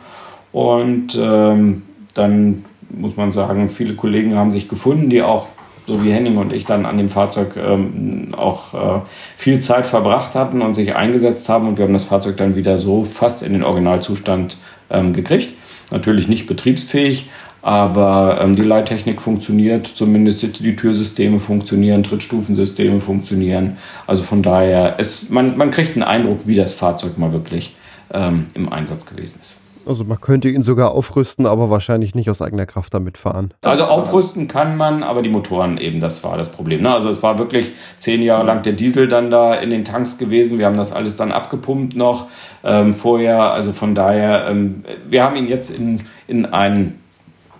Und 0.51 1.17
ähm, 1.17 1.83
dann 2.15 2.65
muss 2.91 3.17
man 3.17 3.31
sagen, 3.31 3.69
viele 3.69 3.95
Kollegen 3.95 4.35
haben 4.35 4.51
sich 4.51 4.69
gefunden, 4.69 5.09
die 5.09 5.23
auch 5.23 5.47
so 5.87 6.03
wie 6.03 6.13
Henning 6.13 6.39
und 6.39 6.53
ich 6.53 6.65
dann 6.65 6.87
an 6.87 6.97
dem 6.97 7.09
Fahrzeug 7.09 7.57
ähm, 7.57 8.29
auch 8.37 8.75
äh, 8.75 9.01
viel 9.37 9.61
Zeit 9.61 9.87
verbracht 9.87 10.35
hatten 10.35 10.63
und 10.63 10.75
sich 10.75 10.97
eingesetzt 10.97 11.49
haben 11.49 11.69
und 11.69 11.79
wir 11.79 11.85
haben 11.85 11.93
das 11.93 12.05
Fahrzeug 12.05 12.37
dann 12.37 12.57
wieder 12.57 12.79
so 12.79 13.05
fast 13.05 13.43
in 13.43 13.53
den 13.53 13.63
Originalzustand 13.63 14.57
ähm, 14.91 15.13
gekriegt. 15.13 15.55
Natürlich 15.91 16.29
nicht 16.29 16.47
betriebsfähig, 16.47 17.31
aber 17.61 18.41
ähm, 18.43 18.57
die 18.57 18.63
Leittechnik 18.63 19.21
funktioniert, 19.21 19.87
zumindest 19.87 20.59
die 20.61 20.77
Türsysteme 20.77 21.41
funktionieren, 21.41 22.03
Trittstufensysteme 22.03 23.01
funktionieren. 23.01 23.77
Also 24.07 24.23
von 24.23 24.43
daher, 24.43 24.97
es, 24.99 25.31
man, 25.31 25.57
man 25.57 25.71
kriegt 25.71 25.97
einen 25.97 26.03
Eindruck, 26.03 26.47
wie 26.47 26.57
das 26.57 26.73
Fahrzeug 26.73 27.19
mal 27.19 27.33
wirklich 27.33 27.77
ähm, 28.13 28.47
im 28.55 28.73
Einsatz 28.73 29.07
gewesen 29.07 29.39
ist. 29.41 29.64
Also 29.87 30.05
man 30.05 30.21
könnte 30.21 30.49
ihn 30.49 30.63
sogar 30.63 30.93
aufrüsten, 30.93 31.47
aber 31.47 31.71
wahrscheinlich 31.71 32.15
nicht 32.15 32.31
aus 32.31 32.43
eigener 32.43 32.67
Kraft 32.67 32.95
damit 32.95 33.19
fahren. 33.19 33.53
Also 33.63 33.85
aufrüsten 33.85 34.49
kann 34.49 34.77
man, 34.77 35.03
aber 35.03 35.23
die 35.23 35.31
Motoren 35.31 35.77
eben, 35.77 36.01
das 36.01 36.25
war 36.25 36.37
das 36.37 36.53
Problem. 36.53 36.83
Ne? 36.83 36.93
Also 36.93 37.11
es 37.11 37.23
war 37.23 37.39
wirklich 37.39 37.73
zehn 37.99 38.23
Jahre 38.23 38.45
lang 38.45 38.63
der 38.63 38.73
Diesel 38.73 39.09
dann 39.09 39.31
da 39.31 39.55
in 39.55 39.71
den 39.71 39.85
Tanks 39.85 40.19
gewesen. 40.19 40.59
Wir 40.59 40.67
haben 40.67 40.77
das 40.77 40.93
alles 40.93 41.17
dann 41.17 41.33
abgepumpt 41.33 41.97
noch 41.97 42.29
ähm, 42.63 42.95
vorher. 42.95 43.53
Also 43.53 43.73
von 43.73 43.95
daher, 43.95 44.49
ähm, 44.49 44.85
wir 45.09 45.23
haben 45.23 45.37
ihn 45.37 45.47
jetzt 45.47 45.71
in, 45.71 46.01
in 46.27 46.47
einen 46.47 47.01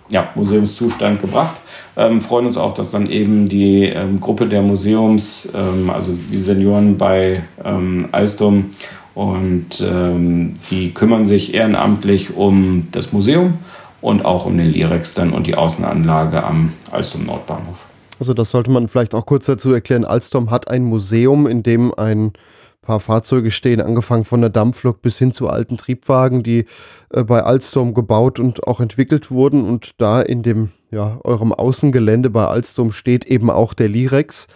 ja, 0.09 0.29
Museumszustand 0.35 1.21
gebracht. 1.21 1.55
Ähm, 1.97 2.21
freuen 2.21 2.45
uns 2.45 2.57
auch, 2.57 2.73
dass 2.73 2.91
dann 2.91 3.09
eben 3.09 3.49
die 3.49 3.85
ähm, 3.85 4.19
Gruppe 4.19 4.47
der 4.47 4.61
Museums, 4.61 5.53
ähm, 5.55 5.89
also 5.89 6.11
die 6.13 6.37
Senioren 6.37 6.97
bei 6.97 7.43
ähm, 7.63 8.09
Alstom 8.11 8.71
und 9.15 9.81
ähm, 9.81 10.53
die 10.69 10.93
kümmern 10.93 11.25
sich 11.25 11.53
ehrenamtlich 11.53 12.35
um 12.35 12.89
das 12.91 13.13
Museum 13.13 13.55
und 14.01 14.23
auch 14.23 14.45
um 14.45 14.57
den 14.57 14.67
Lirex 14.67 15.15
dann 15.15 15.31
und 15.31 15.47
die 15.47 15.55
Außenanlage 15.55 16.43
am 16.43 16.73
Alstom 16.91 17.25
Nordbahnhof. 17.25 17.85
Also 18.19 18.33
das 18.33 18.51
sollte 18.51 18.71
man 18.71 18.87
vielleicht 18.87 19.15
auch 19.15 19.25
kurz 19.25 19.45
dazu 19.45 19.73
erklären. 19.73 20.05
Alstom 20.05 20.51
hat 20.51 20.69
ein 20.69 20.83
Museum, 20.83 21.47
in 21.47 21.63
dem 21.63 21.93
ein 21.93 22.33
paar 22.81 22.99
Fahrzeuge 22.99 23.51
stehen, 23.51 23.81
angefangen 23.81 24.25
von 24.25 24.41
der 24.41 24.49
Dampflok 24.49 25.01
bis 25.01 25.17
hin 25.17 25.31
zu 25.31 25.49
alten 25.49 25.77
Triebwagen, 25.77 26.43
die 26.43 26.65
äh, 27.09 27.23
bei 27.23 27.41
Alstom 27.41 27.93
gebaut 27.93 28.39
und 28.39 28.67
auch 28.67 28.79
entwickelt 28.79 29.31
wurden. 29.31 29.65
Und 29.65 29.91
da 29.97 30.21
in 30.21 30.43
dem, 30.43 30.69
ja, 30.91 31.19
eurem 31.23 31.51
Außengelände 31.51 32.29
bei 32.29 32.45
Alstom 32.45 32.91
steht 32.91 33.25
eben 33.25 33.49
auch 33.49 33.73
der 33.73 33.89
Lirex. 33.89 34.47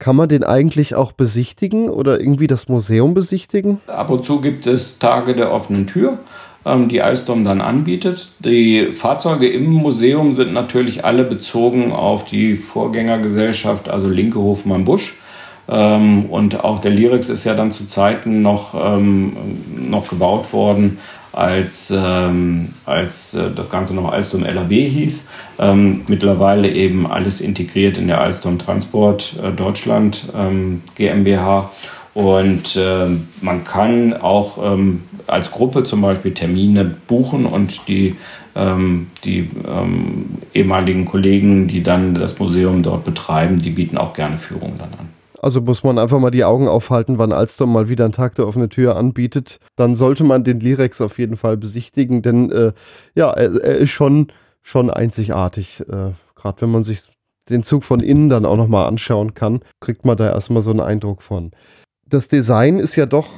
Kann 0.00 0.16
man 0.16 0.30
den 0.30 0.44
eigentlich 0.44 0.94
auch 0.94 1.12
besichtigen 1.12 1.90
oder 1.90 2.20
irgendwie 2.20 2.46
das 2.46 2.68
Museum 2.68 3.12
besichtigen? 3.12 3.80
Ab 3.86 4.08
und 4.08 4.24
zu 4.24 4.40
gibt 4.40 4.66
es 4.66 4.98
Tage 4.98 5.36
der 5.36 5.52
offenen 5.52 5.86
Tür, 5.86 6.18
ähm, 6.64 6.88
die 6.88 7.02
Alstom 7.02 7.44
dann 7.44 7.60
anbietet. 7.60 8.30
Die 8.38 8.92
Fahrzeuge 8.92 9.46
im 9.50 9.66
Museum 9.70 10.32
sind 10.32 10.54
natürlich 10.54 11.04
alle 11.04 11.24
bezogen 11.24 11.92
auf 11.92 12.24
die 12.24 12.56
Vorgängergesellschaft, 12.56 13.90
also 13.90 14.08
Linke 14.08 14.38
Hofmann 14.38 14.86
Busch. 14.86 15.18
Ähm, 15.68 16.24
und 16.30 16.64
auch 16.64 16.78
der 16.78 16.92
Lyrex 16.92 17.28
ist 17.28 17.44
ja 17.44 17.54
dann 17.54 17.70
zu 17.70 17.86
Zeiten 17.86 18.40
noch, 18.40 18.74
ähm, 18.74 19.36
noch 19.76 20.08
gebaut 20.08 20.50
worden, 20.54 20.96
als, 21.32 21.92
ähm, 21.96 22.68
als 22.86 23.34
äh, 23.34 23.50
das 23.50 23.70
Ganze 23.70 23.94
noch 23.94 24.10
Alstom 24.10 24.42
LAB 24.44 24.70
hieß. 24.70 25.28
Ähm, 25.58 26.02
mittlerweile 26.08 26.70
eben 26.70 27.06
alles 27.06 27.40
integriert 27.40 27.98
in 27.98 28.06
der 28.08 28.20
Alstom 28.20 28.58
Transport 28.58 29.34
äh, 29.42 29.52
Deutschland 29.52 30.24
ähm, 30.34 30.82
GmbH. 30.96 31.70
Und 32.12 32.76
äh, 32.76 33.06
man 33.40 33.64
kann 33.64 34.14
auch 34.14 34.58
ähm, 34.62 35.02
als 35.26 35.50
Gruppe 35.52 35.84
zum 35.84 36.02
Beispiel 36.02 36.34
Termine 36.34 36.84
buchen 36.84 37.46
und 37.46 37.86
die, 37.86 38.16
ähm, 38.56 39.08
die 39.24 39.48
ähm, 39.68 40.38
ehemaligen 40.52 41.04
Kollegen, 41.04 41.68
die 41.68 41.82
dann 41.82 42.14
das 42.14 42.38
Museum 42.38 42.82
dort 42.82 43.04
betreiben, 43.04 43.62
die 43.62 43.70
bieten 43.70 43.96
auch 43.96 44.12
gerne 44.12 44.36
Führungen 44.36 44.78
dann 44.78 44.92
an. 44.94 45.19
Also 45.42 45.62
muss 45.62 45.82
man 45.82 45.98
einfach 45.98 46.18
mal 46.18 46.30
die 46.30 46.44
Augen 46.44 46.68
aufhalten, 46.68 47.16
wann 47.16 47.32
Alstom 47.32 47.72
mal 47.72 47.88
wieder 47.88 48.04
einen 48.04 48.12
Tag 48.12 48.34
der 48.34 48.46
offene 48.46 48.68
Tür 48.68 48.96
anbietet. 48.96 49.58
Dann 49.74 49.96
sollte 49.96 50.22
man 50.22 50.44
den 50.44 50.60
Lirex 50.60 51.00
auf 51.00 51.18
jeden 51.18 51.36
Fall 51.36 51.56
besichtigen, 51.56 52.20
denn 52.20 52.52
äh, 52.52 52.72
ja, 53.14 53.30
er, 53.30 53.54
er, 53.54 53.78
ist 53.78 53.90
schon, 53.90 54.28
schon 54.62 54.90
einzigartig. 54.90 55.80
Äh, 55.88 56.12
Gerade 56.34 56.60
wenn 56.60 56.70
man 56.70 56.82
sich 56.82 57.00
den 57.48 57.62
Zug 57.62 57.84
von 57.84 58.00
innen 58.00 58.28
dann 58.28 58.44
auch 58.44 58.56
nochmal 58.56 58.86
anschauen 58.86 59.32
kann, 59.32 59.60
kriegt 59.80 60.04
man 60.04 60.18
da 60.18 60.30
erstmal 60.30 60.62
so 60.62 60.70
einen 60.70 60.80
Eindruck 60.80 61.22
von. 61.22 61.52
Das 62.06 62.28
Design 62.28 62.78
ist 62.78 62.96
ja 62.96 63.06
doch 63.06 63.28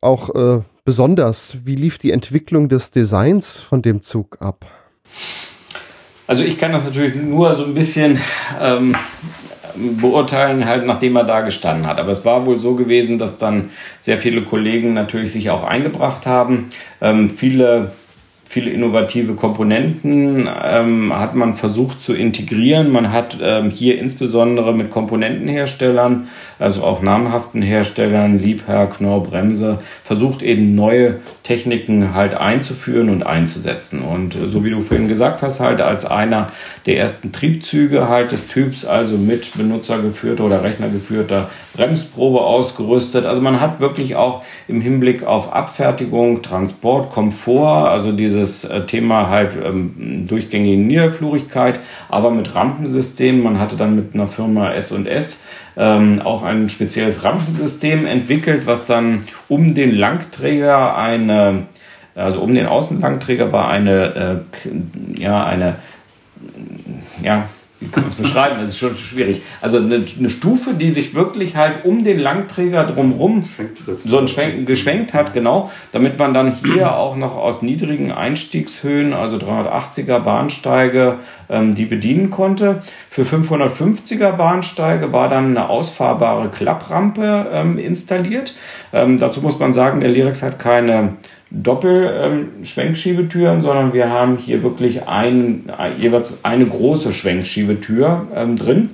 auch 0.00 0.34
äh, 0.34 0.62
besonders. 0.84 1.58
Wie 1.64 1.76
lief 1.76 1.98
die 1.98 2.10
Entwicklung 2.10 2.70
des 2.70 2.90
Designs 2.90 3.58
von 3.58 3.82
dem 3.82 4.00
Zug 4.00 4.38
ab? 4.40 4.64
Also 6.26 6.42
ich 6.42 6.58
kann 6.58 6.72
das 6.72 6.84
natürlich 6.84 7.16
nur 7.16 7.54
so 7.56 7.64
ein 7.64 7.74
bisschen 7.74 8.18
ähm, 8.60 8.94
beurteilen, 9.76 10.66
halt 10.66 10.86
nachdem 10.86 11.16
er 11.16 11.24
da 11.24 11.40
gestanden 11.40 11.86
hat. 11.86 11.98
Aber 11.98 12.12
es 12.12 12.24
war 12.24 12.46
wohl 12.46 12.58
so 12.58 12.74
gewesen, 12.74 13.18
dass 13.18 13.38
dann 13.38 13.70
sehr 14.00 14.18
viele 14.18 14.42
Kollegen 14.42 14.94
natürlich 14.94 15.32
sich 15.32 15.50
auch 15.50 15.64
eingebracht 15.64 16.26
haben. 16.26 16.70
Ähm, 17.00 17.30
viele 17.30 17.92
viele 18.50 18.70
innovative 18.70 19.34
Komponenten 19.34 20.48
ähm, 20.60 21.16
hat 21.16 21.36
man 21.36 21.54
versucht 21.54 22.02
zu 22.02 22.14
integrieren. 22.14 22.90
Man 22.90 23.12
hat 23.12 23.38
ähm, 23.40 23.70
hier 23.70 23.96
insbesondere 23.96 24.74
mit 24.74 24.90
Komponentenherstellern, 24.90 26.26
also 26.60 26.84
auch 26.84 27.02
namhaften 27.02 27.62
Herstellern, 27.62 28.38
Liebherr, 28.38 28.86
Knorr, 28.88 29.22
Bremse, 29.22 29.78
versucht 30.02 30.42
eben 30.42 30.74
neue 30.74 31.16
Techniken 31.42 32.14
halt 32.14 32.34
einzuführen 32.34 33.08
und 33.08 33.26
einzusetzen. 33.26 34.02
Und 34.02 34.36
äh, 34.36 34.46
so 34.46 34.64
wie 34.64 34.70
du 34.70 34.80
vorhin 34.80 35.08
gesagt 35.08 35.42
hast, 35.42 35.60
halt 35.60 35.80
als 35.80 36.04
einer 36.04 36.50
der 36.86 36.98
ersten 36.98 37.32
Triebzüge 37.32 38.08
halt 38.08 38.32
des 38.32 38.46
Typs, 38.46 38.84
also 38.84 39.16
mit 39.16 39.56
benutzergeführter 39.56 40.44
oder 40.44 40.62
rechnergeführter 40.62 41.50
Bremsprobe 41.74 42.40
ausgerüstet. 42.40 43.24
Also 43.24 43.40
man 43.40 43.60
hat 43.60 43.80
wirklich 43.80 44.16
auch 44.16 44.42
im 44.68 44.80
Hinblick 44.80 45.24
auf 45.24 45.52
Abfertigung, 45.52 46.42
Transport, 46.42 47.10
Komfort, 47.10 47.88
also 47.88 48.12
dieses 48.12 48.64
äh, 48.64 48.84
Thema 48.86 49.28
halt 49.28 49.56
ähm, 49.56 50.26
durchgängige 50.28 50.80
Niederflurigkeit, 50.80 51.80
aber 52.08 52.30
mit 52.30 52.54
Rampensystem. 52.54 53.42
Man 53.42 53.58
hatte 53.58 53.76
dann 53.76 53.96
mit 53.96 54.14
einer 54.14 54.26
Firma 54.26 54.72
S&S 54.72 55.42
ähm, 55.80 56.20
auch 56.20 56.42
ein 56.42 56.68
spezielles 56.68 57.24
Rampensystem 57.24 58.06
entwickelt, 58.06 58.66
was 58.66 58.84
dann 58.84 59.20
um 59.48 59.74
den 59.74 59.94
Langträger 59.94 60.96
eine, 60.98 61.64
also 62.14 62.42
um 62.42 62.54
den 62.54 62.66
Außenlangträger 62.66 63.50
war 63.50 63.70
eine, 63.70 64.44
äh, 65.16 65.20
ja, 65.20 65.42
eine, 65.42 65.76
ja, 67.22 67.48
wie 67.80 67.88
kann 67.88 68.02
man 68.02 68.12
es 68.12 68.16
beschreiben? 68.16 68.56
Das 68.60 68.70
ist 68.70 68.78
schon 68.78 68.96
schwierig. 68.96 69.42
Also 69.60 69.78
eine, 69.78 70.04
eine, 70.18 70.30
Stufe, 70.30 70.74
die 70.74 70.90
sich 70.90 71.14
wirklich 71.14 71.56
halt 71.56 71.84
um 71.84 72.04
den 72.04 72.18
Langträger 72.18 72.84
drumherum 72.84 73.48
so 73.98 74.18
ein 74.18 74.66
geschwenkt 74.66 75.14
hat, 75.14 75.32
genau, 75.32 75.70
damit 75.92 76.18
man 76.18 76.34
dann 76.34 76.54
hier 76.54 76.94
auch 76.94 77.16
noch 77.16 77.36
aus 77.36 77.62
niedrigen 77.62 78.12
Einstiegshöhen, 78.12 79.14
also 79.14 79.36
380er 79.36 80.20
Bahnsteige, 80.20 81.18
ähm, 81.48 81.74
die 81.74 81.86
bedienen 81.86 82.30
konnte. 82.30 82.82
Für 83.08 83.22
550er 83.22 84.32
Bahnsteige 84.32 85.12
war 85.12 85.28
dann 85.28 85.56
eine 85.56 85.70
ausfahrbare 85.70 86.50
Klapprampe 86.50 87.46
ähm, 87.52 87.78
installiert. 87.78 88.54
Ähm, 88.92 89.18
dazu 89.18 89.40
muss 89.40 89.58
man 89.58 89.72
sagen, 89.72 90.00
der 90.00 90.10
Lyrex 90.10 90.42
hat 90.42 90.58
keine 90.58 91.16
Doppel-Schwenkschiebetüren, 91.50 93.56
ähm, 93.56 93.62
sondern 93.62 93.92
wir 93.92 94.10
haben 94.10 94.36
hier 94.36 94.62
wirklich 94.62 95.08
ein, 95.08 95.68
jeweils 95.98 96.44
eine 96.44 96.66
große 96.66 97.12
Schwenkschiebetür 97.12 98.28
ähm, 98.34 98.54
drin. 98.56 98.90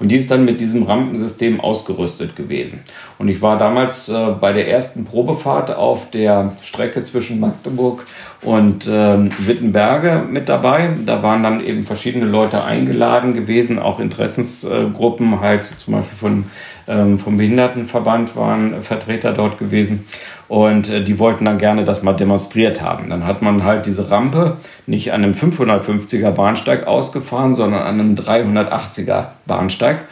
Und 0.00 0.10
die 0.10 0.16
ist 0.16 0.30
dann 0.30 0.44
mit 0.44 0.60
diesem 0.60 0.84
Rampensystem 0.84 1.60
ausgerüstet 1.60 2.36
gewesen. 2.36 2.80
Und 3.18 3.28
ich 3.28 3.42
war 3.42 3.58
damals 3.58 4.08
äh, 4.08 4.28
bei 4.40 4.52
der 4.52 4.68
ersten 4.68 5.04
Probefahrt 5.04 5.74
auf 5.74 6.10
der 6.10 6.52
Strecke 6.62 7.02
zwischen 7.02 7.40
Magdeburg 7.40 8.06
und 8.42 8.88
ähm, 8.88 9.30
Wittenberge 9.40 10.24
mit 10.30 10.48
dabei. 10.48 10.90
Da 11.04 11.24
waren 11.24 11.42
dann 11.42 11.60
eben 11.60 11.82
verschiedene 11.82 12.26
Leute 12.26 12.62
eingeladen 12.62 13.34
gewesen, 13.34 13.80
auch 13.80 13.98
Interessensgruppen, 13.98 15.40
halt 15.40 15.66
zum 15.66 15.94
Beispiel 15.94 16.16
von, 16.16 16.44
ähm, 16.86 17.18
vom 17.18 17.36
Behindertenverband 17.36 18.36
waren 18.36 18.82
Vertreter 18.82 19.32
dort 19.32 19.58
gewesen. 19.58 20.04
Und 20.48 20.88
äh, 20.88 21.04
die 21.04 21.18
wollten 21.18 21.44
dann 21.44 21.58
gerne 21.58 21.84
das 21.84 22.02
mal 22.02 22.14
demonstriert 22.14 22.80
haben. 22.80 23.10
Dann 23.10 23.26
hat 23.26 23.42
man 23.42 23.64
halt 23.64 23.86
diese 23.86 24.10
Rampe 24.10 24.56
nicht 24.86 25.12
an 25.12 25.22
einem 25.22 25.32
550er 25.32 26.30
Bahnsteig 26.30 26.86
ausgefahren, 26.86 27.54
sondern 27.54 27.82
an 27.82 28.00
einem 28.00 28.14
380er 28.14 29.26
Bahnsteig. 29.46 30.04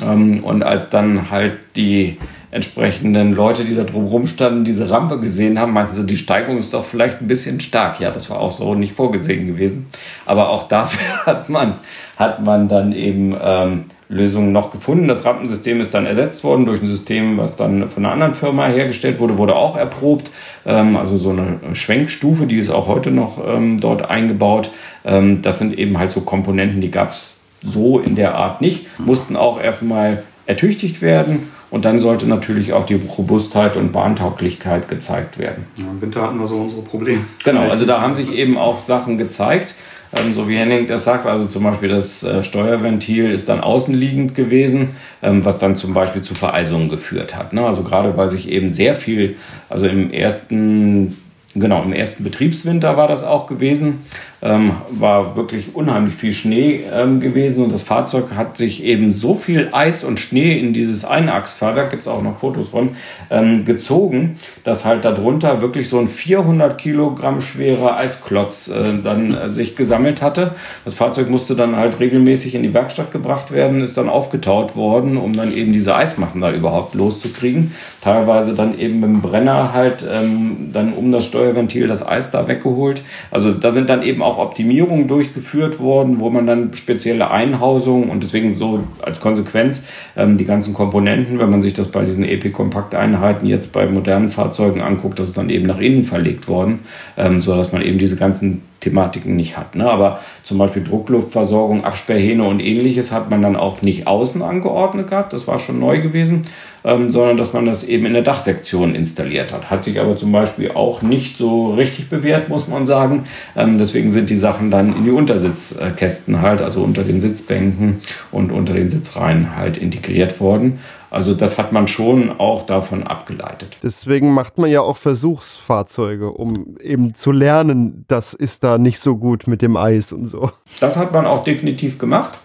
Ähm, 0.00 0.44
und 0.44 0.62
als 0.62 0.88
dann 0.88 1.30
halt 1.30 1.58
die 1.76 2.18
entsprechenden 2.52 3.32
Leute, 3.32 3.64
die 3.64 3.74
da 3.74 3.82
drumherum 3.82 4.26
standen, 4.26 4.64
diese 4.64 4.90
Rampe 4.90 5.18
gesehen 5.18 5.58
haben, 5.58 5.72
meinten 5.72 5.94
sie, 5.94 6.06
die 6.06 6.18
Steigung 6.18 6.58
ist 6.58 6.74
doch 6.74 6.84
vielleicht 6.84 7.20
ein 7.20 7.26
bisschen 7.26 7.60
stark. 7.60 7.98
Ja, 7.98 8.10
das 8.10 8.30
war 8.30 8.40
auch 8.40 8.52
so 8.52 8.74
nicht 8.74 8.92
vorgesehen 8.92 9.46
gewesen. 9.46 9.86
Aber 10.26 10.50
auch 10.50 10.68
dafür 10.68 11.26
hat 11.26 11.48
man, 11.48 11.78
hat 12.18 12.44
man 12.44 12.68
dann 12.68 12.92
eben 12.92 13.34
ähm, 13.40 13.84
Lösungen 14.12 14.52
noch 14.52 14.70
gefunden. 14.70 15.08
Das 15.08 15.24
Rampensystem 15.24 15.80
ist 15.80 15.94
dann 15.94 16.04
ersetzt 16.04 16.44
worden 16.44 16.66
durch 16.66 16.82
ein 16.82 16.86
System, 16.86 17.38
was 17.38 17.56
dann 17.56 17.88
von 17.88 18.04
einer 18.04 18.12
anderen 18.12 18.34
Firma 18.34 18.66
hergestellt 18.66 19.18
wurde, 19.18 19.38
wurde 19.38 19.56
auch 19.56 19.76
erprobt. 19.76 20.30
Ähm, 20.66 20.96
also 20.96 21.16
so 21.16 21.30
eine 21.30 21.58
Schwenkstufe, 21.72 22.46
die 22.46 22.58
ist 22.58 22.70
auch 22.70 22.88
heute 22.88 23.10
noch 23.10 23.42
ähm, 23.44 23.80
dort 23.80 24.10
eingebaut. 24.10 24.70
Ähm, 25.04 25.40
das 25.40 25.58
sind 25.58 25.78
eben 25.78 25.98
halt 25.98 26.12
so 26.12 26.20
Komponenten, 26.20 26.80
die 26.80 26.90
gab 26.90 27.10
es 27.10 27.42
so 27.64 27.98
in 27.98 28.14
der 28.14 28.34
Art 28.34 28.60
nicht, 28.60 28.86
mussten 28.98 29.36
auch 29.36 29.60
erstmal 29.60 30.22
ertüchtigt 30.46 31.00
werden 31.00 31.50
und 31.70 31.84
dann 31.84 32.00
sollte 32.00 32.26
natürlich 32.26 32.72
auch 32.72 32.84
die 32.84 33.00
Robustheit 33.16 33.76
und 33.76 33.92
Bahntauglichkeit 33.92 34.88
gezeigt 34.88 35.38
werden. 35.38 35.66
Ja, 35.76 35.84
Im 35.84 36.02
Winter 36.02 36.22
hatten 36.22 36.38
wir 36.38 36.46
so 36.46 36.56
unsere 36.56 36.82
Probleme. 36.82 37.24
Genau, 37.44 37.62
also 37.68 37.86
da 37.86 38.00
haben 38.00 38.14
sich 38.14 38.32
eben 38.32 38.58
auch 38.58 38.80
Sachen 38.80 39.16
gezeigt. 39.16 39.74
Ähm, 40.16 40.34
so 40.34 40.48
wie 40.48 40.56
Henning 40.56 40.86
das 40.86 41.04
sagt, 41.04 41.26
also 41.26 41.46
zum 41.46 41.62
Beispiel 41.62 41.88
das 41.88 42.22
äh, 42.22 42.42
Steuerventil 42.42 43.30
ist 43.30 43.48
dann 43.48 43.60
außenliegend 43.60 44.34
gewesen, 44.34 44.90
ähm, 45.22 45.44
was 45.44 45.58
dann 45.58 45.76
zum 45.76 45.94
Beispiel 45.94 46.22
zu 46.22 46.34
Vereisungen 46.34 46.88
geführt 46.88 47.36
hat. 47.36 47.52
Ne? 47.52 47.64
Also 47.64 47.82
gerade 47.82 48.16
weil 48.16 48.28
sich 48.28 48.48
eben 48.48 48.70
sehr 48.70 48.94
viel, 48.94 49.36
also 49.68 49.86
im 49.86 50.10
ersten 50.10 51.16
Genau, 51.54 51.82
im 51.82 51.92
ersten 51.92 52.24
Betriebswinter 52.24 52.96
war 52.96 53.08
das 53.08 53.24
auch 53.24 53.46
gewesen. 53.46 54.00
Ähm, 54.44 54.72
war 54.90 55.36
wirklich 55.36 55.76
unheimlich 55.76 56.16
viel 56.16 56.32
Schnee 56.32 56.80
ähm, 56.92 57.20
gewesen 57.20 57.62
und 57.62 57.72
das 57.72 57.84
Fahrzeug 57.84 58.32
hat 58.34 58.56
sich 58.56 58.82
eben 58.82 59.12
so 59.12 59.36
viel 59.36 59.68
Eis 59.70 60.02
und 60.02 60.18
Schnee 60.18 60.58
in 60.58 60.72
dieses 60.72 61.04
Einachsfahrwerk, 61.04 61.90
gibt 61.90 62.02
es 62.02 62.08
auch 62.08 62.22
noch 62.22 62.34
Fotos 62.34 62.70
von, 62.70 62.96
ähm, 63.30 63.64
gezogen, 63.64 64.36
dass 64.64 64.84
halt 64.84 65.04
darunter 65.04 65.60
wirklich 65.60 65.88
so 65.88 66.00
ein 66.00 66.08
400 66.08 66.76
Kilogramm 66.76 67.40
schwerer 67.40 67.98
Eisklotz 67.98 68.66
äh, 68.66 69.00
dann 69.00 69.32
äh, 69.32 69.48
sich 69.48 69.76
gesammelt 69.76 70.22
hatte. 70.22 70.56
Das 70.84 70.94
Fahrzeug 70.94 71.30
musste 71.30 71.54
dann 71.54 71.76
halt 71.76 72.00
regelmäßig 72.00 72.56
in 72.56 72.64
die 72.64 72.74
Werkstatt 72.74 73.12
gebracht 73.12 73.52
werden, 73.52 73.80
ist 73.80 73.96
dann 73.96 74.08
aufgetaut 74.08 74.74
worden, 74.74 75.18
um 75.18 75.36
dann 75.36 75.54
eben 75.54 75.72
diese 75.72 75.94
Eismassen 75.94 76.40
da 76.40 76.50
überhaupt 76.50 76.94
loszukriegen. 76.94 77.74
Teilweise 78.00 78.54
dann 78.54 78.76
eben 78.76 78.98
mit 78.98 79.08
dem 79.08 79.22
Brenner 79.22 79.72
halt 79.72 80.04
ähm, 80.10 80.70
dann 80.72 80.94
um 80.94 81.12
das 81.12 81.26
Steuerventil 81.42 81.88
das 81.88 82.06
Eis 82.06 82.30
da 82.30 82.46
weggeholt. 82.46 83.02
Also 83.32 83.52
da 83.52 83.72
sind 83.72 83.88
dann 83.88 84.02
eben 84.02 84.22
auch 84.22 84.38
Optimierungen 84.38 85.08
durchgeführt 85.08 85.80
worden, 85.80 86.20
wo 86.20 86.30
man 86.30 86.46
dann 86.46 86.74
spezielle 86.74 87.30
Einhausungen 87.30 88.10
und 88.10 88.22
deswegen 88.22 88.54
so 88.54 88.84
als 89.02 89.18
Konsequenz 89.18 89.86
ähm, 90.16 90.38
die 90.38 90.44
ganzen 90.44 90.72
Komponenten, 90.72 91.40
wenn 91.40 91.50
man 91.50 91.60
sich 91.60 91.72
das 91.72 91.88
bei 91.88 92.04
diesen 92.04 92.24
EP-Kompakt-Einheiten 92.24 93.46
jetzt 93.46 93.72
bei 93.72 93.86
modernen 93.86 94.28
Fahrzeugen 94.28 94.80
anguckt, 94.80 95.18
das 95.18 95.28
ist 95.28 95.36
dann 95.36 95.50
eben 95.50 95.66
nach 95.66 95.78
innen 95.78 96.04
verlegt 96.04 96.46
worden, 96.46 96.80
ähm, 97.16 97.40
so 97.40 97.56
dass 97.56 97.72
man 97.72 97.82
eben 97.82 97.98
diese 97.98 98.16
ganzen 98.16 98.62
Thematiken 98.82 99.36
nicht 99.36 99.56
hat. 99.56 99.74
Ne? 99.74 99.88
Aber 99.88 100.20
zum 100.42 100.58
Beispiel 100.58 100.82
Druckluftversorgung, 100.82 101.84
Absperrhähne 101.84 102.44
und 102.44 102.60
ähnliches 102.60 103.12
hat 103.12 103.30
man 103.30 103.40
dann 103.40 103.56
auch 103.56 103.80
nicht 103.82 104.06
außen 104.06 104.42
angeordnet 104.42 105.08
gehabt. 105.08 105.32
Das 105.32 105.46
war 105.46 105.58
schon 105.58 105.78
neu 105.78 106.00
gewesen, 106.00 106.42
ähm, 106.84 107.10
sondern 107.10 107.36
dass 107.36 107.52
man 107.52 107.64
das 107.64 107.84
eben 107.84 108.06
in 108.06 108.14
der 108.14 108.22
Dachsektion 108.22 108.94
installiert 108.94 109.52
hat. 109.52 109.70
Hat 109.70 109.82
sich 109.82 110.00
aber 110.00 110.16
zum 110.16 110.32
Beispiel 110.32 110.72
auch 110.72 111.02
nicht 111.02 111.36
so 111.36 111.74
richtig 111.74 112.08
bewährt, 112.08 112.48
muss 112.48 112.68
man 112.68 112.86
sagen. 112.86 113.24
Ähm, 113.56 113.78
deswegen 113.78 114.10
sind 114.10 114.30
die 114.30 114.36
Sachen 114.36 114.70
dann 114.70 114.96
in 114.96 115.04
die 115.04 115.10
Untersitzkästen 115.10 116.40
halt, 116.40 116.60
also 116.60 116.82
unter 116.82 117.04
den 117.04 117.20
Sitzbänken 117.20 117.98
und 118.30 118.50
unter 118.52 118.74
den 118.74 118.88
Sitzreihen 118.88 119.56
halt 119.56 119.76
integriert 119.76 120.40
worden. 120.40 120.80
Also 121.10 121.34
das 121.34 121.58
hat 121.58 121.72
man 121.72 121.88
schon 121.88 122.40
auch 122.40 122.64
davon 122.64 123.02
abgeleitet. 123.02 123.76
Deswegen 123.82 124.32
macht 124.32 124.56
man 124.56 124.70
ja 124.70 124.80
auch 124.80 124.96
Versuchsfahrzeuge, 124.96 126.30
um 126.30 126.78
eben 126.80 127.12
zu 127.12 127.32
lernen, 127.32 128.06
das 128.08 128.32
ist 128.32 128.64
da 128.64 128.78
nicht 128.78 128.98
so 128.98 129.16
gut 129.16 129.46
mit 129.46 129.60
dem 129.60 129.76
Eis 129.76 130.14
und 130.14 130.24
so. 130.24 130.50
Das 130.80 130.96
hat 130.96 131.12
man 131.12 131.26
auch 131.26 131.44
definitiv 131.44 131.98
gemacht 131.98 132.38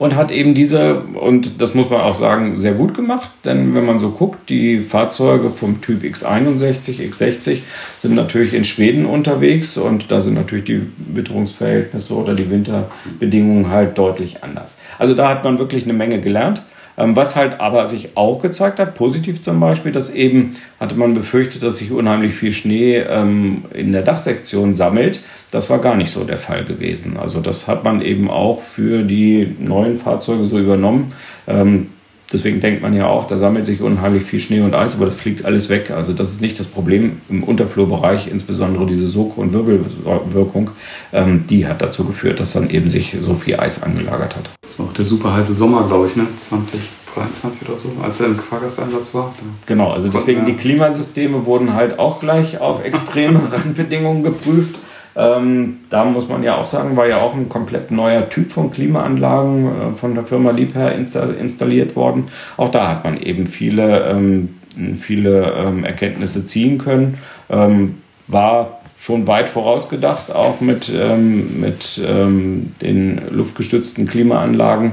und 0.00 0.16
hat 0.16 0.30
eben 0.30 0.54
diese, 0.54 0.94
und 0.94 1.60
das 1.60 1.74
muss 1.74 1.90
man 1.90 2.00
auch 2.00 2.14
sagen, 2.14 2.58
sehr 2.58 2.72
gut 2.72 2.94
gemacht, 2.94 3.30
denn 3.44 3.74
wenn 3.74 3.84
man 3.84 4.00
so 4.00 4.08
guckt, 4.08 4.48
die 4.48 4.80
Fahrzeuge 4.80 5.50
vom 5.50 5.82
Typ 5.82 6.02
X61, 6.02 7.06
X60 7.06 7.58
sind 7.98 8.14
natürlich 8.14 8.54
in 8.54 8.64
Schweden 8.64 9.04
unterwegs 9.04 9.76
und 9.76 10.10
da 10.10 10.22
sind 10.22 10.34
natürlich 10.34 10.64
die 10.64 10.80
Witterungsverhältnisse 10.96 12.14
oder 12.14 12.34
die 12.34 12.50
Winterbedingungen 12.50 13.68
halt 13.68 13.98
deutlich 13.98 14.42
anders. 14.42 14.78
Also 14.98 15.12
da 15.12 15.28
hat 15.28 15.44
man 15.44 15.58
wirklich 15.58 15.84
eine 15.84 15.92
Menge 15.92 16.18
gelernt. 16.18 16.62
Ähm, 17.00 17.16
was 17.16 17.34
halt 17.34 17.60
aber 17.60 17.88
sich 17.88 18.10
auch 18.16 18.42
gezeigt 18.42 18.78
hat, 18.78 18.94
positiv 18.94 19.40
zum 19.40 19.58
Beispiel, 19.58 19.90
dass 19.90 20.10
eben 20.10 20.56
hatte 20.78 20.96
man 20.96 21.14
befürchtet, 21.14 21.62
dass 21.62 21.78
sich 21.78 21.92
unheimlich 21.92 22.34
viel 22.34 22.52
Schnee 22.52 22.98
ähm, 22.98 23.64
in 23.72 23.92
der 23.92 24.02
Dachsektion 24.02 24.74
sammelt. 24.74 25.20
Das 25.50 25.70
war 25.70 25.78
gar 25.78 25.96
nicht 25.96 26.10
so 26.10 26.24
der 26.24 26.36
Fall 26.36 26.64
gewesen. 26.66 27.16
Also 27.16 27.40
das 27.40 27.66
hat 27.66 27.84
man 27.84 28.02
eben 28.02 28.30
auch 28.30 28.60
für 28.60 29.02
die 29.02 29.56
neuen 29.58 29.96
Fahrzeuge 29.96 30.44
so 30.44 30.58
übernommen. 30.58 31.12
Ähm, 31.48 31.88
Deswegen 32.32 32.60
denkt 32.60 32.80
man 32.80 32.94
ja 32.94 33.06
auch, 33.06 33.26
da 33.26 33.38
sammelt 33.38 33.66
sich 33.66 33.80
unheimlich 33.80 34.22
viel 34.22 34.38
Schnee 34.38 34.60
und 34.60 34.72
Eis, 34.72 34.94
aber 34.94 35.06
das 35.06 35.16
fliegt 35.16 35.44
alles 35.44 35.68
weg. 35.68 35.90
Also 35.90 36.12
das 36.12 36.30
ist 36.30 36.40
nicht 36.40 36.60
das 36.60 36.68
Problem 36.68 37.20
im 37.28 37.42
Unterflurbereich, 37.42 38.28
insbesondere 38.28 38.86
diese 38.86 39.08
Sog- 39.08 39.36
und 39.36 39.52
Wirbelwirkung, 39.52 40.70
ähm, 41.12 41.44
die 41.48 41.66
hat 41.66 41.82
dazu 41.82 42.04
geführt, 42.04 42.38
dass 42.38 42.52
dann 42.52 42.70
eben 42.70 42.88
sich 42.88 43.16
so 43.20 43.34
viel 43.34 43.58
Eis 43.58 43.82
angelagert 43.82 44.36
hat. 44.36 44.50
Das 44.62 44.78
war 44.78 44.86
auch 44.86 44.92
der 44.92 45.04
super 45.04 45.34
heiße 45.34 45.54
Sommer, 45.54 45.86
glaube 45.88 46.06
ich, 46.06 46.14
ne? 46.14 46.26
2023 46.36 47.68
oder 47.68 47.76
so, 47.76 47.90
als 48.00 48.20
er 48.20 48.26
im 48.26 48.36
Fahrgasteinsatz 48.36 49.12
war. 49.12 49.34
Genau, 49.66 49.90
also 49.90 50.08
deswegen 50.08 50.44
die 50.44 50.54
Klimasysteme 50.54 51.44
wurden 51.46 51.74
halt 51.74 51.98
auch 51.98 52.20
gleich 52.20 52.60
auf 52.60 52.84
extreme 52.84 53.40
Randbedingungen 53.50 54.22
geprüft. 54.22 54.76
Ähm, 55.16 55.80
da 55.88 56.04
muss 56.04 56.28
man 56.28 56.42
ja 56.42 56.56
auch 56.56 56.66
sagen, 56.66 56.96
war 56.96 57.06
ja 57.06 57.18
auch 57.18 57.34
ein 57.34 57.48
komplett 57.48 57.90
neuer 57.90 58.28
Typ 58.28 58.52
von 58.52 58.70
Klimaanlagen 58.70 59.66
äh, 59.66 59.94
von 59.96 60.14
der 60.14 60.24
Firma 60.24 60.50
Liebherr 60.50 60.94
installiert 60.94 61.96
worden. 61.96 62.28
Auch 62.56 62.70
da 62.70 62.88
hat 62.88 63.04
man 63.04 63.20
eben 63.20 63.46
viele, 63.46 64.08
ähm, 64.08 64.56
viele 64.94 65.52
ähm, 65.52 65.84
Erkenntnisse 65.84 66.46
ziehen 66.46 66.78
können. 66.78 67.18
Ähm, 67.48 67.98
war 68.28 68.80
schon 69.00 69.26
weit 69.26 69.48
vorausgedacht, 69.48 70.30
auch 70.30 70.60
mit, 70.60 70.92
ähm, 70.94 71.60
mit 71.60 72.00
ähm, 72.04 72.74
den 72.82 73.20
luftgestützten 73.30 74.06
Klimaanlagen, 74.06 74.92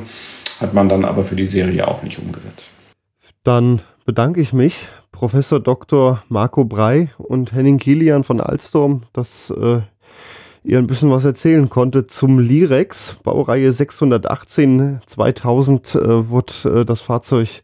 hat 0.62 0.74
man 0.74 0.90
dann 0.90 1.06
aber 1.06 1.24
für 1.24 1.36
die 1.36 1.46
Serie 1.46 1.88
auch 1.88 2.04
nicht 2.04 2.18
umgesetzt. 2.18 2.74
Dann 3.44 3.82
bedanke 4.06 4.40
ich 4.40 4.54
mich, 4.54 4.88
Professor 5.12 5.60
Dr. 5.60 6.24
Marco 6.30 6.64
Brei 6.64 7.12
und 7.18 7.52
Henning 7.52 7.78
Kilian 7.80 8.24
von 8.24 8.40
Alstom, 8.40 9.04
dass 9.14 9.50
äh, 9.50 9.82
ihr 10.68 10.78
ein 10.78 10.88
bisschen 10.88 11.10
was 11.10 11.24
erzählen 11.24 11.70
konnte 11.70 12.08
zum 12.08 12.40
Lirex, 12.40 13.16
Baureihe 13.24 13.72
618. 13.72 15.00
2000 15.06 15.96
äh, 15.96 16.30
wurde 16.30 16.54
äh, 16.82 16.86
das 16.86 17.00
Fahrzeug 17.02 17.62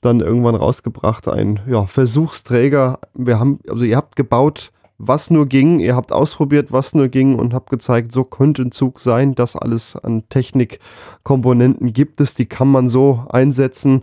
dann 0.00 0.20
irgendwann 0.20 0.56
rausgebracht, 0.56 1.28
ein 1.28 1.60
ja, 1.68 1.86
Versuchsträger. 1.86 2.98
Wir 3.14 3.38
haben, 3.38 3.60
also 3.68 3.84
ihr 3.84 3.96
habt 3.96 4.16
gebaut, 4.16 4.72
was 4.98 5.30
nur 5.30 5.46
ging, 5.46 5.78
ihr 5.78 5.94
habt 5.94 6.12
ausprobiert, 6.12 6.72
was 6.72 6.94
nur 6.94 7.08
ging 7.08 7.38
und 7.38 7.54
habt 7.54 7.70
gezeigt, 7.70 8.12
so 8.12 8.24
könnte 8.24 8.62
ein 8.62 8.72
Zug 8.72 9.00
sein. 9.00 9.34
Das 9.34 9.54
alles 9.54 9.94
an 9.96 10.24
Technikkomponenten 10.28 11.92
gibt 11.92 12.20
es, 12.20 12.34
die 12.34 12.46
kann 12.46 12.68
man 12.68 12.88
so 12.88 13.24
einsetzen. 13.30 14.02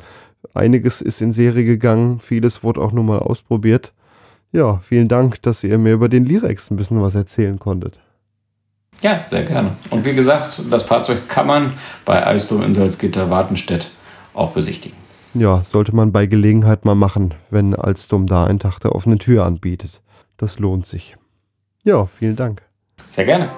Einiges 0.53 1.01
ist 1.01 1.21
in 1.21 1.33
Serie 1.33 1.65
gegangen, 1.65 2.19
vieles 2.19 2.63
wurde 2.63 2.79
auch 2.81 2.93
nur 2.93 3.03
mal 3.03 3.19
ausprobiert. 3.19 3.93
Ja, 4.53 4.77
vielen 4.77 5.09
Dank, 5.09 5.41
dass 5.41 5.63
ihr 5.63 5.77
mir 5.77 5.93
über 5.93 6.07
den 6.07 6.23
Lirex 6.23 6.71
ein 6.71 6.77
bisschen 6.77 7.01
was 7.01 7.13
erzählen 7.13 7.59
konntet. 7.59 7.99
Ja, 9.01 9.23
sehr 9.23 9.43
gerne. 9.43 9.75
Und 9.91 10.05
wie 10.05 10.13
gesagt, 10.13 10.61
das 10.69 10.83
Fahrzeug 10.83 11.29
kann 11.29 11.47
man 11.47 11.73
bei 12.05 12.23
Alstom 12.23 12.63
in 12.63 12.73
Salzgitter-Wartenstedt 12.73 13.91
auch 14.33 14.51
besichtigen. 14.51 14.97
Ja, 15.33 15.61
sollte 15.63 15.95
man 15.95 16.11
bei 16.11 16.25
Gelegenheit 16.25 16.83
mal 16.85 16.95
machen, 16.95 17.33
wenn 17.51 17.75
Alstom 17.75 18.25
da 18.25 18.45
einen 18.45 18.59
Tag 18.59 18.79
der 18.79 18.93
offenen 18.95 19.19
Tür 19.19 19.45
anbietet. 19.45 20.01
Das 20.37 20.57
lohnt 20.57 20.85
sich. 20.87 21.15
Ja, 21.83 22.07
vielen 22.07 22.35
Dank. 22.35 22.63
Sehr 23.11 23.25
gerne. 23.25 23.49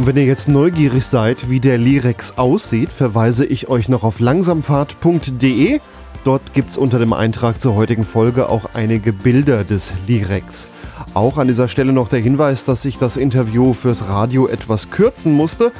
Und 0.00 0.06
wenn 0.06 0.16
ihr 0.16 0.24
jetzt 0.24 0.48
neugierig 0.48 1.04
seid, 1.04 1.50
wie 1.50 1.60
der 1.60 1.76
Lirex 1.76 2.38
aussieht, 2.38 2.90
verweise 2.90 3.44
ich 3.44 3.68
euch 3.68 3.90
noch 3.90 4.02
auf 4.02 4.18
langsamfahrt.de. 4.18 5.78
Dort 6.24 6.54
gibt 6.54 6.70
es 6.70 6.78
unter 6.78 6.98
dem 6.98 7.12
Eintrag 7.12 7.60
zur 7.60 7.74
heutigen 7.74 8.04
Folge 8.04 8.48
auch 8.48 8.70
einige 8.72 9.12
Bilder 9.12 9.62
des 9.62 9.92
Lirex. 10.06 10.68
Auch 11.12 11.36
an 11.36 11.48
dieser 11.48 11.68
Stelle 11.68 11.92
noch 11.92 12.08
der 12.08 12.20
Hinweis, 12.20 12.64
dass 12.64 12.86
ich 12.86 12.96
das 12.96 13.18
Interview 13.18 13.74
fürs 13.74 14.08
Radio 14.08 14.48
etwas 14.48 14.90
kürzen 14.90 15.34
musste. 15.34 15.70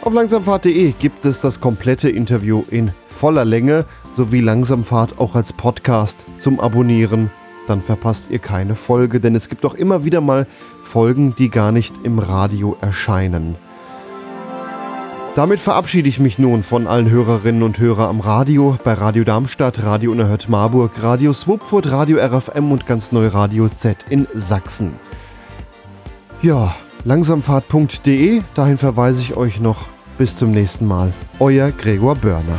Auf 0.00 0.14
langsamfahrt.de 0.14 0.94
gibt 0.98 1.26
es 1.26 1.42
das 1.42 1.60
komplette 1.60 2.08
Interview 2.08 2.62
in 2.70 2.92
voller 3.04 3.44
Länge 3.44 3.84
sowie 4.14 4.40
Langsamfahrt 4.40 5.18
auch 5.18 5.34
als 5.34 5.52
Podcast 5.52 6.24
zum 6.38 6.60
Abonnieren 6.60 7.30
dann 7.70 7.80
verpasst 7.80 8.26
ihr 8.30 8.40
keine 8.40 8.74
Folge, 8.74 9.20
denn 9.20 9.34
es 9.34 9.48
gibt 9.48 9.64
auch 9.64 9.74
immer 9.74 10.04
wieder 10.04 10.20
mal 10.20 10.46
Folgen, 10.82 11.34
die 11.36 11.48
gar 11.48 11.72
nicht 11.72 11.94
im 12.02 12.18
Radio 12.18 12.76
erscheinen. 12.80 13.54
Damit 15.36 15.60
verabschiede 15.60 16.08
ich 16.08 16.18
mich 16.18 16.40
nun 16.40 16.64
von 16.64 16.88
allen 16.88 17.08
Hörerinnen 17.08 17.62
und 17.62 17.78
Hörern 17.78 18.10
am 18.10 18.20
Radio, 18.20 18.76
bei 18.82 18.94
Radio 18.94 19.22
Darmstadt, 19.22 19.84
Radio 19.84 20.10
Unerhört 20.10 20.48
Marburg, 20.48 20.90
Radio 21.00 21.32
Swupfurt, 21.32 21.90
Radio 21.92 22.18
RFM 22.18 22.72
und 22.72 22.86
ganz 22.86 23.12
neu 23.12 23.28
Radio 23.28 23.68
Z 23.68 23.96
in 24.10 24.26
Sachsen. 24.34 24.94
Ja, 26.42 26.74
langsamfahrt.de, 27.04 28.42
dahin 28.56 28.78
verweise 28.78 29.22
ich 29.22 29.36
euch 29.36 29.60
noch. 29.60 29.86
Bis 30.18 30.36
zum 30.36 30.50
nächsten 30.50 30.86
Mal. 30.86 31.12
Euer 31.38 31.70
Gregor 31.70 32.16
Börner. 32.16 32.58